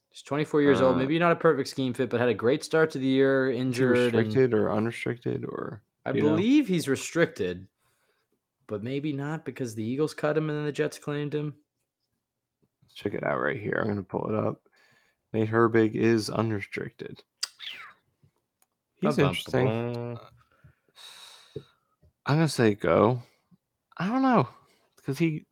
[0.10, 0.96] He's 24 years old.
[0.96, 3.50] Uh, Maybe not a perfect scheme fit, but had a great start to the year.
[3.50, 3.96] Injured.
[3.98, 6.30] and- restricted or unrestricted or I you know?
[6.32, 7.66] believe he's restricted,
[8.68, 11.56] but maybe not because the Eagles cut him and then the Jets claimed him.
[12.92, 13.78] Let's check it out right here.
[13.80, 14.62] I'm going to pull it up.
[15.34, 17.24] Nate Herbig is unrestricted.
[19.00, 20.18] He's bum, interesting.
[22.26, 23.24] I'm gonna say go.
[23.98, 24.48] I don't know
[24.96, 25.48] because he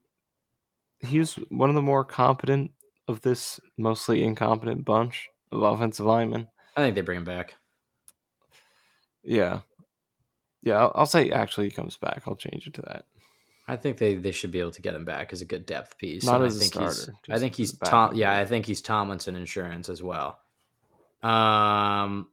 [1.00, 2.72] he's one of the more competent
[3.08, 6.48] of this mostly incompetent bunch of offensive linemen.
[6.76, 7.56] I think they bring him back.
[9.24, 9.62] Yeah,
[10.62, 10.76] yeah.
[10.76, 12.24] I'll, I'll say actually he comes back.
[12.28, 13.06] I'll change it to that.
[13.70, 15.98] I think they, they should be able to get him back as a good depth
[16.00, 16.26] piece.
[16.26, 18.16] Not and as I a think he's starter, I think he's Tom.
[18.16, 18.36] Yeah.
[18.36, 20.40] I think he's Tomlinson insurance as well.
[21.22, 22.30] Um,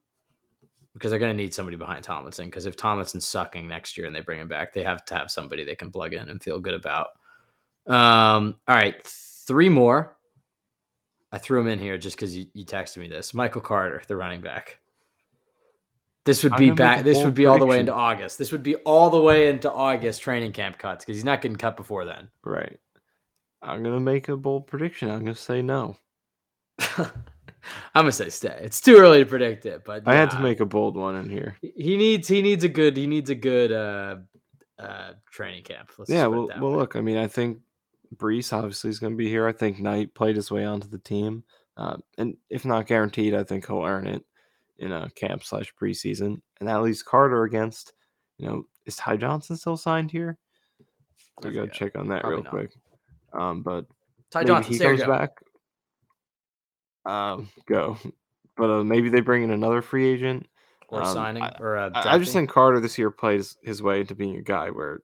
[0.95, 2.47] because they're going to need somebody behind Tomlinson.
[2.47, 5.31] Because if Tomlinson's sucking next year and they bring him back, they have to have
[5.31, 7.09] somebody they can plug in and feel good about.
[7.87, 10.17] Um, all right, three more.
[11.33, 13.35] I threw him in here just because you, you texted me this.
[13.35, 14.79] Michael Carter, the running back.
[16.27, 17.05] This would be back.
[17.05, 18.37] This would be all the way into August.
[18.37, 21.57] This would be all the way into August training camp cuts because he's not getting
[21.57, 22.29] cut before then.
[22.45, 22.79] Right.
[23.63, 25.09] I'm gonna make a bold prediction.
[25.09, 25.97] I'm gonna say no.
[26.99, 27.11] I'm
[27.95, 28.59] gonna say stay.
[28.61, 31.31] It's too early to predict it, but I had to make a bold one in
[31.31, 31.57] here.
[31.63, 32.29] he- needs.
[32.29, 32.97] He needs a good.
[32.97, 34.17] He needs a good uh,
[34.79, 35.93] uh, training camp.
[35.97, 36.77] Let's Yeah, well, well, way.
[36.77, 36.97] look.
[36.97, 37.59] I mean, I think
[38.17, 39.47] Breece obviously is going to be here.
[39.47, 41.45] I think Knight played his way onto the team,
[41.77, 44.25] uh, and if not guaranteed, I think he'll earn it
[44.79, 46.41] in a camp slash preseason.
[46.61, 47.93] And that leaves Carter against,
[48.39, 50.39] you know, is Ty Johnson still signed here?
[51.43, 52.51] We got to check on that Probably real not.
[52.51, 52.71] quick.
[53.33, 53.87] Um, but
[54.31, 55.07] Ty Johnson, he comes go.
[55.09, 55.31] back.
[57.05, 57.99] Um, go.
[58.57, 60.47] But uh, maybe they bring in another free agent.
[60.89, 63.83] or um, signing I- or uh, I, I just think Carter this year plays his
[63.83, 65.01] way into being a guy where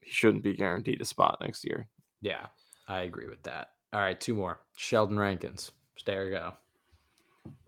[0.00, 1.88] he shouldn't be guaranteed a spot next year.
[2.20, 2.46] Yeah,
[2.86, 3.68] I agree with that.
[3.92, 4.60] All right, two more.
[4.76, 6.52] Sheldon Rankins, stay or go.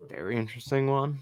[0.09, 1.19] Very interesting one.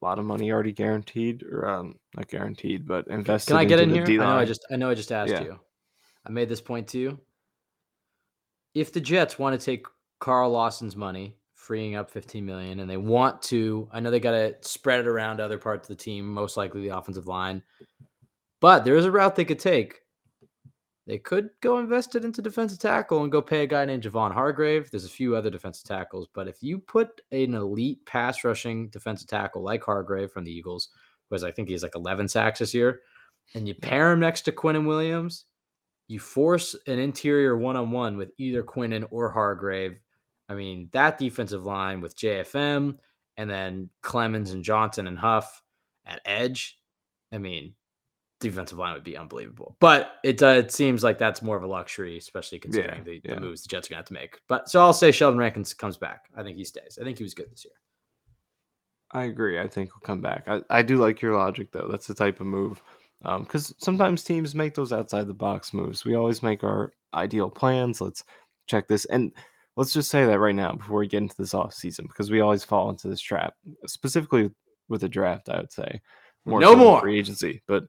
[0.00, 3.50] A lot of money already guaranteed, or um, not guaranteed, but invested.
[3.52, 4.04] Can I get in here?
[4.04, 4.46] I know I D-line.
[4.46, 5.42] just I know I just asked Yeah.
[5.42, 5.60] you.
[6.24, 7.20] I made this point to you.
[8.74, 9.86] If the Jets want to take
[10.20, 14.32] Carl Lawson's money, freeing up 15 million, and they want to, I know they got
[14.32, 17.62] to spread it around to other parts of the team, most likely the offensive line.
[18.60, 20.02] But there is a route they could take.
[21.08, 24.30] They could go invest it into defensive tackle and go pay a guy named Javon
[24.30, 24.90] Hargrave.
[24.90, 29.26] There's a few other defensive tackles, but if you put an elite pass rushing defensive
[29.26, 30.90] tackle like Hargrave from the Eagles,
[31.28, 33.00] who has I think he's like 11 sacks this year,
[33.54, 35.46] and you pair him next to Quinnen Williams,
[36.08, 39.98] you force an interior one on one with either Quinnen or Hargrave.
[40.50, 42.98] I mean, that defensive line with JFM
[43.38, 45.62] and then Clemons and Johnson and Huff
[46.04, 46.78] at edge.
[47.32, 47.72] I mean,
[48.40, 49.76] defensive line would be unbelievable.
[49.80, 53.34] But it uh, it seems like that's more of a luxury, especially considering the, yeah.
[53.34, 54.40] the moves the Jets are to have to make.
[54.48, 56.26] But so I'll say Sheldon Rankins comes back.
[56.36, 56.98] I think he stays.
[57.00, 57.74] I think he was good this year.
[59.10, 59.58] I agree.
[59.58, 60.44] I think he'll come back.
[60.46, 61.88] I, I do like your logic though.
[61.90, 62.82] That's the type of move.
[63.22, 66.04] Because sometimes teams make those outside the box moves.
[66.04, 68.00] We always make our ideal plans.
[68.00, 68.22] Let's
[68.66, 69.06] check this.
[69.06, 69.32] And
[69.76, 72.40] let's just say that right now before we get into this off season, because we
[72.40, 73.54] always fall into this trap,
[73.86, 74.50] specifically
[74.88, 76.00] with the draft, I would say.
[76.46, 77.00] No so more.
[77.00, 77.84] free agency, but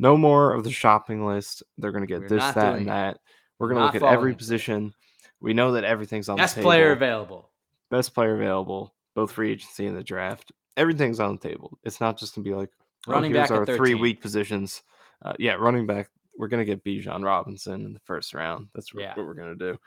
[0.00, 1.62] no more of the shopping list.
[1.78, 2.86] They're going to get We're this, that, and it.
[2.86, 3.18] that.
[3.58, 4.38] We're going to look at every it.
[4.38, 4.94] position.
[5.40, 7.50] We know that everything's on Best the table player available.
[7.90, 10.52] best player available, both free agency and the draft.
[10.76, 11.78] Everything's on the table.
[11.84, 12.70] It's not just gonna be like
[13.08, 14.82] oh, Running here's back our three weak positions.
[15.22, 16.08] Uh, yeah, running back.
[16.36, 18.68] We're gonna get Bijan Robinson in the first round.
[18.74, 19.14] That's what, Yeah.
[19.16, 19.78] what we're gonna do.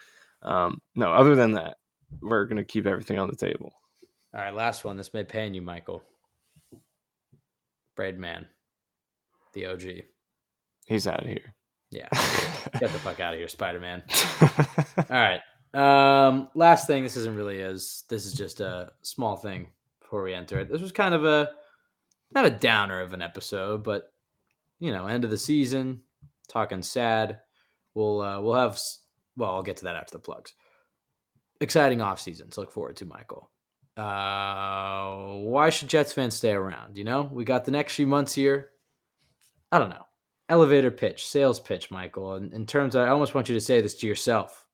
[0.43, 1.77] Um, no, other than that,
[2.21, 3.73] we're gonna keep everything on the table.
[4.35, 4.97] All right, last one.
[4.97, 6.03] This may pain you, Michael.
[7.95, 8.47] Braden Mann,
[9.53, 9.81] the OG.
[10.85, 11.53] He's out of here.
[11.91, 12.09] Yeah,
[12.79, 14.03] get the fuck out of here, Spider Man.
[14.97, 15.41] All right.
[15.73, 17.03] Um, last thing.
[17.03, 18.03] This isn't really as.
[18.09, 19.67] This is just a small thing
[20.01, 20.69] before we enter it.
[20.69, 21.49] This was kind of a
[22.31, 24.11] not a downer of an episode, but
[24.79, 26.01] you know, end of the season,
[26.47, 27.39] talking sad.
[27.93, 28.79] We'll uh, we'll have.
[29.37, 30.53] Well, I'll get to that after the plugs.
[31.61, 33.49] Exciting off season to look forward to, Michael.
[33.95, 36.97] Uh, why should Jets fans stay around?
[36.97, 38.69] You know, we got the next few months here.
[39.73, 40.05] I don't know.
[40.49, 42.35] Elevator pitch, sales pitch, Michael.
[42.35, 44.67] In, in terms, of, I almost want you to say this to yourself.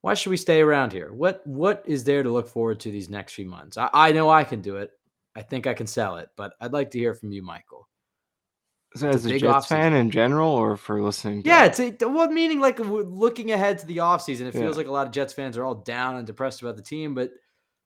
[0.00, 1.12] why should we stay around here?
[1.12, 3.78] What what is there to look forward to these next few months?
[3.78, 4.90] I, I know I can do it.
[5.36, 7.88] I think I can sell it, but I'd like to hear from you, Michael.
[8.96, 11.42] So as a, a Jets fan in general, or for listening?
[11.44, 14.46] yeah, it's a, what meaning like looking ahead to the offseason.
[14.48, 14.78] It feels yeah.
[14.78, 17.30] like a lot of Jets fans are all down and depressed about the team, but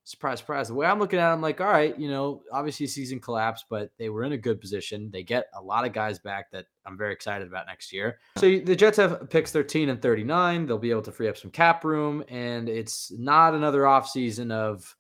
[0.05, 0.69] surprise, surprise.
[0.69, 3.66] The way I'm looking at it, I'm like, all right, you know, obviously season collapsed,
[3.70, 5.11] but they were in a good position.
[5.12, 8.19] They get a lot of guys back that I'm very excited about next year.
[8.37, 10.66] So the Jets have picks 13 and 39.
[10.66, 14.95] They'll be able to free up some cap room, and it's not another offseason of,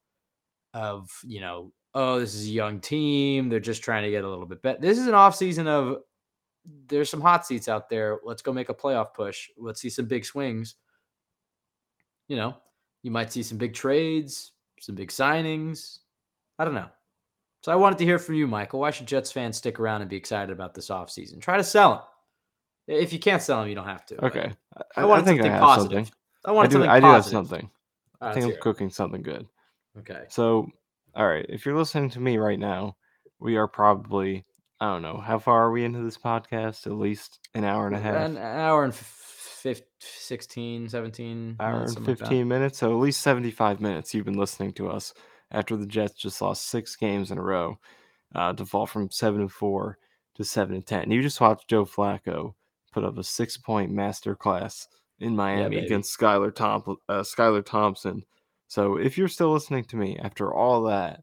[0.74, 3.48] of you know, oh, this is a young team.
[3.48, 4.80] They're just trying to get a little bit better.
[4.80, 5.98] This is an offseason of
[6.86, 8.20] there's some hot seats out there.
[8.24, 9.50] Let's go make a playoff push.
[9.58, 10.76] Let's see some big swings.
[12.28, 12.56] You know,
[13.02, 16.00] you might see some big trades some big signings.
[16.58, 16.88] I don't know.
[17.62, 18.80] So I wanted to hear from you, Michael.
[18.80, 21.40] Why should Jets fans stick around and be excited about this offseason?
[21.40, 21.90] Try to sell
[22.88, 22.98] them.
[22.98, 24.24] If you can't sell them, you don't have to.
[24.24, 24.52] Okay.
[24.76, 26.06] I, I want something I positive.
[26.06, 26.14] Something.
[26.44, 27.70] I want I do, something I do have something.
[28.20, 29.46] Ah, I think I'm cooking something good.
[30.00, 30.24] Okay.
[30.28, 30.68] So,
[31.14, 31.46] all right.
[31.48, 32.96] If you're listening to me right now,
[33.38, 34.44] we are probably,
[34.80, 36.88] I don't know, how far are we into this podcast?
[36.88, 38.16] At least an hour and a half.
[38.16, 38.92] An hour and
[39.62, 42.78] 15, 16, 17 hour and 15 like minutes.
[42.78, 45.14] So at least 75 minutes you've been listening to us
[45.52, 47.78] after the Jets just lost six games in a row
[48.34, 49.98] uh, to fall from 7 and 4
[50.34, 51.10] to 7 and 10.
[51.10, 52.54] You just watched Joe Flacco
[52.92, 54.88] put up a six point master class
[55.20, 58.24] in Miami yeah, against Skylar, Tom, uh, Skylar Thompson.
[58.66, 61.22] So if you're still listening to me after all that,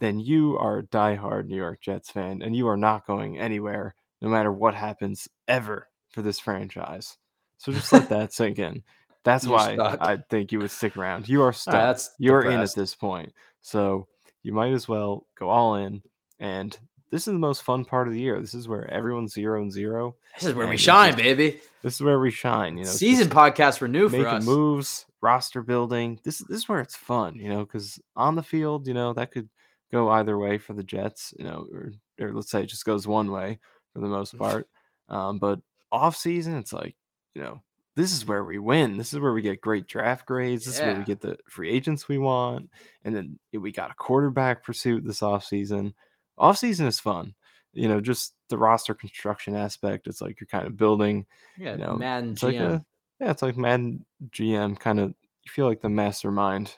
[0.00, 3.94] then you are a diehard New York Jets fan and you are not going anywhere
[4.20, 7.16] no matter what happens ever for this franchise.
[7.58, 8.82] So just let that sink in.
[9.24, 9.98] That's You're why stuck.
[10.00, 11.28] I think you would stick around.
[11.28, 11.74] You are stuck.
[11.74, 12.54] Right, that's You're depressed.
[12.76, 13.32] in at this point.
[13.60, 14.06] So
[14.42, 16.02] you might as well go all in.
[16.38, 16.76] And
[17.10, 18.40] this is the most fun part of the year.
[18.40, 20.16] This is where everyone's zero and zero.
[20.34, 21.60] This is where we shine, this is, baby.
[21.82, 22.78] This is where we shine.
[22.78, 24.44] You know, season podcasts were new for us.
[24.44, 26.20] moves, roster building.
[26.22, 27.36] This this is where it's fun.
[27.36, 29.48] You know, because on the field, you know, that could
[29.90, 31.34] go either way for the Jets.
[31.38, 33.58] You know, or, or let's say it just goes one way
[33.92, 34.68] for the most part.
[35.08, 35.60] Um, but
[35.90, 36.94] off season, it's like
[37.34, 37.62] you know,
[37.96, 38.96] this is where we win.
[38.96, 40.64] This is where we get great draft grades.
[40.64, 40.84] This yeah.
[40.84, 42.70] is where we get the free agents we want.
[43.04, 45.94] And then we got a quarterback pursuit this offseason.
[46.38, 47.34] Offseason is fun.
[47.72, 50.06] You know, just the roster construction aspect.
[50.06, 51.26] It's like you're kind of building.
[51.58, 52.42] Yeah, you know, Madden GM.
[52.42, 52.84] Like a,
[53.20, 56.76] yeah, it's like Madden GM kind of you feel like the mastermind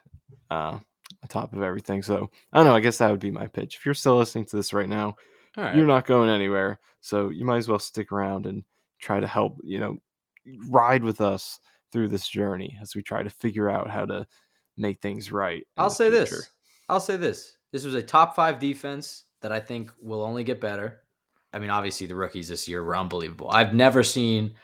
[0.51, 0.79] uh
[1.23, 2.03] on top of everything.
[2.03, 2.75] So I don't know.
[2.75, 3.77] I guess that would be my pitch.
[3.77, 5.17] If you're still listening to this right now,
[5.57, 5.75] right.
[5.75, 6.79] you're not going anywhere.
[7.01, 8.65] So you might as well stick around and
[9.01, 9.99] try to help, you know,
[10.69, 11.61] ride with us
[11.93, 14.27] through this journey as we try to figure out how to
[14.77, 15.67] make things right.
[15.77, 16.37] I'll say future.
[16.37, 16.51] this.
[16.89, 17.57] I'll say this.
[17.73, 21.01] This was a top five defense that I think will only get better.
[21.53, 23.51] I mean, obviously the rookies this year were unbelievable.
[23.51, 24.55] I've never seen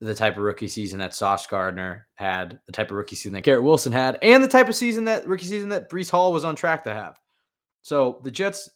[0.00, 3.42] the type of rookie season that Sauce Gardner had, the type of rookie season that
[3.42, 6.44] Garrett Wilson had, and the type of season that rookie season that Breece Hall was
[6.44, 7.18] on track to have.
[7.82, 8.68] So the Jets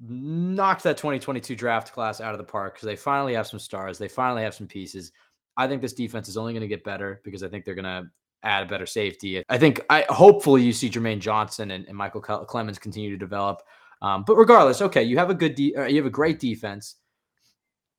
[0.00, 3.98] knocked that 2022 draft class out of the park because they finally have some stars.
[3.98, 5.12] They finally have some pieces.
[5.56, 7.84] I think this defense is only going to get better because I think they're going
[7.84, 8.04] to
[8.42, 9.42] add a better safety.
[9.48, 13.62] I think I hopefully you see Jermaine Johnson and, and Michael Clemons continue to develop.
[14.00, 16.96] Um, but regardless, okay, you have a good de- uh, you have a great defense.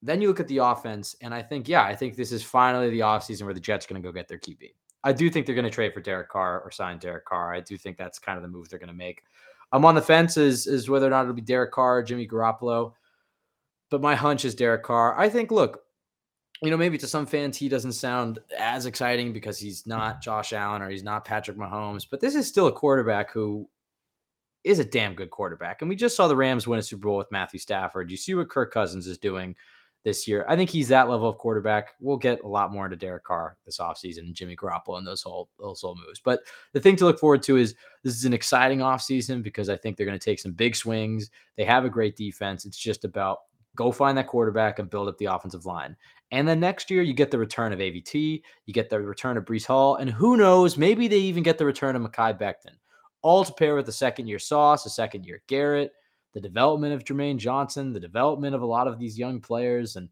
[0.02, 2.90] Then you look at the offense, and I think, yeah, I think this is finally
[2.90, 4.74] the offseason where the Jets are going to go get their QB.
[5.06, 7.54] I do think they're going to trade for Derek Carr or sign Derek Carr.
[7.54, 9.24] I do think that's kind of the move they're going to make.
[9.72, 12.94] I'm on the fence is, is whether or not it'll be Derek Carr, Jimmy Garoppolo.
[13.90, 15.18] But my hunch is Derek Carr.
[15.18, 15.84] I think, look,
[16.64, 20.54] you know, maybe to some fans he doesn't sound as exciting because he's not Josh
[20.54, 23.68] Allen or he's not Patrick Mahomes, but this is still a quarterback who
[24.64, 25.82] is a damn good quarterback.
[25.82, 28.10] And we just saw the Rams win a Super Bowl with Matthew Stafford.
[28.10, 29.56] You see what Kirk Cousins is doing
[30.06, 30.46] this year.
[30.48, 31.96] I think he's that level of quarterback.
[32.00, 35.22] We'll get a lot more into Derek Carr this offseason and Jimmy Garoppolo and those
[35.22, 36.22] whole those whole moves.
[36.24, 36.42] But
[36.72, 39.98] the thing to look forward to is this is an exciting offseason because I think
[39.98, 41.30] they're going to take some big swings.
[41.58, 42.66] They have a great defense.
[42.66, 43.40] It's just about
[43.76, 45.96] go find that quarterback and build up the offensive line.
[46.32, 49.46] And then next year, you get the return of AVT, you get the return of
[49.46, 52.76] Breece Hall, and who knows, maybe they even get the return of Mekhi Becton.
[53.22, 55.92] All to pair with the second year Sauce, the second year Garrett,
[56.34, 59.96] the development of Jermaine Johnson, the development of a lot of these young players.
[59.96, 60.10] And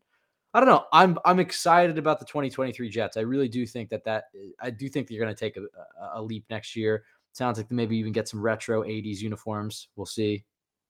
[0.54, 0.86] I don't know.
[0.94, 3.18] I'm I'm excited about the 2023 Jets.
[3.18, 4.26] I really do think that that
[4.60, 5.62] I do think that you're going to take a,
[6.14, 7.04] a, leap next year.
[7.34, 9.88] Sounds like they maybe even get some retro 80s uniforms.
[9.96, 10.44] We'll see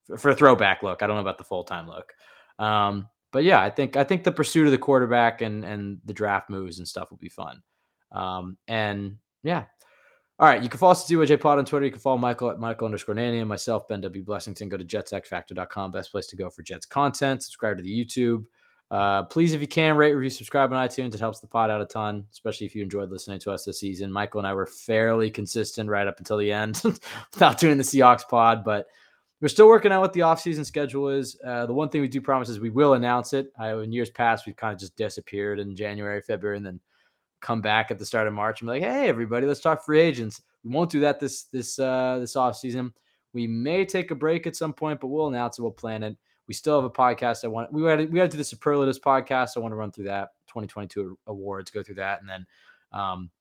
[0.05, 1.01] for, for a throwback look.
[1.01, 2.13] I don't know about the full time look.
[2.59, 6.13] Um, but yeah, I think I think the pursuit of the quarterback and and the
[6.13, 7.61] draft moves and stuff will be fun.
[8.11, 9.65] Um, and yeah.
[10.39, 11.85] All right, you can follow us at ZYJ Pod on Twitter.
[11.85, 14.25] You can follow Michael at Michael underscore Nania and myself, Ben W.
[14.25, 14.69] Blessington.
[14.69, 17.43] Go to jetsxfactor.com, best place to go for Jets content.
[17.43, 18.45] Subscribe to the YouTube.
[18.89, 21.13] Uh, please, if you can, rate, review, subscribe on iTunes.
[21.13, 23.79] It helps the pod out a ton, especially if you enjoyed listening to us this
[23.79, 24.11] season.
[24.11, 26.81] Michael and I were fairly consistent right up until the end
[27.33, 28.87] without doing the Seahawks pod, but
[29.41, 31.35] we're still working out what the offseason schedule is.
[31.45, 33.51] Uh, the one thing we do promise is we will announce it.
[33.59, 36.79] I, in years past, we've kind of just disappeared in January, February, and then
[37.41, 39.99] come back at the start of March and be like, "Hey, everybody, let's talk free
[39.99, 42.93] agents." We won't do that this this uh, this off season.
[43.33, 45.63] We may take a break at some point, but we'll announce it.
[45.63, 46.15] We'll plan it.
[46.47, 47.43] We still have a podcast.
[47.43, 49.57] I want we to, we got to do the superlatives podcast.
[49.57, 52.45] I want to run through that 2022 awards, go through that, and then
[52.91, 53.31] um,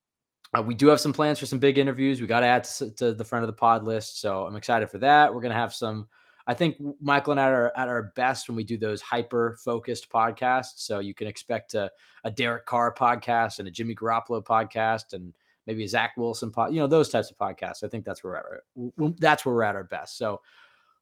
[0.56, 2.20] uh, we do have some plans for some big interviews.
[2.20, 4.90] We got to add to, to, the front of the pod list, so I'm excited
[4.90, 5.32] for that.
[5.32, 6.08] We're gonna have some.
[6.46, 10.10] I think Michael and I are at our best when we do those hyper focused
[10.10, 10.78] podcasts.
[10.78, 11.90] So you can expect a,
[12.24, 15.32] a Derek Carr podcast and a Jimmy Garoppolo podcast and
[15.66, 17.84] maybe a Zach Wilson pod, you know, those types of podcasts.
[17.84, 18.42] I think that's where
[18.74, 20.18] we're at, that's where we're at our best.
[20.18, 20.40] So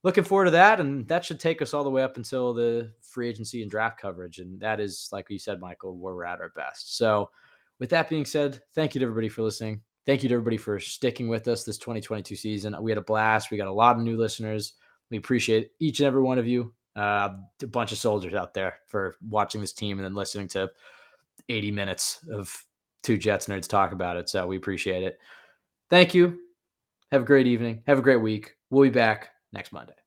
[0.02, 0.80] looking forward to that.
[0.80, 3.98] And that should take us all the way up until the free agency and draft
[3.98, 4.40] coverage.
[4.40, 6.96] And that is, like you said, Michael, where we're at our best.
[6.98, 7.30] So
[7.78, 9.82] with that being said, thank you to everybody for listening.
[10.06, 12.74] Thank you to everybody for sticking with us this 2022 season.
[12.80, 13.50] We had a blast.
[13.50, 14.74] We got a lot of new listeners.
[15.10, 16.72] We appreciate each and every one of you.
[16.96, 20.70] Uh, a bunch of soldiers out there for watching this team and then listening to
[21.48, 22.64] 80 minutes of
[23.02, 24.28] two Jets nerds talk about it.
[24.28, 25.18] So we appreciate it.
[25.90, 26.38] Thank you.
[27.12, 27.82] Have a great evening.
[27.86, 28.54] Have a great week.
[28.70, 29.97] We'll be back next Monday.